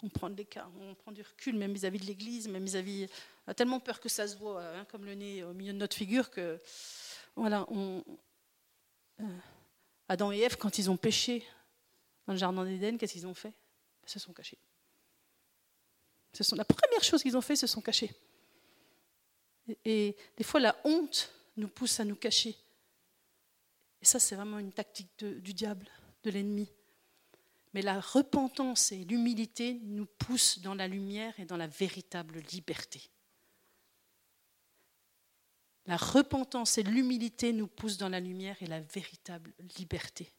On 0.04 0.10
prend 0.10 0.32
de 0.32 0.36
l'écart, 0.36 0.72
on 0.80 0.96
prend 0.96 1.12
du 1.12 1.22
recul, 1.22 1.56
même 1.56 1.74
vis-à-vis 1.74 2.00
de 2.00 2.06
l'Église, 2.06 2.48
même 2.48 2.66
vis-à-vis. 2.66 3.08
On 3.46 3.52
a 3.52 3.54
tellement 3.54 3.80
peur 3.80 4.00
que 4.00 4.10
ça 4.10 4.28
se 4.28 4.36
voit, 4.36 4.64
hein, 4.64 4.84
comme 4.86 5.06
le 5.06 5.14
nez 5.14 5.44
au 5.44 5.54
milieu 5.54 5.74
de 5.74 5.78
notre 5.78 5.96
figure, 5.96 6.32
que 6.32 6.60
voilà, 7.36 7.68
on, 7.70 8.04
Adam 10.08 10.32
et 10.32 10.40
Ève, 10.40 10.58
quand 10.58 10.78
ils 10.78 10.90
ont 10.90 10.98
péché 10.98 11.46
dans 12.28 12.34
le 12.34 12.40
jardin 12.40 12.66
d'Éden, 12.66 12.98
qu'est-ce 12.98 13.14
qu'ils 13.14 13.28
ont 13.28 13.34
fait? 13.34 13.54
Ils 14.04 14.10
se 14.10 14.20
sont 14.20 14.34
cachés. 14.34 14.58
Ce 16.34 16.44
sont, 16.44 16.56
la 16.56 16.66
première 16.66 17.04
chose 17.04 17.22
qu'ils 17.22 17.38
ont 17.38 17.42
fait, 17.42 17.56
se 17.56 17.68
sont 17.68 17.82
cachés. 17.82 18.12
Et, 19.86 20.16
des 20.38 20.44
fois, 20.44 20.60
la 20.60 20.76
honte 20.84 21.32
nous 21.58 21.68
pousse 21.68 22.00
à 22.00 22.06
nous 22.06 22.16
cacher. 22.16 22.56
Et 24.02 24.06
ça, 24.06 24.20
c'est 24.20 24.36
vraiment 24.36 24.60
une 24.60 24.72
tactique 24.72 25.10
du 25.20 25.54
diable 25.54 25.88
de 26.24 26.32
l'ennemi. 26.32 26.70
Mais 27.74 27.82
la 27.82 28.00
repentance 28.00 28.92
et 28.92 29.04
l'humilité 29.06 29.80
nous 29.84 30.06
poussent 30.06 30.60
dans 30.60 30.76
la 30.76 30.88
lumière 30.88 31.40
et 31.40 31.46
dans 31.46 31.58
la 31.58 31.68
véritable 31.68 32.40
liberté. 32.52 33.11
La 35.88 35.98
repentance 35.98 36.78
et 36.78 36.84
l'humilité 36.84 37.54
nous 37.54 37.68
poussent 37.68 37.98
dans 37.98 38.10
la 38.10 38.20
lumière 38.20 38.56
et 38.62 38.68
la 38.68 38.80
véritable 38.80 39.54
liberté. 39.78 40.32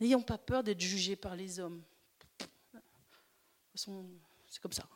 N'ayons 0.00 0.22
pas 0.22 0.38
peur 0.38 0.62
d'être 0.62 0.80
jugés 0.80 1.16
par 1.16 1.36
les 1.36 1.58
hommes. 1.58 1.82
C'est 3.74 4.60
comme 4.60 4.72
ça. 4.72 4.88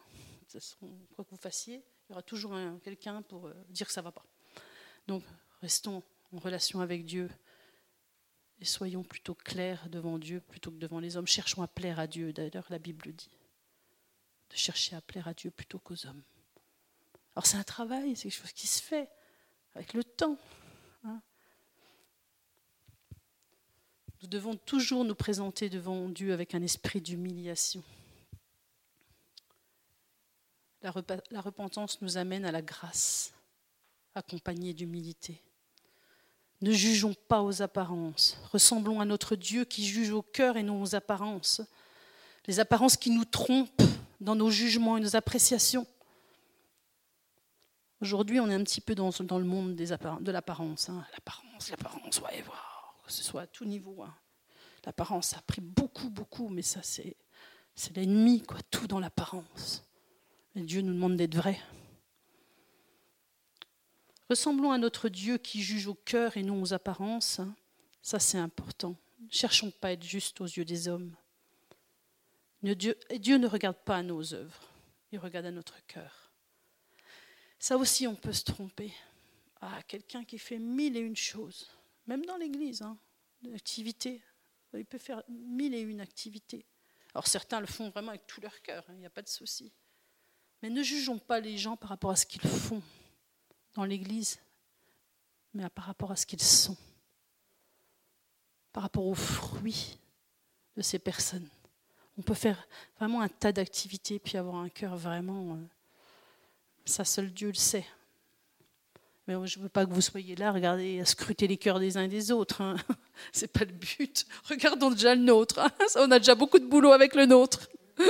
Quoi 1.14 1.24
que 1.24 1.30
vous 1.30 1.36
fassiez, 1.36 1.76
il 2.09 2.11
y 2.11 2.12
aura 2.12 2.22
toujours 2.22 2.55
quelqu'un 2.82 3.22
pour 3.22 3.46
euh, 3.46 3.55
dire 3.68 3.86
que 3.86 3.92
ça 3.92 4.01
ne 4.01 4.05
va 4.05 4.12
pas. 4.12 4.24
Donc, 5.07 5.22
restons 5.61 6.03
en 6.32 6.38
relation 6.38 6.80
avec 6.80 7.05
Dieu 7.05 7.30
et 8.61 8.64
soyons 8.64 9.05
plutôt 9.05 9.34
clairs 9.34 9.88
devant 9.88 10.18
Dieu 10.18 10.40
plutôt 10.40 10.70
que 10.70 10.76
devant 10.76 11.01
les 11.01 11.16
hommes. 11.16 11.26
Cherchons 11.26 11.62
à 11.62 11.68
plaire 11.68 11.98
à 11.98 12.07
Dieu. 12.07 12.32
D'ailleurs, 12.32 12.66
la 12.68 12.78
Bible 12.78 13.12
dit 13.12 13.30
de 14.51 14.57
chercher 14.57 14.96
à 14.96 15.01
plaire 15.01 15.28
à 15.28 15.34
Dieu 15.34 15.51
plutôt 15.51 15.78
qu'aux 15.78 16.07
hommes. 16.07 16.22
Alors 17.35 17.47
c'est 17.47 17.57
un 17.57 17.62
travail, 17.62 18.16
c'est 18.16 18.24
quelque 18.24 18.41
chose 18.41 18.53
qui 18.53 18.66
se 18.66 18.83
fait 18.83 19.09
avec 19.74 19.95
le 19.95 20.05
temps. 20.05 20.37
Hein. 21.05 21.20
Nous 24.22 24.28
devons 24.28 24.57
toujours 24.57 25.05
nous 25.05 25.14
présenter 25.14 25.70
devant 25.70 26.09
Dieu 26.09 26.33
avec 26.33 26.55
un 26.55 26.62
esprit 26.62 27.01
d'humiliation. 27.01 27.83
La, 30.83 30.93
la 31.31 31.41
repentance 31.41 32.01
nous 32.03 32.16
amène 32.16 32.45
à 32.45 32.53
la 32.53 32.62
grâce, 32.62 33.33
accompagnée 34.14 34.72
d'humilité. 34.72 35.43
Ne 36.62 36.72
jugeons 36.72 37.14
pas 37.28 37.43
aux 37.43 37.62
apparences. 37.62 38.37
Ressemblons 38.53 39.01
à 39.01 39.07
notre 39.07 39.35
Dieu 39.35 39.64
qui 39.64 39.87
juge 39.87 40.11
au 40.11 40.22
cœur 40.22 40.57
et 40.57 40.62
non 40.62 40.83
aux 40.83 40.95
apparences. 40.95 41.62
Les 42.47 42.61
apparences 42.61 42.97
qui 42.97 43.11
nous 43.11 43.24
trompent 43.24 43.83
dans 44.20 44.35
nos 44.35 44.51
jugements 44.51 44.99
et 44.99 45.01
nos 45.01 45.16
appréciations. 45.16 45.87
Aujourd'hui, 48.01 48.40
on 48.40 48.48
est 48.48 48.55
un 48.55 48.64
petit 48.64 48.80
peu 48.80 48.94
dans, 48.94 49.11
le 49.11 49.44
monde 49.44 49.76
de 49.76 50.32
l'apparence. 50.32 50.88
Hein. 50.88 51.05
L'apparence, 51.12 51.70
l'apparence, 51.70 52.20
ouais, 52.20 52.42
que 53.07 53.12
ce 53.12 53.22
soit 53.22 53.42
à 53.42 53.46
tout 53.46 53.66
niveau. 53.66 54.03
Hein. 54.03 54.14
L'apparence 54.86 55.34
a 55.36 55.42
pris 55.42 55.61
beaucoup, 55.61 56.09
beaucoup, 56.09 56.48
mais 56.48 56.62
ça, 56.62 56.82
c'est, 56.82 57.16
l'ennemi, 57.94 58.42
tout 58.70 58.86
dans 58.86 59.01
l'apparence. 59.01 59.84
Et 60.55 60.62
Dieu 60.62 60.80
nous 60.80 60.94
demande 60.94 61.16
d'être 61.16 61.36
vrai. 61.36 61.61
Ressemblons 64.30 64.72
à 64.72 64.78
notre 64.78 65.09
Dieu 65.11 65.36
qui 65.36 65.61
juge 65.61 65.86
au 65.86 65.94
cœur 65.94 66.36
et 66.38 66.42
non 66.42 66.62
aux 66.62 66.72
apparences. 66.72 67.40
Ça, 68.01 68.18
c'est 68.18 68.38
important. 68.38 68.96
Ne 69.20 69.30
cherchons 69.30 69.70
pas 69.70 69.88
à 69.88 69.92
être 69.92 70.05
justes 70.05 70.40
aux 70.40 70.46
yeux 70.46 70.64
des 70.64 70.88
hommes. 70.88 71.14
Dieu, 72.62 72.96
Dieu 73.18 73.36
ne 73.36 73.46
regarde 73.46 73.78
pas 73.84 73.96
à 73.96 74.03
nos 74.03 74.34
œuvres, 74.34 74.68
il 75.12 75.18
regarde 75.18 75.46
à 75.46 75.51
notre 75.51 75.84
cœur. 75.86 76.19
Ça 77.61 77.76
aussi, 77.76 78.06
on 78.06 78.16
peut 78.16 78.32
se 78.32 78.42
tromper. 78.42 78.90
Ah, 79.61 79.82
quelqu'un 79.86 80.24
qui 80.24 80.38
fait 80.38 80.58
mille 80.58 80.96
et 80.96 81.00
une 81.00 81.14
choses, 81.14 81.68
même 82.06 82.24
dans 82.24 82.38
l'Église, 82.38 82.80
hein, 82.80 82.96
activités. 83.54 84.22
Il 84.72 84.86
peut 84.86 84.96
faire 84.96 85.22
mille 85.28 85.74
et 85.74 85.80
une 85.80 86.00
activités. 86.00 86.64
Alors 87.14 87.26
certains 87.26 87.61
le 87.61 87.66
font 87.66 87.90
vraiment 87.90 88.08
avec 88.11 88.26
tout 88.26 88.40
leur 88.40 88.62
cœur, 88.62 88.82
hein, 88.88 88.94
il 88.94 89.00
n'y 89.00 89.06
a 89.06 89.11
pas 89.11 89.20
de 89.20 89.28
souci. 89.28 89.70
Mais 90.62 90.70
ne 90.70 90.82
jugeons 90.82 91.18
pas 91.18 91.38
les 91.38 91.58
gens 91.58 91.76
par 91.76 91.90
rapport 91.90 92.12
à 92.12 92.16
ce 92.16 92.24
qu'ils 92.24 92.40
font 92.40 92.82
dans 93.74 93.84
l'Église, 93.84 94.40
mais 95.52 95.68
par 95.68 95.84
rapport 95.84 96.12
à 96.12 96.16
ce 96.16 96.24
qu'ils 96.24 96.42
sont, 96.42 96.78
par 98.72 98.84
rapport 98.84 99.04
aux 99.04 99.14
fruits 99.14 99.98
de 100.76 100.82
ces 100.82 100.98
personnes. 100.98 101.48
On 102.16 102.22
peut 102.22 102.32
faire 102.32 102.66
vraiment 102.96 103.20
un 103.20 103.28
tas 103.28 103.52
d'activités 103.52 104.18
puis 104.18 104.38
avoir 104.38 104.56
un 104.56 104.70
cœur 104.70 104.96
vraiment... 104.96 105.56
Euh, 105.56 105.66
ça, 106.85 107.05
seul 107.05 107.33
Dieu 107.33 107.49
le 107.49 107.55
sait. 107.55 107.87
Mais 109.26 109.35
je 109.47 109.59
ne 109.59 109.64
veux 109.64 109.68
pas 109.68 109.87
que 109.87 109.93
vous 109.93 110.01
soyez 110.01 110.35
là, 110.35 110.51
regardez, 110.51 111.01
à 111.01 111.05
scruter 111.05 111.47
les 111.47 111.57
cœurs 111.57 111.78
des 111.78 111.97
uns 111.97 112.03
et 112.03 112.09
des 112.09 112.33
autres. 112.33 112.61
Hein. 112.62 112.76
Ce 113.33 113.43
n'est 113.43 113.49
pas 113.49 113.64
le 113.64 113.72
but. 113.72 114.26
Regardons 114.45 114.91
déjà 114.91 115.14
le 115.14 115.22
nôtre. 115.22 115.59
Hein. 115.59 115.70
On 115.97 116.11
a 116.11 116.18
déjà 116.18 116.35
beaucoup 116.35 116.59
de 116.59 116.66
boulot 116.66 116.93
avec 116.93 117.14
le 117.14 117.26
nôtre. 117.26 117.68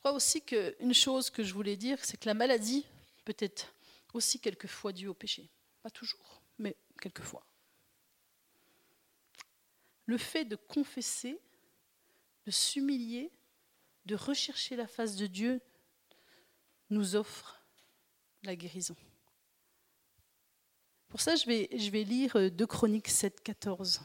crois 0.00 0.12
aussi 0.12 0.42
qu'une 0.42 0.94
chose 0.94 1.30
que 1.30 1.42
je 1.42 1.52
voulais 1.52 1.76
dire, 1.76 1.98
c'est 2.02 2.18
que 2.18 2.26
la 2.26 2.34
maladie 2.34 2.86
peut 3.24 3.36
être 3.38 3.72
aussi 4.14 4.40
quelquefois 4.40 4.92
due 4.92 5.08
au 5.08 5.14
péché. 5.14 5.50
Pas 5.82 5.90
toujours, 5.90 6.42
mais 6.58 6.76
quelquefois. 7.00 7.44
Le 10.06 10.16
fait 10.16 10.44
de 10.44 10.56
confesser, 10.56 11.38
de 12.46 12.50
s'humilier, 12.50 13.30
de 14.06 14.14
rechercher 14.14 14.76
la 14.76 14.86
face 14.86 15.16
de 15.16 15.26
Dieu 15.26 15.60
nous 16.90 17.16
offre 17.16 17.60
la 18.42 18.56
guérison. 18.56 18.96
Pour 21.08 21.20
ça, 21.20 21.34
je 21.36 21.46
vais, 21.46 22.04
lire 22.04 22.50
2 22.50 22.66
Chroniques 22.66 23.08
7, 23.08 23.42
14. 23.42 24.00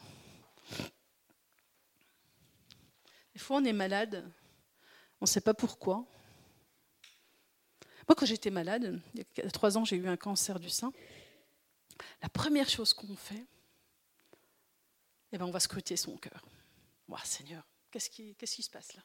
Des 3.33 3.39
fois, 3.39 3.57
on 3.57 3.65
est 3.65 3.73
malade, 3.73 4.29
on 5.21 5.25
ne 5.25 5.27
sait 5.27 5.41
pas 5.41 5.53
pourquoi. 5.53 6.05
Moi, 8.07 8.15
quand 8.15 8.25
j'étais 8.25 8.49
malade, 8.49 9.01
il 9.13 9.25
y 9.37 9.41
a 9.41 9.51
trois 9.51 9.77
ans, 9.77 9.85
j'ai 9.85 9.97
eu 9.97 10.07
un 10.07 10.17
cancer 10.17 10.59
du 10.59 10.69
sein. 10.69 10.91
La 12.21 12.29
première 12.29 12.69
chose 12.69 12.93
qu'on 12.93 13.15
fait, 13.15 13.45
eh 15.31 15.37
ben, 15.37 15.45
on 15.45 15.51
va 15.51 15.59
scruter 15.59 15.97
son 15.97 16.17
cœur. 16.17 16.45
Wow, 17.07 17.17
Seigneur, 17.23 17.67
qu'est-ce 17.91 18.09
qui 18.09 18.63
se 18.63 18.69
passe 18.69 18.93
là? 18.93 19.03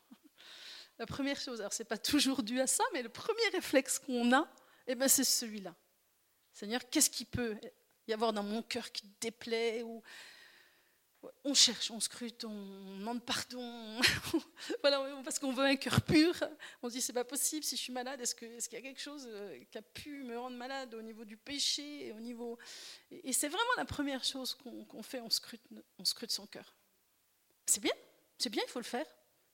La 1.01 1.07
première 1.07 1.41
chose, 1.41 1.61
alors 1.61 1.73
c'est 1.73 1.87
pas 1.87 1.97
toujours 1.97 2.43
dû 2.43 2.61
à 2.61 2.67
ça, 2.67 2.85
mais 2.93 3.03
le 3.03 3.09
premier 3.09 3.49
réflexe 3.55 3.99
qu'on 3.99 4.35
a, 4.35 4.47
eh 4.87 4.95
ben, 4.95 5.09
c'est 5.09 5.25
celui-là. 5.25 5.75
Seigneur, 6.53 6.83
qu'est-ce 6.91 7.09
qui 7.09 7.25
peut 7.25 7.57
y 8.07 8.13
avoir 8.13 8.35
dans 8.35 8.43
mon 8.43 8.63
cœur 8.63 8.93
qui 8.93 9.07
déplaît 9.19 9.83
ou 9.83 10.03
on 11.43 11.55
cherche, 11.55 11.91
on 11.91 12.01
scrute, 12.01 12.45
on 12.45 12.99
demande 12.99 13.25
pardon, 13.25 13.99
voilà, 14.83 15.23
parce 15.25 15.39
qu'on 15.39 15.55
veut 15.55 15.65
un 15.65 15.77
cœur 15.77 16.03
pur. 16.03 16.35
On 16.83 16.91
se 16.91 16.97
dit 16.97 17.01
c'est 17.01 17.15
pas 17.15 17.25
possible 17.25 17.65
si 17.65 17.77
je 17.77 17.81
suis 17.81 17.93
malade. 17.95 18.21
Est-ce 18.21 18.35
qu'il 18.35 18.51
y 18.51 18.77
a 18.77 18.83
quelque 18.83 19.01
chose 19.01 19.27
euh, 19.27 19.59
qui 19.71 19.79
a 19.79 19.83
pu 19.83 20.23
me 20.23 20.39
rendre 20.39 20.59
malade 20.59 20.95
au 20.95 21.01
niveau 21.01 21.25
du 21.25 21.39
péché, 21.39 22.13
au 22.15 22.21
niveau 22.21 22.59
et 23.11 23.33
c'est 23.33 23.49
vraiment 23.49 23.75
la 23.79 23.87
première 23.87 24.23
chose 24.23 24.55
qu'on 24.55 25.03
fait. 25.03 25.21
On 25.21 25.31
scrute, 25.31 25.63
on 25.99 26.05
scrute 26.05 26.31
son 26.31 26.47
cœur. 26.47 26.75
C'est 27.65 27.81
bien, 27.81 27.95
c'est 28.37 28.51
bien, 28.51 28.63
il 28.67 28.71
faut 28.71 28.81
le 28.81 28.85
faire. 28.85 29.07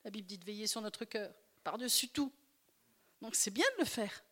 La 0.07 0.11
Bible 0.13 0.29
dit 0.29 0.39
de 0.39 0.45
veiller 0.45 0.69
sur 0.69 0.81
notre 0.81 1.05
cœur 1.05 1.35
par-dessus 1.65 2.09
tout. 2.11 2.33
Donc 3.21 3.35
c'est 3.35 3.51
bien 3.51 3.65
de 3.77 3.81
le 3.81 3.85
faire. 3.85 4.23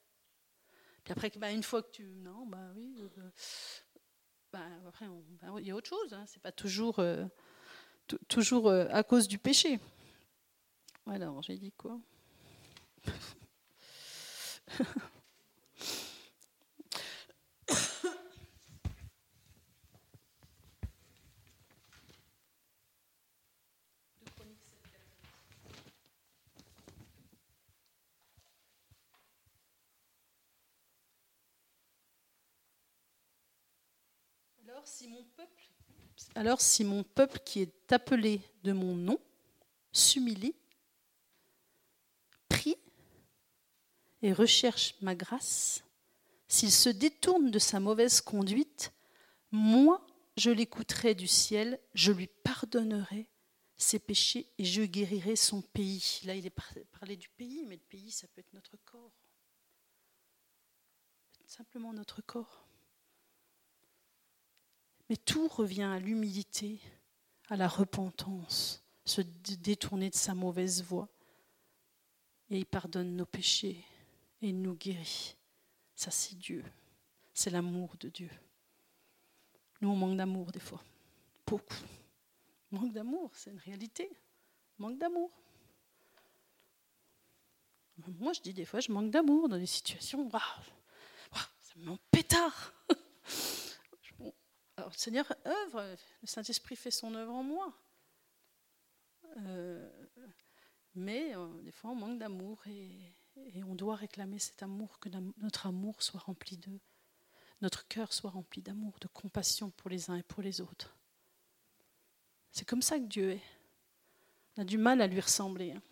Puis 1.03 1.11
après, 1.11 1.33
bah, 1.35 1.51
une 1.51 1.65
fois 1.65 1.83
que 1.83 1.91
tu 1.91 2.05
non, 2.05 2.47
bah 2.47 2.71
oui, 2.77 2.95
euh, 3.01 3.09
bah, 4.53 4.65
après, 4.87 5.07
bah, 5.43 5.49
il 5.59 5.67
y 5.67 5.73
a 5.73 5.75
autre 5.75 5.89
chose. 5.89 6.15
Hein. 6.15 6.23
C'est 6.29 6.41
pas 6.41 6.53
toujours, 6.53 7.01
euh, 7.01 7.27
toujours 8.29 8.69
euh, 8.69 8.87
à 8.93 9.03
cause 9.03 9.27
du 9.27 9.37
péché. 9.37 9.81
Alors, 11.09 11.43
j'ai 11.43 11.59
dit 11.59 11.73
quoi? 11.73 11.99
Alors 36.35 36.61
si 36.61 36.85
mon 36.85 37.03
peuple, 37.05 37.39
qui 37.45 37.61
est 37.61 37.93
appelé 37.93 38.41
de 38.63 38.73
mon 38.73 38.95
nom 38.95 39.19
s'humilie, 39.93 40.55
prie 42.49 42.77
et 44.23 44.33
recherche 44.33 44.95
ma 45.01 45.15
grâce, 45.15 45.85
s'il 46.49 46.73
se 46.73 46.89
détourne 46.89 47.51
de 47.51 47.59
sa 47.59 47.81
mauvaise 47.81 48.21
conduite, 48.21 48.93
moi 49.53 50.05
je 50.37 50.51
l'écouterai 50.51 51.15
du 51.15 51.29
ciel, 51.29 51.81
je 51.95 52.13
lui 52.13 52.27
pardonnerai 52.27 53.29
ses 53.77 53.99
péchés 53.99 54.53
et 54.59 54.65
je 54.65 54.83
guérirai 54.83 55.37
son 55.37 55.63
pays. 55.63 56.21
Là, 56.25 56.35
il 56.35 56.47
est 56.47 56.51
parlé 56.51 57.17
du 57.17 57.29
pays, 57.29 57.65
mais 57.67 57.77
le 57.77 57.83
pays, 57.83 58.11
ça 58.11 58.27
peut 58.29 58.41
être 58.41 58.53
notre 58.53 58.77
corps. 58.85 59.13
Simplement 61.47 61.93
notre 61.93 62.23
corps. 62.23 62.64
Mais 65.09 65.17
tout 65.17 65.49
revient 65.49 65.83
à 65.83 65.99
l'humilité, 65.99 66.81
à 67.49 67.57
la 67.57 67.69
repentance, 67.69 68.83
se 69.05 69.21
détourner 69.21 70.11
de 70.11 70.15
sa 70.15 70.35
mauvaise 70.35 70.83
voie. 70.83 71.09
Et 72.51 72.59
il 72.59 72.67
pardonne 72.67 73.17
nos 73.17 73.27
péchés 73.27 73.85
et 74.41 74.49
il 74.49 74.61
nous 74.61 74.75
guérit. 74.75 75.37
Ça, 75.95 76.11
c'est 76.11 76.37
Dieu. 76.37 76.65
C'est 77.33 77.51
l'amour 77.51 77.95
de 77.99 78.09
Dieu. 78.09 78.31
Nous, 79.81 79.89
on 79.89 79.97
manque 79.97 80.17
d'amour 80.17 80.53
des 80.53 80.61
fois. 80.61 80.83
Beaucoup. 81.47 81.75
Manque 82.71 82.93
d'amour, 82.93 83.31
c'est 83.35 83.51
une 83.51 83.59
réalité. 83.59 84.11
Manque 84.79 84.99
d'amour. 84.99 85.31
Moi, 88.19 88.33
je 88.33 88.41
dis 88.41 88.55
des 88.55 88.65
fois, 88.65 88.81
je 88.81 88.91
manque 88.91 89.11
d'amour 89.11 89.49
dans 89.49 89.59
des 89.59 89.67
situations. 89.67 90.29
Waouh, 90.29 90.63
ça 91.33 91.75
me 91.77 91.97
pétard. 92.11 92.73
Alors, 94.77 94.95
Seigneur 94.95 95.33
œuvre, 95.47 95.97
le 96.23 96.27
Saint-Esprit 96.27 96.77
fait 96.77 96.91
son 96.91 97.15
œuvre 97.15 97.33
en 97.33 97.43
moi. 97.43 97.73
Euh, 99.39 99.89
mais 100.95 101.35
euh, 101.37 101.47
des 101.63 101.73
fois, 101.73 101.91
on 101.91 101.95
manque 101.95 102.19
d'amour 102.19 102.63
et, 102.67 103.13
on 103.67 103.75
doit 103.75 103.97
réclamer 103.97 104.39
cet 104.39 104.63
amour, 104.63 104.99
que 105.01 105.09
notre 105.39 105.67
amour 105.67 106.03
soit 106.03 106.21
rempli 106.21 106.57
de, 106.57 106.79
notre 107.61 107.87
cœur 107.89 108.13
soit 108.13 108.31
rempli 108.31 108.63
d'amour, 108.63 108.95
de 109.01 109.09
compassion 109.09 109.71
pour 109.71 109.91
les 109.91 110.11
uns 110.11 110.17
et 110.17 110.23
pour 110.23 110.43
les 110.43 110.61
autres. 110.61 110.97
C'est 112.53 112.65
comme 112.65 112.83
ça 112.83 112.99
que 112.99 113.05
Dieu 113.05 113.33
est. 113.33 113.43
On 114.57 114.63
a 114.63 114.65
du 114.65 114.79
mal 114.79 115.01
à 115.01 115.07
lui 115.09 115.21
ressembler. 115.21 115.73
Hein. 115.73 115.83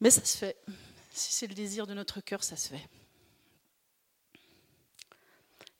Mais 0.00 0.10
ça 0.10 0.24
se 0.24 0.36
fait. 0.36 0.56
Si 1.12 1.32
c'est 1.32 1.46
le 1.46 1.54
désir 1.54 1.86
de 1.86 1.94
notre 1.94 2.20
cœur, 2.20 2.42
ça 2.42 2.56
se 2.56 2.68
fait. 2.70 2.88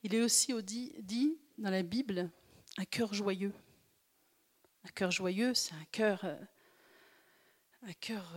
Il 0.03 0.15
est 0.15 0.21
aussi 0.21 0.53
dit, 0.63 1.37
dans 1.57 1.69
la 1.69 1.83
Bible 1.83 2.29
un 2.77 2.85
cœur 2.85 3.13
joyeux. 3.13 3.53
Un 4.83 4.89
cœur 4.89 5.11
joyeux, 5.11 5.53
c'est 5.53 5.75
un 5.75 5.85
cœur, 5.91 6.25
euh, 6.25 6.39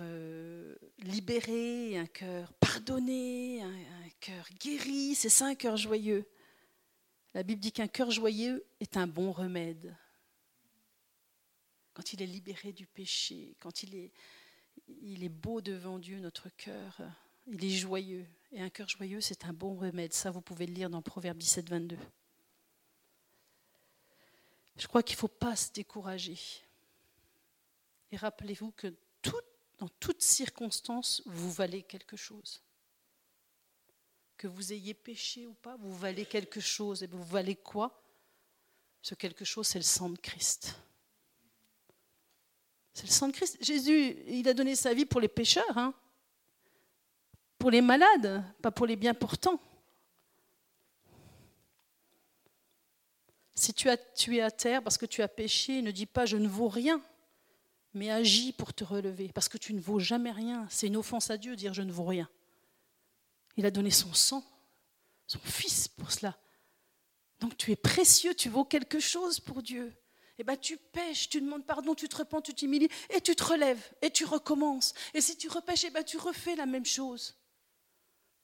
euh, 0.00 0.76
libéré, 0.98 1.96
un 1.96 2.06
cœur 2.06 2.52
pardonné, 2.54 3.62
un, 3.62 4.08
cœur 4.20 4.46
guéri. 4.60 5.14
C'est 5.14 5.30
ça 5.30 5.46
un 5.46 5.54
cœur 5.54 5.76
joyeux. 5.78 6.28
La 7.32 7.42
Bible 7.42 7.60
dit 7.60 7.72
qu'un 7.72 7.88
cœur 7.88 8.10
joyeux 8.10 8.66
est 8.80 8.98
un 8.98 9.06
bon 9.06 9.32
remède. 9.32 9.96
Quand 11.94 12.12
il 12.12 12.20
est 12.20 12.26
libéré 12.26 12.72
du 12.72 12.86
péché, 12.86 13.56
quand 13.58 13.82
il 13.82 13.94
est 15.24 15.28
beau 15.28 15.62
devant 15.62 15.98
Dieu, 15.98 16.18
notre 16.20 16.50
cœur, 16.56 17.00
il 17.46 17.64
est 17.64 17.70
joyeux. 17.70 18.26
Et 18.52 18.60
un 18.60 18.70
cœur 18.70 18.88
joyeux, 18.88 19.20
c'est 19.20 19.44
un 19.44 19.52
bon 19.52 19.74
remède. 19.74 20.12
Ça, 20.12 20.30
vous 20.30 20.40
pouvez 20.40 20.66
le 20.66 20.74
lire 20.74 20.90
dans 20.90 21.02
Proverbe 21.02 21.38
17, 21.38 21.68
22. 21.68 21.98
Je 24.76 24.86
crois 24.86 25.02
qu'il 25.02 25.14
ne 25.14 25.20
faut 25.20 25.28
pas 25.28 25.56
se 25.56 25.72
décourager. 25.72 26.38
Et 28.10 28.16
rappelez-vous 28.16 28.72
que 28.72 28.94
dans 29.78 29.88
toutes 30.00 30.22
circonstances, 30.22 31.22
vous 31.26 31.50
valez 31.50 31.82
quelque 31.82 32.16
chose. 32.16 32.62
Que 34.36 34.46
vous 34.46 34.72
ayez 34.72 34.94
péché 34.94 35.46
ou 35.46 35.54
pas, 35.54 35.76
vous 35.76 35.94
valez 35.94 36.24
quelque 36.24 36.60
chose. 36.60 37.02
Et 37.02 37.06
vous 37.08 37.24
valez 37.24 37.56
quoi? 37.56 38.00
Ce 39.02 39.14
quelque 39.14 39.44
chose, 39.44 39.66
c'est 39.66 39.78
le 39.78 39.84
sang 39.84 40.10
de 40.10 40.18
Christ. 40.18 40.76
C'est 42.92 43.06
le 43.06 43.12
sang 43.12 43.28
de 43.28 43.32
Christ. 43.32 43.58
Jésus, 43.60 44.16
il 44.28 44.48
a 44.48 44.54
donné 44.54 44.76
sa 44.76 44.94
vie 44.94 45.04
pour 45.04 45.20
les 45.20 45.28
pécheurs. 45.28 45.76
Hein 45.76 45.92
pour 47.64 47.70
les 47.70 47.80
malades, 47.80 48.44
pas 48.60 48.70
pour 48.70 48.84
les 48.84 48.94
bien 48.94 49.14
portants. 49.14 49.58
Si 53.54 53.72
tu, 53.72 53.88
as, 53.88 53.96
à 54.44 54.50
terre 54.50 54.82
parce 54.82 54.98
que 54.98 55.06
tu 55.06 55.22
as 55.22 55.28
péché, 55.28 55.80
ne 55.80 55.90
dis 55.90 56.04
pas 56.04 56.26
je 56.26 56.36
ne 56.36 56.46
vaux 56.46 56.68
rien, 56.68 57.00
mais 57.94 58.10
agis 58.10 58.52
pour 58.52 58.74
te 58.74 58.84
relever, 58.84 59.30
parce 59.32 59.48
que 59.48 59.56
tu 59.56 59.72
ne 59.72 59.80
vaux 59.80 59.98
jamais 59.98 60.30
rien. 60.30 60.66
C'est 60.68 60.88
une 60.88 60.96
offense 60.98 61.30
à 61.30 61.38
Dieu 61.38 61.56
dire 61.56 61.72
je 61.72 61.80
ne 61.80 61.90
vaux 61.90 62.04
rien. 62.04 62.28
Il 63.56 63.64
a 63.64 63.70
donné 63.70 63.90
son 63.90 64.12
sang, 64.12 64.44
son 65.26 65.38
fils 65.38 65.88
pour 65.88 66.12
cela. 66.12 66.36
Donc 67.40 67.56
tu 67.56 67.72
es 67.72 67.76
précieux, 67.76 68.34
tu 68.34 68.50
vaux 68.50 68.66
quelque 68.66 69.00
chose 69.00 69.40
pour 69.40 69.62
Dieu. 69.62 69.90
Eh 70.36 70.44
bien 70.44 70.58
tu 70.58 70.76
pêches, 70.76 71.30
tu 71.30 71.40
demandes 71.40 71.64
pardon, 71.64 71.94
tu 71.94 72.10
te 72.10 72.16
repens, 72.16 72.42
tu 72.42 72.52
t'humilies, 72.52 72.90
et 73.08 73.22
tu 73.22 73.34
te 73.34 73.42
relèves, 73.44 73.90
et 74.02 74.10
tu 74.10 74.26
recommences. 74.26 74.92
Et 75.14 75.22
si 75.22 75.38
tu 75.38 75.48
repêches, 75.48 75.84
eh 75.84 75.90
ben 75.90 76.04
tu 76.04 76.18
refais 76.18 76.56
la 76.56 76.66
même 76.66 76.84
chose. 76.84 77.34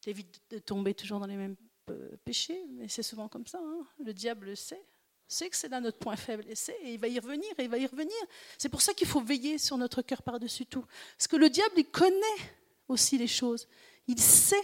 Tu 0.01 0.15
de 0.51 0.59
tomber 0.59 0.95
toujours 0.95 1.21
dans 1.21 1.27
les 1.27 1.37
mêmes 1.37 1.57
euh, 1.91 2.17
péchés, 2.25 2.65
mais 2.71 2.89
c'est 2.89 3.03
souvent 3.03 3.29
comme 3.29 3.47
ça. 3.47 3.59
Hein. 3.63 3.87
Le 4.03 4.15
diable 4.15 4.47
le 4.47 4.55
sait. 4.55 4.83
sait 5.29 5.51
que 5.51 5.57
c'est 5.57 5.69
là 5.69 5.81
notre 5.81 5.99
point 5.99 6.17
faible, 6.17 6.45
et, 6.49 6.55
sait, 6.55 6.77
et 6.83 6.95
il 6.95 7.01
va 7.01 7.09
y 7.09 7.19
revenir, 7.19 7.51
et 7.59 7.65
il 7.65 7.69
va 7.69 7.79
y 7.79 7.87
revenir. 7.87 8.17
C'est 8.57 8.69
pour 8.69 8.81
ça 8.81 8.95
qu'il 8.95 9.07
faut 9.07 9.21
veiller 9.21 9.59
sur 9.59 9.77
notre 9.77 10.03
cœur 10.03 10.23
par-dessus 10.23 10.67
tout. 10.67 10.85
Parce 11.17 11.29
que 11.29 11.37
le 11.37 11.51
diable, 11.51 11.75
il 11.77 11.91
connaît 11.91 12.41
aussi 12.89 13.19
les 13.19 13.27
choses. 13.27 13.69
Il 14.07 14.19
sait 14.21 14.63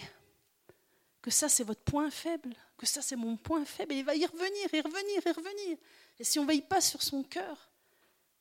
que 1.20 1.30
ça, 1.30 1.48
c'est 1.48 1.64
votre 1.64 1.82
point 1.82 2.10
faible, 2.10 2.54
que 2.78 2.86
ça, 2.86 3.02
c'est 3.02 3.16
mon 3.16 3.36
point 3.36 3.64
faible, 3.64 3.92
et 3.92 3.98
il 3.98 4.04
va 4.04 4.14
y 4.14 4.24
revenir, 4.24 4.72
et 4.72 4.80
revenir, 4.80 5.26
et 5.26 5.30
revenir. 5.32 5.78
Et 6.18 6.24
si 6.24 6.38
on 6.38 6.42
ne 6.42 6.48
veille 6.48 6.62
pas 6.62 6.80
sur 6.80 7.02
son 7.02 7.22
cœur, 7.22 7.70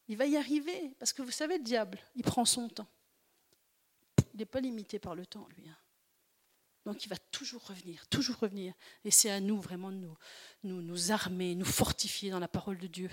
il 0.07 0.17
va 0.17 0.25
y 0.25 0.37
arriver. 0.37 0.93
Parce 0.99 1.11
que 1.11 1.21
vous 1.21 1.31
savez, 1.31 1.57
le 1.57 1.63
diable, 1.63 1.99
il 2.15 2.23
prend 2.23 2.45
son 2.45 2.69
temps. 2.69 2.87
Il 4.33 4.39
n'est 4.39 4.45
pas 4.45 4.59
limité 4.59 4.99
par 4.99 5.15
le 5.15 5.25
temps, 5.25 5.47
lui. 5.57 5.67
Hein. 5.67 5.77
Donc 6.86 7.03
il 7.03 7.09
va 7.09 7.17
toujours 7.17 7.65
revenir, 7.65 8.07
toujours 8.07 8.38
revenir. 8.38 8.73
Et 9.03 9.11
c'est 9.11 9.31
à 9.31 9.39
nous 9.39 9.59
vraiment 9.59 9.91
de 9.91 9.97
nous, 9.97 10.17
nous, 10.63 10.81
nous 10.81 11.11
armer, 11.11 11.55
nous 11.55 11.65
fortifier 11.65 12.29
dans 12.29 12.39
la 12.39 12.47
parole 12.47 12.77
de 12.77 12.88
Dieu. 12.88 13.09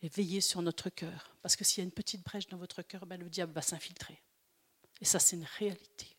Et 0.00 0.08
veiller 0.08 0.40
sur 0.40 0.62
notre 0.62 0.90
cœur. 0.90 1.36
Parce 1.42 1.54
que 1.54 1.62
s'il 1.62 1.78
y 1.78 1.80
a 1.82 1.84
une 1.84 1.92
petite 1.92 2.24
brèche 2.24 2.48
dans 2.48 2.56
votre 2.56 2.82
cœur, 2.82 3.06
ben, 3.06 3.20
le 3.20 3.28
diable 3.28 3.52
va 3.52 3.62
s'infiltrer. 3.62 4.20
Et 5.00 5.04
ça, 5.04 5.20
c'est 5.20 5.36
une 5.36 5.46
réalité. 5.58 6.16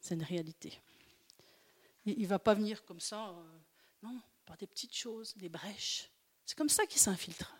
C'est 0.00 0.14
une 0.14 0.22
réalité. 0.22 0.80
Il 2.06 2.22
ne 2.22 2.26
va 2.26 2.38
pas 2.38 2.54
venir 2.54 2.84
comme 2.84 3.00
ça, 3.00 3.28
euh, 3.28 3.58
non, 4.02 4.20
par 4.46 4.56
des 4.56 4.66
petites 4.66 4.96
choses, 4.96 5.36
des 5.36 5.48
brèches. 5.48 6.10
C'est 6.44 6.56
comme 6.56 6.68
ça 6.68 6.86
qu'il 6.86 7.00
s'infiltre. 7.00 7.54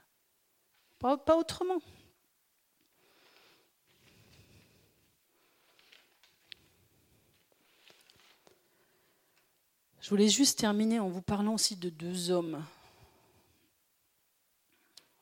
Pas, 0.99 1.19
pas 1.19 1.37
autrement. 1.37 1.83
Je 10.03 10.11
voulais 10.11 10.29
juste 10.29 10.59
terminer 10.59 10.99
en 10.99 11.09
vous 11.09 11.23
parlant 11.23 11.55
aussi 11.55 11.77
de 11.77 11.89
deux 11.89 12.33
hommes. 12.33 12.67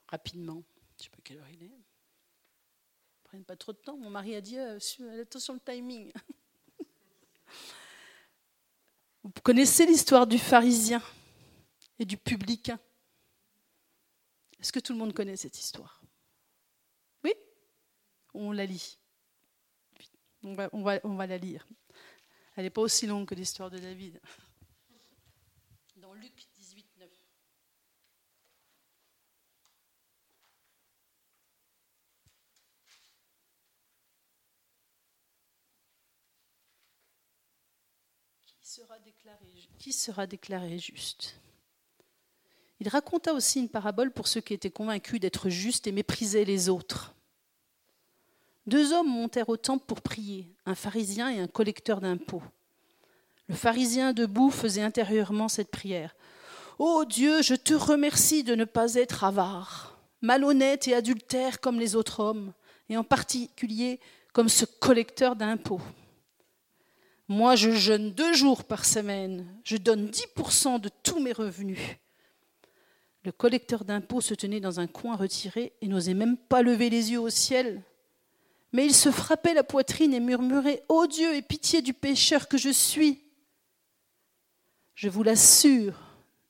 Rapidement. 0.09 0.63
Je 0.97 1.03
ne 1.03 1.05
sais 1.05 1.11
pas 1.11 1.19
quelle 1.23 1.37
heure 1.37 1.51
il 1.51 1.65
est. 1.65 3.43
Pas 3.47 3.57
trop 3.57 3.73
de 3.73 3.77
temps. 3.77 3.99
Mon 3.99 4.09
mari 4.09 4.35
a 4.35 4.41
dit 4.41 4.59
euh, 4.59 4.79
attention 5.21 5.53
le 5.53 5.61
timing. 5.61 6.11
Vous 9.23 9.31
connaissez 9.43 9.85
l'histoire 9.85 10.27
du 10.27 10.39
pharisien 10.39 11.03
et 11.99 12.07
du 12.07 12.17
publicain? 12.17 12.81
Est-ce 14.59 14.73
que 14.73 14.81
tout 14.81 14.95
le 14.95 14.99
monde 14.99 15.13
connaît 15.13 15.37
cette 15.37 15.59
histoire? 15.59 16.01
Oui? 17.23 17.35
On 18.33 18.51
la 18.51 18.65
lit. 18.65 18.99
On 20.43 20.55
va, 20.55 20.71
on 20.73 20.83
va, 20.83 20.99
on 21.05 21.15
va 21.17 21.27
la 21.27 21.37
lire. 21.37 21.67
Elle 22.57 22.65
n'est 22.65 22.71
pas 22.71 22.81
aussi 22.81 23.07
longue 23.07 23.29
que 23.29 23.35
l'histoire 23.35 23.71
de 23.71 23.79
David. 23.79 24.19
Luc 26.15 26.33
18, 26.57 26.87
9. 26.99 27.09
Qui 38.43 38.77
sera 38.77 38.99
déclaré, 38.99 39.69
qui 39.79 39.93
sera 39.93 40.27
déclaré 40.27 40.79
juste? 40.79 41.41
Il 42.81 42.89
raconta 42.89 43.35
aussi 43.35 43.61
une 43.61 43.69
parabole 43.69 44.11
pour 44.11 44.27
ceux 44.27 44.41
qui 44.41 44.55
étaient 44.55 44.71
convaincus 44.71 45.21
d'être 45.21 45.49
justes 45.51 45.87
et 45.87 45.93
méprisaient 45.93 46.45
les 46.45 46.69
autres. 46.69 47.15
Deux 48.67 48.93
hommes 48.93 49.11
montèrent 49.11 49.49
au 49.49 49.57
temple 49.57 49.85
pour 49.87 50.01
prier, 50.01 50.55
un 50.67 50.75
pharisien 50.75 51.31
et 51.31 51.41
un 51.41 51.49
collecteur 51.49 52.01
d'impôts. 52.01 52.43
Le 53.51 53.57
pharisien 53.57 54.13
debout 54.13 54.53
faisait 54.53 54.81
intérieurement 54.81 55.49
cette 55.49 55.73
prière. 55.73 56.15
Ô 56.79 57.05
Dieu, 57.05 57.43
je 57.43 57.57
te 57.57 57.75
remercie 57.75 58.45
de 58.45 58.55
ne 58.55 58.65
pas 58.65 58.95
être 58.95 59.25
avare, 59.25 59.99
malhonnête 60.23 60.87
et 60.87 60.95
adultère 60.95 61.59
comme 61.61 61.81
les 61.81 61.97
autres 61.97 62.21
hommes, 62.21 62.53
et 62.89 62.97
en 62.97 63.03
particulier 63.03 63.99
comme 64.33 64.49
ce 64.49 64.65
collecteur 64.65 65.35
d'impôts. 65.35 65.81
Moi, 67.27 67.57
je 67.57 67.73
jeûne 67.73 68.13
deux 68.13 68.35
jours 68.35 68.63
par 68.63 68.85
semaine, 68.85 69.45
je 69.65 69.77
donne 69.77 70.11
10% 70.11 70.81
de 70.81 70.89
tous 71.03 71.19
mes 71.19 71.33
revenus. 71.33 71.81
Le 73.25 73.33
collecteur 73.33 73.85
d'impôts 73.85 74.21
se 74.21 74.35
tenait 74.35 74.61
dans 74.61 74.79
un 74.79 74.87
coin 74.87 75.17
retiré 75.17 75.73
et 75.83 75.89
n'osait 75.89 76.15
même 76.15 76.37
pas 76.37 76.63
lever 76.63 76.89
les 76.89 77.11
yeux 77.11 77.21
au 77.21 77.31
ciel. 77.31 77.83
Mais 78.73 78.87
il 78.87 78.95
se 78.95 79.11
frappait 79.11 79.55
la 79.55 79.65
poitrine 79.65 80.15
et 80.15 80.21
murmurait 80.21 80.85
Ô 80.89 81.09
Dieu, 81.09 81.35
aie 81.35 81.43
pitié 81.43 81.83
du 81.83 81.95
pécheur 81.95 82.47
que 82.47 82.57
je 82.57 82.71
suis. 82.71 83.25
Je 85.01 85.09
vous 85.09 85.23
l'assure, 85.23 85.99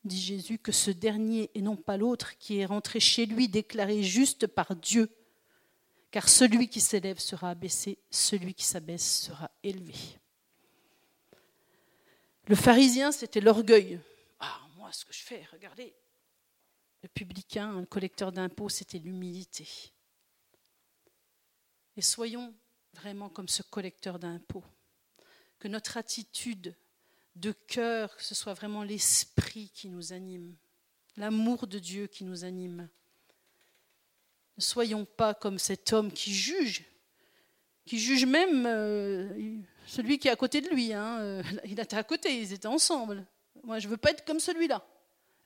dit 0.02 0.20
Jésus, 0.20 0.58
que 0.58 0.72
ce 0.72 0.90
dernier 0.90 1.52
et 1.54 1.62
non 1.62 1.76
pas 1.76 1.96
l'autre 1.96 2.36
qui 2.36 2.58
est 2.58 2.66
rentré 2.66 2.98
chez 2.98 3.24
lui 3.24 3.48
déclaré 3.48 4.02
juste 4.02 4.48
par 4.48 4.74
Dieu. 4.74 5.08
Car 6.10 6.28
celui 6.28 6.68
qui 6.68 6.80
s'élève 6.80 7.20
sera 7.20 7.50
abaissé, 7.50 8.00
celui 8.10 8.54
qui 8.54 8.64
s'abaisse 8.64 9.20
sera 9.20 9.52
élevé. 9.62 9.94
Le 12.48 12.56
pharisien, 12.56 13.12
c'était 13.12 13.40
l'orgueil. 13.40 14.00
Ah, 14.40 14.62
moi, 14.76 14.90
ce 14.92 15.04
que 15.04 15.12
je 15.12 15.22
fais, 15.22 15.46
regardez. 15.52 15.94
Le 17.04 17.08
publicain, 17.08 17.76
un 17.76 17.84
collecteur 17.84 18.32
d'impôts, 18.32 18.68
c'était 18.68 18.98
l'humilité. 18.98 19.68
Et 21.96 22.02
soyons 22.02 22.52
vraiment 22.94 23.28
comme 23.28 23.48
ce 23.48 23.62
collecteur 23.62 24.18
d'impôts. 24.18 24.64
Que 25.60 25.68
notre 25.68 25.98
attitude 25.98 26.74
de 27.36 27.52
cœur, 27.52 28.16
que 28.16 28.22
ce 28.22 28.34
soit 28.34 28.54
vraiment 28.54 28.82
l'esprit 28.82 29.70
qui 29.74 29.88
nous 29.88 30.12
anime, 30.12 30.56
l'amour 31.16 31.66
de 31.66 31.78
Dieu 31.78 32.06
qui 32.06 32.24
nous 32.24 32.44
anime. 32.44 32.88
Ne 34.56 34.62
soyons 34.62 35.04
pas 35.04 35.34
comme 35.34 35.58
cet 35.58 35.92
homme 35.92 36.12
qui 36.12 36.34
juge, 36.34 36.84
qui 37.86 37.98
juge 37.98 38.26
même 38.26 38.66
euh, 38.66 39.58
celui 39.86 40.18
qui 40.18 40.28
est 40.28 40.30
à 40.30 40.36
côté 40.36 40.60
de 40.60 40.68
lui. 40.68 40.92
Hein. 40.92 41.18
Euh, 41.20 41.42
il 41.64 41.78
était 41.80 41.96
à 41.96 42.04
côté, 42.04 42.40
ils 42.40 42.52
étaient 42.52 42.68
ensemble. 42.68 43.26
Moi, 43.62 43.78
je 43.78 43.86
ne 43.86 43.90
veux 43.90 43.96
pas 43.96 44.10
être 44.10 44.24
comme 44.24 44.40
celui-là. 44.40 44.84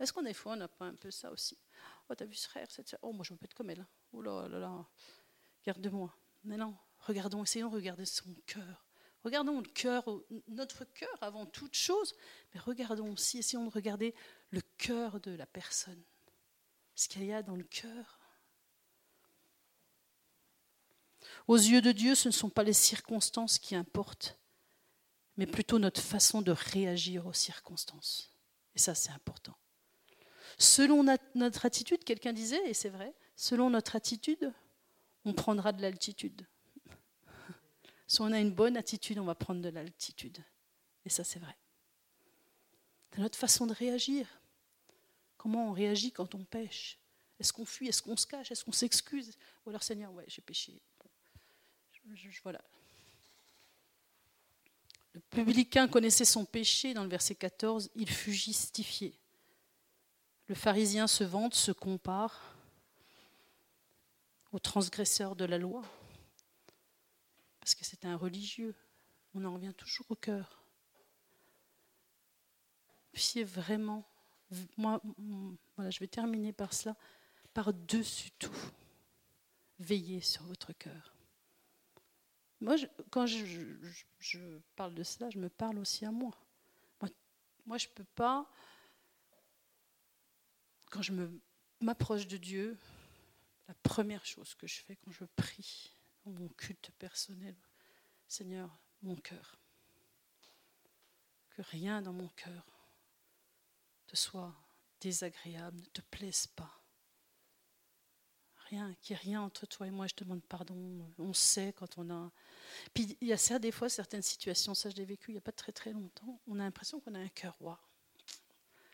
Est-ce 0.00 0.12
qu'on 0.12 0.24
est 0.24 0.34
faux 0.34 0.50
On 0.50 0.56
n'a 0.56 0.68
pas 0.68 0.86
un 0.86 0.94
peu 0.94 1.10
ça 1.10 1.30
aussi 1.30 1.56
Oh, 2.08 2.14
t'as 2.14 2.26
vu 2.26 2.34
ce 2.34 2.48
frère 2.48 2.70
cette... 2.70 2.96
Oh, 3.00 3.12
moi, 3.12 3.24
je 3.24 3.32
veux 3.32 3.38
pas 3.38 3.44
être 3.44 3.54
comme 3.54 3.70
elle. 3.70 3.86
Oh 4.12 4.20
là 4.20 4.46
là 4.48 4.58
là, 4.58 4.86
garde-moi. 5.64 6.14
Mais 6.44 6.56
non, 6.56 6.74
regardons, 6.98 7.42
essayons 7.42 7.70
de 7.70 7.76
regarder 7.76 8.04
son 8.04 8.34
cœur. 8.46 8.83
Regardons 9.24 9.60
le 9.60 9.68
cœur, 9.68 10.04
notre 10.48 10.84
cœur 10.84 11.16
avant 11.22 11.46
toute 11.46 11.74
chose, 11.74 12.14
mais 12.52 12.60
regardons 12.60 13.10
aussi, 13.10 13.38
essayons 13.38 13.64
de 13.64 13.70
regarder 13.70 14.14
le 14.50 14.60
cœur 14.76 15.18
de 15.20 15.30
la 15.30 15.46
personne. 15.46 16.02
Ce 16.94 17.08
qu'il 17.08 17.24
y 17.24 17.32
a 17.32 17.42
dans 17.42 17.56
le 17.56 17.64
cœur. 17.64 18.20
Aux 21.48 21.56
yeux 21.56 21.80
de 21.80 21.92
Dieu, 21.92 22.14
ce 22.14 22.28
ne 22.28 22.34
sont 22.34 22.50
pas 22.50 22.62
les 22.62 22.74
circonstances 22.74 23.58
qui 23.58 23.74
importent, 23.74 24.38
mais 25.38 25.46
plutôt 25.46 25.78
notre 25.78 26.02
façon 26.02 26.42
de 26.42 26.52
réagir 26.52 27.26
aux 27.26 27.32
circonstances. 27.32 28.30
Et 28.74 28.78
ça, 28.78 28.94
c'est 28.94 29.10
important. 29.10 29.56
Selon 30.58 31.02
notre 31.34 31.64
attitude, 31.64 32.04
quelqu'un 32.04 32.34
disait, 32.34 32.68
et 32.68 32.74
c'est 32.74 32.90
vrai, 32.90 33.14
selon 33.36 33.70
notre 33.70 33.96
attitude, 33.96 34.52
on 35.24 35.32
prendra 35.32 35.72
de 35.72 35.80
l'altitude. 35.80 36.46
Si 38.06 38.20
on 38.20 38.32
a 38.32 38.38
une 38.38 38.52
bonne 38.52 38.76
attitude, 38.76 39.18
on 39.18 39.24
va 39.24 39.34
prendre 39.34 39.62
de 39.62 39.68
l'altitude. 39.68 40.38
Et 41.04 41.08
ça, 41.08 41.24
c'est 41.24 41.38
vrai. 41.38 41.56
C'est 43.12 43.20
notre 43.20 43.38
façon 43.38 43.66
de 43.66 43.72
réagir. 43.72 44.26
Comment 45.36 45.68
on 45.68 45.72
réagit 45.72 46.12
quand 46.12 46.34
on 46.34 46.44
pêche? 46.44 46.98
Est-ce 47.38 47.52
qu'on 47.52 47.64
fuit? 47.64 47.88
Est-ce 47.88 48.02
qu'on 48.02 48.16
se 48.16 48.26
cache? 48.26 48.50
Est-ce 48.50 48.64
qu'on 48.64 48.72
s'excuse? 48.72 49.36
Ou 49.64 49.70
alors, 49.70 49.82
Seigneur, 49.82 50.12
ouais, 50.12 50.24
j'ai 50.26 50.42
péché. 50.42 50.80
voilà. 52.42 52.60
Le 55.12 55.20
publicain 55.20 55.86
connaissait 55.86 56.24
son 56.24 56.44
péché 56.44 56.92
dans 56.92 57.04
le 57.04 57.08
verset 57.08 57.36
14, 57.36 57.90
il 57.94 58.10
fut 58.10 58.32
justifié. 58.32 59.14
Le 60.48 60.54
pharisien 60.54 61.06
se 61.06 61.22
vante, 61.24 61.54
se 61.54 61.70
compare 61.72 62.56
au 64.52 64.58
transgresseur 64.58 65.36
de 65.36 65.44
la 65.44 65.56
loi 65.56 65.82
parce 67.64 67.74
que 67.74 67.84
c'est 67.86 68.04
un 68.04 68.16
religieux. 68.16 68.74
On 69.32 69.42
en 69.46 69.54
revient 69.54 69.72
toujours 69.72 70.04
au 70.10 70.14
cœur. 70.14 70.62
Fiez 73.14 73.42
vraiment, 73.42 74.06
moi, 74.76 75.00
voilà, 75.74 75.90
je 75.90 75.98
vais 76.00 76.06
terminer 76.06 76.52
par 76.52 76.74
cela, 76.74 76.94
par-dessus 77.54 78.32
tout, 78.32 78.54
veillez 79.78 80.20
sur 80.20 80.42
votre 80.42 80.74
cœur. 80.74 81.16
Moi, 82.60 82.76
quand 83.10 83.24
je, 83.24 84.58
parle 84.76 84.94
de 84.94 85.02
cela, 85.02 85.30
je 85.30 85.38
me 85.38 85.48
parle 85.48 85.78
aussi 85.78 86.04
à 86.04 86.12
moi. 86.12 86.38
Moi, 87.64 87.78
je 87.78 87.86
ne 87.88 87.92
peux 87.94 88.04
pas, 88.14 88.46
quand 90.90 91.00
je 91.00 91.14
m'approche 91.80 92.26
de 92.26 92.36
Dieu, 92.36 92.76
la 93.68 93.74
première 93.82 94.26
chose 94.26 94.54
que 94.54 94.66
je 94.66 94.82
fais 94.82 94.96
quand 94.96 95.12
je 95.12 95.24
prie, 95.24 95.93
mon 96.30 96.48
culte 96.48 96.90
personnel. 96.98 97.56
Seigneur, 98.28 98.78
mon 99.02 99.16
cœur. 99.16 99.58
Que 101.50 101.62
rien 101.62 102.02
dans 102.02 102.12
mon 102.12 102.28
cœur 102.28 102.64
te 104.06 104.16
soit 104.16 104.54
désagréables 105.00 105.78
ne 105.78 105.86
te 105.86 106.00
plaisent 106.00 106.48
pas. 106.48 106.80
Rien, 108.70 108.94
qu'il 108.94 109.14
n'y 109.14 109.20
ait 109.20 109.22
rien 109.22 109.42
entre 109.42 109.66
toi 109.66 109.86
et 109.86 109.90
moi, 109.90 110.06
je 110.06 110.14
te 110.14 110.24
demande 110.24 110.42
pardon. 110.42 111.12
On 111.18 111.34
sait 111.34 111.74
quand 111.76 111.98
on 111.98 112.10
a. 112.10 112.32
Puis 112.94 113.16
il 113.20 113.28
y 113.28 113.32
a 113.32 113.36
ça, 113.36 113.58
des 113.58 113.70
fois 113.70 113.88
certaines 113.88 114.22
situations, 114.22 114.74
ça 114.74 114.88
je 114.88 114.96
l'ai 114.96 115.04
vécu 115.04 115.30
il 115.30 115.34
n'y 115.34 115.38
a 115.38 115.42
pas 115.42 115.52
très 115.52 115.72
très 115.72 115.92
longtemps, 115.92 116.40
on 116.46 116.58
a 116.58 116.62
l'impression 116.64 116.98
qu'on 116.98 117.14
a 117.14 117.18
un 117.18 117.28
cœur 117.28 117.54
roi. 117.58 117.78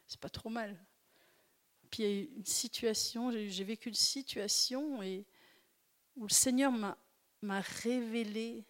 C'est 0.09 0.21
pas 0.21 0.29
trop 0.29 0.51
mal. 0.51 0.77
Puis 1.91 2.03
il 2.03 2.09
y 2.09 2.21
a 2.21 2.23
une 2.37 2.45
situation, 2.45 3.31
j'ai 3.31 3.65
vécu 3.65 3.89
une 3.89 3.95
situation 3.95 5.03
et, 5.03 5.25
où 6.17 6.25
le 6.25 6.33
Seigneur 6.33 6.73
m'a 6.73 6.99
révélé 7.43 8.65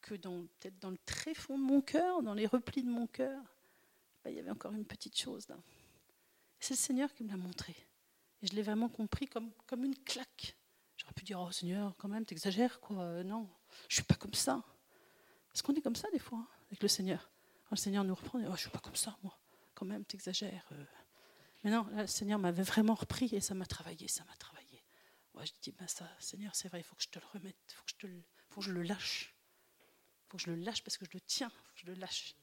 que 0.00 0.14
dans 0.14 0.42
peut-être 0.58 0.78
dans 0.80 0.90
le 0.90 0.98
très 1.06 1.34
fond 1.34 1.58
de 1.58 1.62
mon 1.62 1.80
cœur, 1.80 2.22
dans 2.22 2.34
les 2.34 2.46
replis 2.46 2.82
de 2.82 2.90
mon 2.90 3.06
cœur, 3.06 3.40
ben, 4.24 4.30
il 4.30 4.36
y 4.36 4.40
avait 4.40 4.50
encore 4.50 4.72
une 4.72 4.84
petite 4.84 5.18
chose 5.18 5.48
là. 5.48 5.56
C'est 6.60 6.74
le 6.74 6.78
Seigneur 6.78 7.12
qui 7.12 7.24
me 7.24 7.30
l'a 7.30 7.36
montré. 7.36 7.74
Et 8.40 8.46
je 8.46 8.54
l'ai 8.54 8.62
vraiment 8.62 8.88
compris 8.88 9.26
comme, 9.26 9.52
une 9.72 9.96
claque. 10.04 10.56
J'aurais 10.96 11.12
pu 11.12 11.24
dire, 11.24 11.40
oh 11.40 11.50
Seigneur, 11.50 11.96
quand 11.96 12.08
même, 12.08 12.24
t'exagères, 12.24 12.80
quoi. 12.80 13.00
Euh, 13.02 13.24
non, 13.24 13.48
je 13.88 13.96
suis 13.96 14.04
pas 14.04 14.14
comme 14.14 14.34
ça. 14.34 14.62
Parce 15.48 15.62
qu'on 15.62 15.74
est 15.74 15.80
comme 15.80 15.96
ça 15.96 16.08
des 16.12 16.20
fois, 16.20 16.38
hein, 16.38 16.48
avec 16.68 16.80
le 16.80 16.88
Seigneur. 16.88 17.30
Le 17.70 17.76
Seigneur 17.76 18.04
nous 18.04 18.14
reprend, 18.14 18.38
oh, 18.46 18.52
je 18.54 18.60
suis 18.60 18.70
pas 18.70 18.78
comme 18.78 18.94
ça, 18.94 19.16
moi. 19.24 19.36
Quand 19.74 19.86
même, 19.86 20.04
t'exagères. 20.04 20.68
Euh. 20.72 20.84
Mais 21.64 21.70
non, 21.70 21.86
le 21.96 22.06
Seigneur 22.06 22.38
m'avait 22.38 22.62
vraiment 22.62 22.94
repris 22.94 23.34
et 23.34 23.40
ça 23.40 23.54
m'a 23.54 23.66
travaillé, 23.66 24.06
ça 24.06 24.24
m'a 24.24 24.36
travaillé. 24.36 24.61
Je 25.40 25.52
dis, 25.62 25.72
ben 25.72 25.88
ça, 25.88 26.08
Seigneur, 26.20 26.54
c'est 26.54 26.68
vrai, 26.68 26.80
il 26.80 26.84
faut 26.84 26.94
que 26.94 27.02
je 27.02 27.08
te 27.08 27.18
le 27.18 27.24
remette, 27.32 27.56
il 27.68 27.74
faut 27.74 27.82
que 27.84 27.92
je, 27.98 28.06
le, 28.06 28.22
faut 28.50 28.60
que 28.60 28.66
je 28.66 28.72
le 28.72 28.82
lâche. 28.82 29.34
Il 29.34 30.30
faut 30.30 30.36
que 30.36 30.42
je 30.44 30.50
le 30.50 30.56
lâche 30.56 30.82
parce 30.82 30.96
que 30.96 31.04
je 31.04 31.10
le 31.14 31.20
tiens, 31.20 31.50
il 31.52 31.66
faut 31.66 31.72
que 31.74 31.80
je 31.80 31.86
le 31.86 31.94
lâche. 31.94 32.34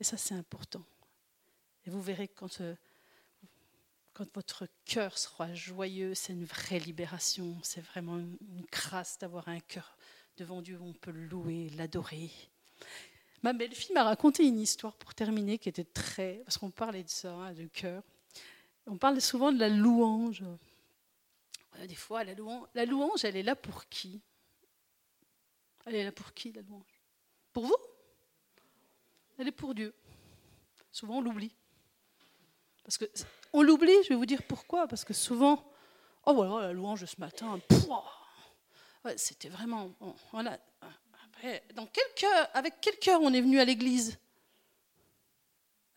Et 0.00 0.04
ça, 0.04 0.16
c'est 0.16 0.34
important. 0.34 0.84
Et 1.86 1.90
vous 1.90 2.02
verrez 2.02 2.28
quand, 2.28 2.60
euh, 2.60 2.74
quand 4.12 4.32
votre 4.34 4.66
cœur 4.84 5.16
sera 5.18 5.54
joyeux, 5.54 6.14
c'est 6.14 6.32
une 6.32 6.44
vraie 6.44 6.78
libération. 6.78 7.56
C'est 7.62 7.80
vraiment 7.80 8.18
une, 8.18 8.36
grâce 8.70 9.18
d'avoir 9.18 9.48
un 9.48 9.60
cœur 9.60 9.96
devant 10.36 10.62
Dieu 10.62 10.78
où 10.78 10.86
on 10.86 10.92
peut 10.92 11.10
le 11.10 11.26
louer, 11.26 11.70
l'adorer. 11.70 12.30
Ma 13.42 13.52
belle-fille 13.52 13.94
m'a 13.94 14.04
raconté 14.04 14.44
une 14.44 14.60
histoire 14.60 14.96
pour 14.96 15.14
terminer 15.14 15.58
qui 15.58 15.68
était 15.68 15.84
très. 15.84 16.42
Parce 16.44 16.58
qu'on 16.58 16.70
parlait 16.70 17.04
de 17.04 17.08
ça, 17.08 17.32
hein, 17.32 17.52
de 17.52 17.66
cœur. 17.66 18.02
On 18.86 18.98
parle 18.98 19.20
souvent 19.20 19.52
de 19.52 19.58
la 19.58 19.68
louange. 19.68 20.44
Des 21.86 21.94
fois, 21.94 22.22
la 22.24 22.34
louange, 22.84 23.24
elle 23.24 23.36
est 23.36 23.42
là 23.42 23.56
pour 23.56 23.88
qui? 23.88 24.20
Elle 25.84 25.96
est 25.96 26.04
là 26.04 26.12
pour 26.12 26.32
qui, 26.32 26.52
la 26.52 26.62
louange? 26.62 27.00
Pour 27.52 27.66
vous? 27.66 27.76
Elle 29.38 29.48
est 29.48 29.52
pour 29.52 29.74
Dieu. 29.74 29.94
Souvent, 30.92 31.18
on 31.18 31.20
l'oublie. 31.20 31.54
Parce 32.84 32.98
que 32.98 33.04
on 33.52 33.62
l'oublie, 33.62 33.96
je 34.04 34.10
vais 34.10 34.14
vous 34.14 34.26
dire 34.26 34.42
pourquoi. 34.42 34.86
Parce 34.86 35.04
que 35.04 35.14
souvent, 35.14 35.64
oh 36.26 36.34
voilà, 36.34 36.68
la 36.68 36.72
louange 36.72 37.04
ce 37.04 37.18
matin, 37.18 37.60
c'était 39.16 39.48
vraiment. 39.48 39.90
voilà. 40.30 40.58
dans 41.74 41.88
avec 42.54 42.74
quel 42.80 42.98
cœur 42.98 43.20
on 43.20 43.32
est 43.32 43.40
venu 43.40 43.58
à 43.58 43.64
l'église? 43.64 44.18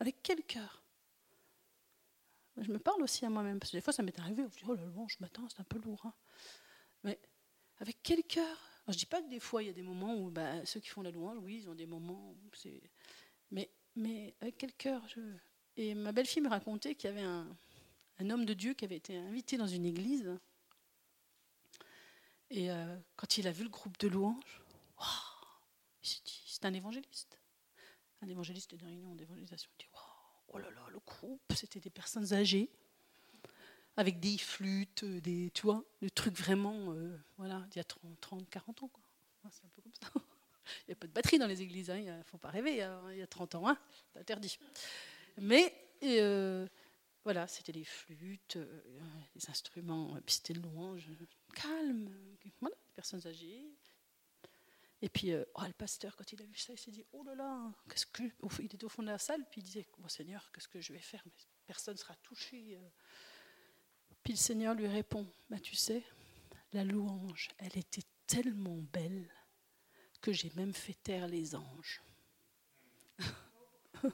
Avec 0.00 0.16
quel 0.22 0.42
cœur? 0.42 0.82
Je 2.58 2.72
me 2.72 2.78
parle 2.78 3.02
aussi 3.02 3.26
à 3.26 3.30
moi-même, 3.30 3.58
parce 3.58 3.70
que 3.70 3.76
des 3.76 3.80
fois 3.82 3.92
ça 3.92 4.02
m'est 4.02 4.18
arrivé, 4.18 4.42
je 4.50 4.58
dis, 4.58 4.64
oh 4.66 4.74
la 4.74 4.84
louange 4.84 5.16
ce 5.18 5.22
matin, 5.22 5.46
c'est 5.50 5.60
un 5.60 5.64
peu 5.64 5.78
lourd. 5.78 6.06
Hein. 6.06 6.14
Mais 7.04 7.18
avec 7.78 7.98
quel 8.02 8.22
cœur? 8.24 8.56
Je 8.86 8.92
ne 8.92 8.96
dis 8.96 9.06
pas 9.06 9.20
que 9.20 9.28
des 9.28 9.40
fois 9.40 9.62
il 9.62 9.66
y 9.66 9.70
a 9.70 9.74
des 9.74 9.82
moments 9.82 10.14
où 10.14 10.30
bah, 10.30 10.64
ceux 10.64 10.80
qui 10.80 10.88
font 10.88 11.02
la 11.02 11.10
louange, 11.10 11.38
oui, 11.42 11.60
ils 11.62 11.68
ont 11.68 11.74
des 11.74 11.86
moments 11.86 12.30
où. 12.30 12.36
Mais, 13.50 14.34
avec 14.40 14.58
quel 14.58 14.72
cœur 14.74 15.06
je, 15.08 15.20
et 15.76 15.94
ma 15.94 16.12
belle-fille 16.12 16.42
me 16.42 16.48
racontait 16.48 16.94
qu'il 16.94 17.10
y 17.10 17.12
avait 17.12 17.22
un, 17.22 17.56
homme 18.30 18.44
de 18.44 18.54
Dieu 18.54 18.74
qui 18.74 18.84
avait 18.84 18.96
été 18.96 19.16
invité 19.16 19.56
dans 19.56 19.66
une 19.66 19.84
église. 19.84 20.38
Et 22.50 22.70
euh, 22.70 22.96
quand 23.16 23.38
il 23.38 23.46
a 23.46 23.52
vu 23.52 23.64
le 23.64 23.70
groupe 23.70 23.98
de 23.98 24.08
louanges, 24.08 24.62
il 26.02 26.08
s'est 26.08 26.20
dit, 26.24 26.42
c'est 26.46 26.64
un 26.64 26.72
évangéliste. 26.72 27.38
Un 28.22 28.28
évangéliste 28.28 28.74
de 28.74 28.84
réunion 28.84 29.14
d'évangélisation. 29.14 29.70
Oh 30.48 30.58
là 30.58 30.70
là, 30.70 30.86
le 30.90 30.98
groupe, 31.00 31.52
c'était 31.54 31.80
des 31.80 31.90
personnes 31.90 32.32
âgées, 32.32 32.70
avec 33.96 34.20
des 34.20 34.38
flûtes, 34.38 35.04
des, 35.04 35.50
tu 35.54 35.62
vois, 35.62 35.82
des 36.02 36.10
trucs 36.10 36.36
vraiment, 36.36 36.92
euh, 36.92 37.16
voilà, 37.38 37.66
il 37.70 37.76
y 37.76 37.80
a 37.80 37.84
30, 37.84 38.20
30 38.20 38.50
40 38.50 38.82
ans. 38.82 38.88
Quoi. 38.88 39.02
C'est 39.50 39.64
un 39.64 39.68
peu 39.74 39.82
comme 39.82 39.94
ça. 39.94 40.08
Il 40.82 40.90
n'y 40.90 40.92
a 40.94 40.96
pas 40.96 41.06
de 41.06 41.12
batterie 41.12 41.38
dans 41.38 41.46
les 41.46 41.62
églises, 41.62 41.90
hein, 41.90 41.98
il 41.98 42.06
ne 42.06 42.22
faut 42.24 42.38
pas 42.38 42.50
rêver, 42.50 42.82
hein, 42.82 43.00
il 43.12 43.18
y 43.18 43.22
a 43.22 43.26
30 43.28 43.54
ans, 43.54 43.68
hein, 43.68 43.78
c'est 44.12 44.18
interdit. 44.18 44.58
Mais 45.38 45.72
euh, 46.02 46.66
voilà, 47.22 47.46
c'était 47.46 47.70
les 47.70 47.84
flûtes, 47.84 48.56
euh, 48.56 48.82
les 49.36 49.48
instruments, 49.48 50.18
puis 50.26 50.34
c'était 50.34 50.54
louange 50.54 51.08
calme, 51.54 52.10
voilà, 52.60 52.74
des 52.74 52.92
personnes 52.96 53.24
âgées. 53.28 53.64
Et 55.02 55.08
puis, 55.08 55.32
euh, 55.32 55.44
oh, 55.54 55.62
le 55.66 55.72
pasteur, 55.72 56.16
quand 56.16 56.32
il 56.32 56.42
a 56.42 56.46
vu 56.46 56.56
ça, 56.56 56.72
il 56.72 56.78
s'est 56.78 56.90
dit 56.90 57.04
Oh 57.12 57.22
là 57.22 57.34
là, 57.34 57.72
qu'est-ce 57.88 58.06
que. 58.06 58.22
Il 58.60 58.64
était 58.64 58.82
au 58.84 58.88
fond 58.88 59.02
de 59.02 59.08
la 59.08 59.18
salle, 59.18 59.44
puis 59.50 59.60
il 59.60 59.64
disait 59.64 59.86
Mon 59.98 60.08
Seigneur, 60.08 60.50
qu'est-ce 60.52 60.68
que 60.68 60.80
je 60.80 60.92
vais 60.92 61.00
faire? 61.00 61.22
Personne 61.66 61.94
ne 61.94 61.98
sera 61.98 62.14
touché. 62.16 62.78
Puis 64.22 64.32
le 64.32 64.38
Seigneur 64.38 64.74
lui 64.74 64.86
répond 64.86 65.26
bah, 65.50 65.60
Tu 65.60 65.76
sais, 65.76 66.02
la 66.72 66.84
louange, 66.84 67.50
elle 67.58 67.76
était 67.76 68.04
tellement 68.26 68.78
belle 68.92 69.30
que 70.20 70.32
j'ai 70.32 70.50
même 70.56 70.74
fait 70.74 70.94
taire 70.94 71.28
les 71.28 71.54
anges. 71.54 72.02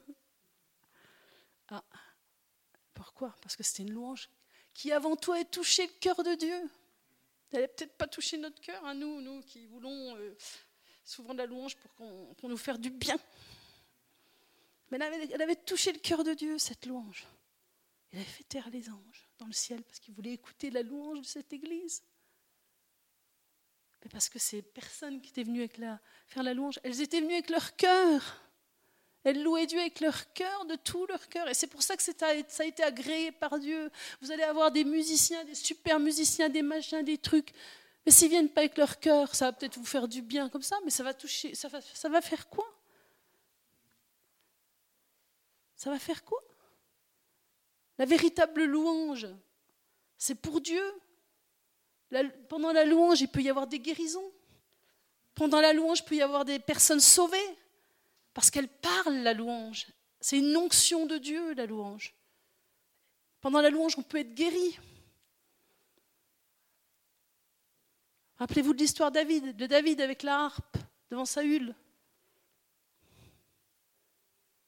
Ah, 1.75 1.83
pourquoi? 2.93 3.35
Parce 3.41 3.57
que 3.57 3.63
c'était 3.63 3.85
une 3.85 3.93
louange 3.93 4.29
qui 4.75 4.93
avant 4.93 5.17
tout 5.17 5.33
a 5.33 5.43
touché 5.43 5.87
le 5.87 5.93
cœur 6.01 6.23
de 6.23 6.35
Dieu. 6.35 6.71
Elle 7.51 7.63
n'a 7.63 7.69
peut-être 7.69 7.97
pas 7.97 8.07
touché 8.07 8.37
notre 8.37 8.61
cœur, 8.61 8.85
hein, 8.85 8.95
nous, 8.95 9.23
nous 9.23 9.41
qui 9.41 9.67
voulons 9.67 10.15
euh, 10.17 10.37
souvent 11.05 11.33
de 11.33 11.39
la 11.39 11.47
louange 11.47 11.77
pour 11.77 11.95
qu'on 11.95 12.49
nous 12.49 12.57
fasse 12.57 12.79
du 12.79 12.91
bien. 12.91 13.19
Mais 14.91 14.99
elle 14.99 15.43
avait, 15.43 15.57
touché 15.57 15.93
le 15.93 15.99
cœur 15.99 16.23
de 16.23 16.35
Dieu, 16.35 16.59
cette 16.59 16.85
louange. 16.87 17.27
Elle 18.13 18.19
avait 18.19 18.29
fait 18.29 18.45
taire 18.45 18.69
les 18.71 18.91
anges 18.91 19.29
dans 19.39 19.47
le 19.47 19.53
ciel 19.53 19.83
parce 19.83 19.99
qu'ils 19.99 20.13
voulaient 20.13 20.35
écouter 20.35 20.71
la 20.71 20.83
louange 20.83 21.21
de 21.21 21.27
cette 21.27 21.53
église. 21.53 22.03
Mais 24.03 24.11
parce 24.11 24.29
que 24.29 24.39
ces 24.39 24.61
personnes 24.61 25.23
qui 25.23 25.31
étaient 25.31 25.45
venues 25.45 25.61
avec 25.61 25.79
la, 25.79 25.99
faire 26.29 26.43
la 26.43 26.53
louange, 26.53 26.79
elles 26.83 27.01
étaient 27.01 27.21
venues 27.21 27.35
avec 27.35 27.49
leur 27.49 27.75
cœur. 27.77 28.43
Elles 29.25 29.43
louaient 29.43 29.67
Dieu 29.67 29.81
avec 29.81 30.01
leur 30.01 30.33
cœur, 30.35 30.67
de 30.67 30.75
tout 30.75 31.07
leur 31.07 31.27
cœur. 31.29 31.49
Et 31.49 31.55
c'est 31.55 31.69
pour 31.69 31.83
ça 31.83 31.97
que 31.97 32.03
ça 32.03 32.13
a 32.29 32.65
été 32.65 32.83
agréé 32.83 33.31
par 33.33 33.59
Dieu. 33.59 33.91
Vous 34.21 34.31
allez 34.31 34.43
avoir 34.43 34.73
des 34.73 34.85
musiciens, 34.85 35.45
des 35.45 35.55
super 35.55 36.01
musiciens, 36.01 36.49
des 36.49 36.63
machins, 36.63 37.03
des 37.03 37.19
trucs. 37.19 37.53
Mais 38.05 38.13
s'ils 38.13 38.29
viennent 38.29 38.49
pas 38.49 38.63
avec 38.63 38.77
leur 38.77 38.99
cœur, 38.99 39.35
ça 39.35 39.47
va 39.47 39.53
peut-être 39.53 39.79
vous 39.79 39.85
faire 39.85 40.09
du 40.09 40.23
bien 40.23 40.49
comme 40.49 40.63
ça, 40.63 40.77
mais 40.85 40.91
ça 40.91 41.05
va 41.05 41.15
toucher. 41.15 41.55
Ça 41.55 41.69
va, 41.69 41.81
ça 41.81 42.09
va 42.09 42.21
faire 42.21 42.49
quoi? 42.49 42.67
Ça 45.77 45.91
va 45.91 45.99
faire 45.99 46.25
quoi? 46.25 46.43
La 47.99 48.05
véritable 48.05 48.65
louange, 48.65 49.29
c'est 50.17 50.35
pour 50.35 50.61
Dieu. 50.61 50.83
pendant 52.49 52.73
la 52.73 52.85
louange, 52.85 53.21
il 53.21 53.29
peut 53.29 53.43
y 53.43 53.51
avoir 53.51 53.67
des 53.67 53.79
guérisons. 53.79 54.33
Pendant 55.35 55.61
la 55.61 55.73
louange, 55.73 56.01
il 56.01 56.05
peut 56.05 56.17
y 56.17 56.23
avoir 56.23 56.45
des 56.45 56.59
personnes 56.59 57.01
sauvées. 57.01 57.59
Parce 58.35 58.51
qu'elle 58.51 58.69
parle 58.69 59.17
la 59.17 59.35
louange. 59.35 59.87
C'est 60.21 60.39
une 60.39 60.57
onction 60.57 61.07
de 61.07 61.19
Dieu, 61.19 61.53
la 61.55 61.67
louange. 61.67 62.15
Pendant 63.41 63.61
la 63.61 63.71
louange, 63.71 63.95
on 63.99 64.03
peut 64.03 64.19
être 64.19 64.35
guéri. 64.35 64.79
Rappelez-vous 68.43 68.75
de 68.75 68.81
l'histoire 68.81 69.13
de 69.13 69.21
David, 69.21 69.55
de 69.55 69.67
David 69.67 70.01
avec 70.01 70.25
la 70.25 70.47
harpe 70.47 70.77
devant 71.13 71.25
Saül. 71.25 71.77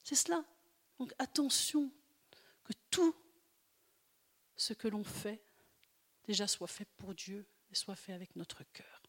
C'est 0.01 0.15
cela. 0.15 0.45
Donc 0.97 1.11
attention 1.19 1.91
que 2.63 2.71
tout 2.89 3.13
ce 4.55 4.71
que 4.71 4.87
l'on 4.87 5.03
fait 5.03 5.41
déjà 6.25 6.47
soit 6.47 6.67
fait 6.67 6.87
pour 6.95 7.13
Dieu 7.13 7.45
et 7.69 7.75
soit 7.75 7.97
fait 7.97 8.13
avec 8.13 8.37
notre 8.37 8.63
cœur. 8.71 9.03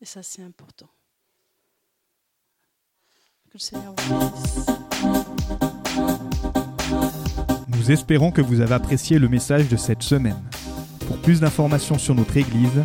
Et 0.00 0.06
ça, 0.06 0.22
c'est 0.22 0.42
important. 0.42 0.88
Nous 7.68 7.90
espérons 7.90 8.32
que 8.32 8.40
vous 8.40 8.60
avez 8.62 8.72
apprécié 8.72 9.18
le 9.18 9.28
message 9.28 9.68
de 9.68 9.76
cette 9.76 10.02
semaine. 10.02 10.42
Pour 11.06 11.20
plus 11.20 11.40
d'informations 11.40 11.98
sur 11.98 12.14
notre 12.14 12.38
Église, 12.38 12.84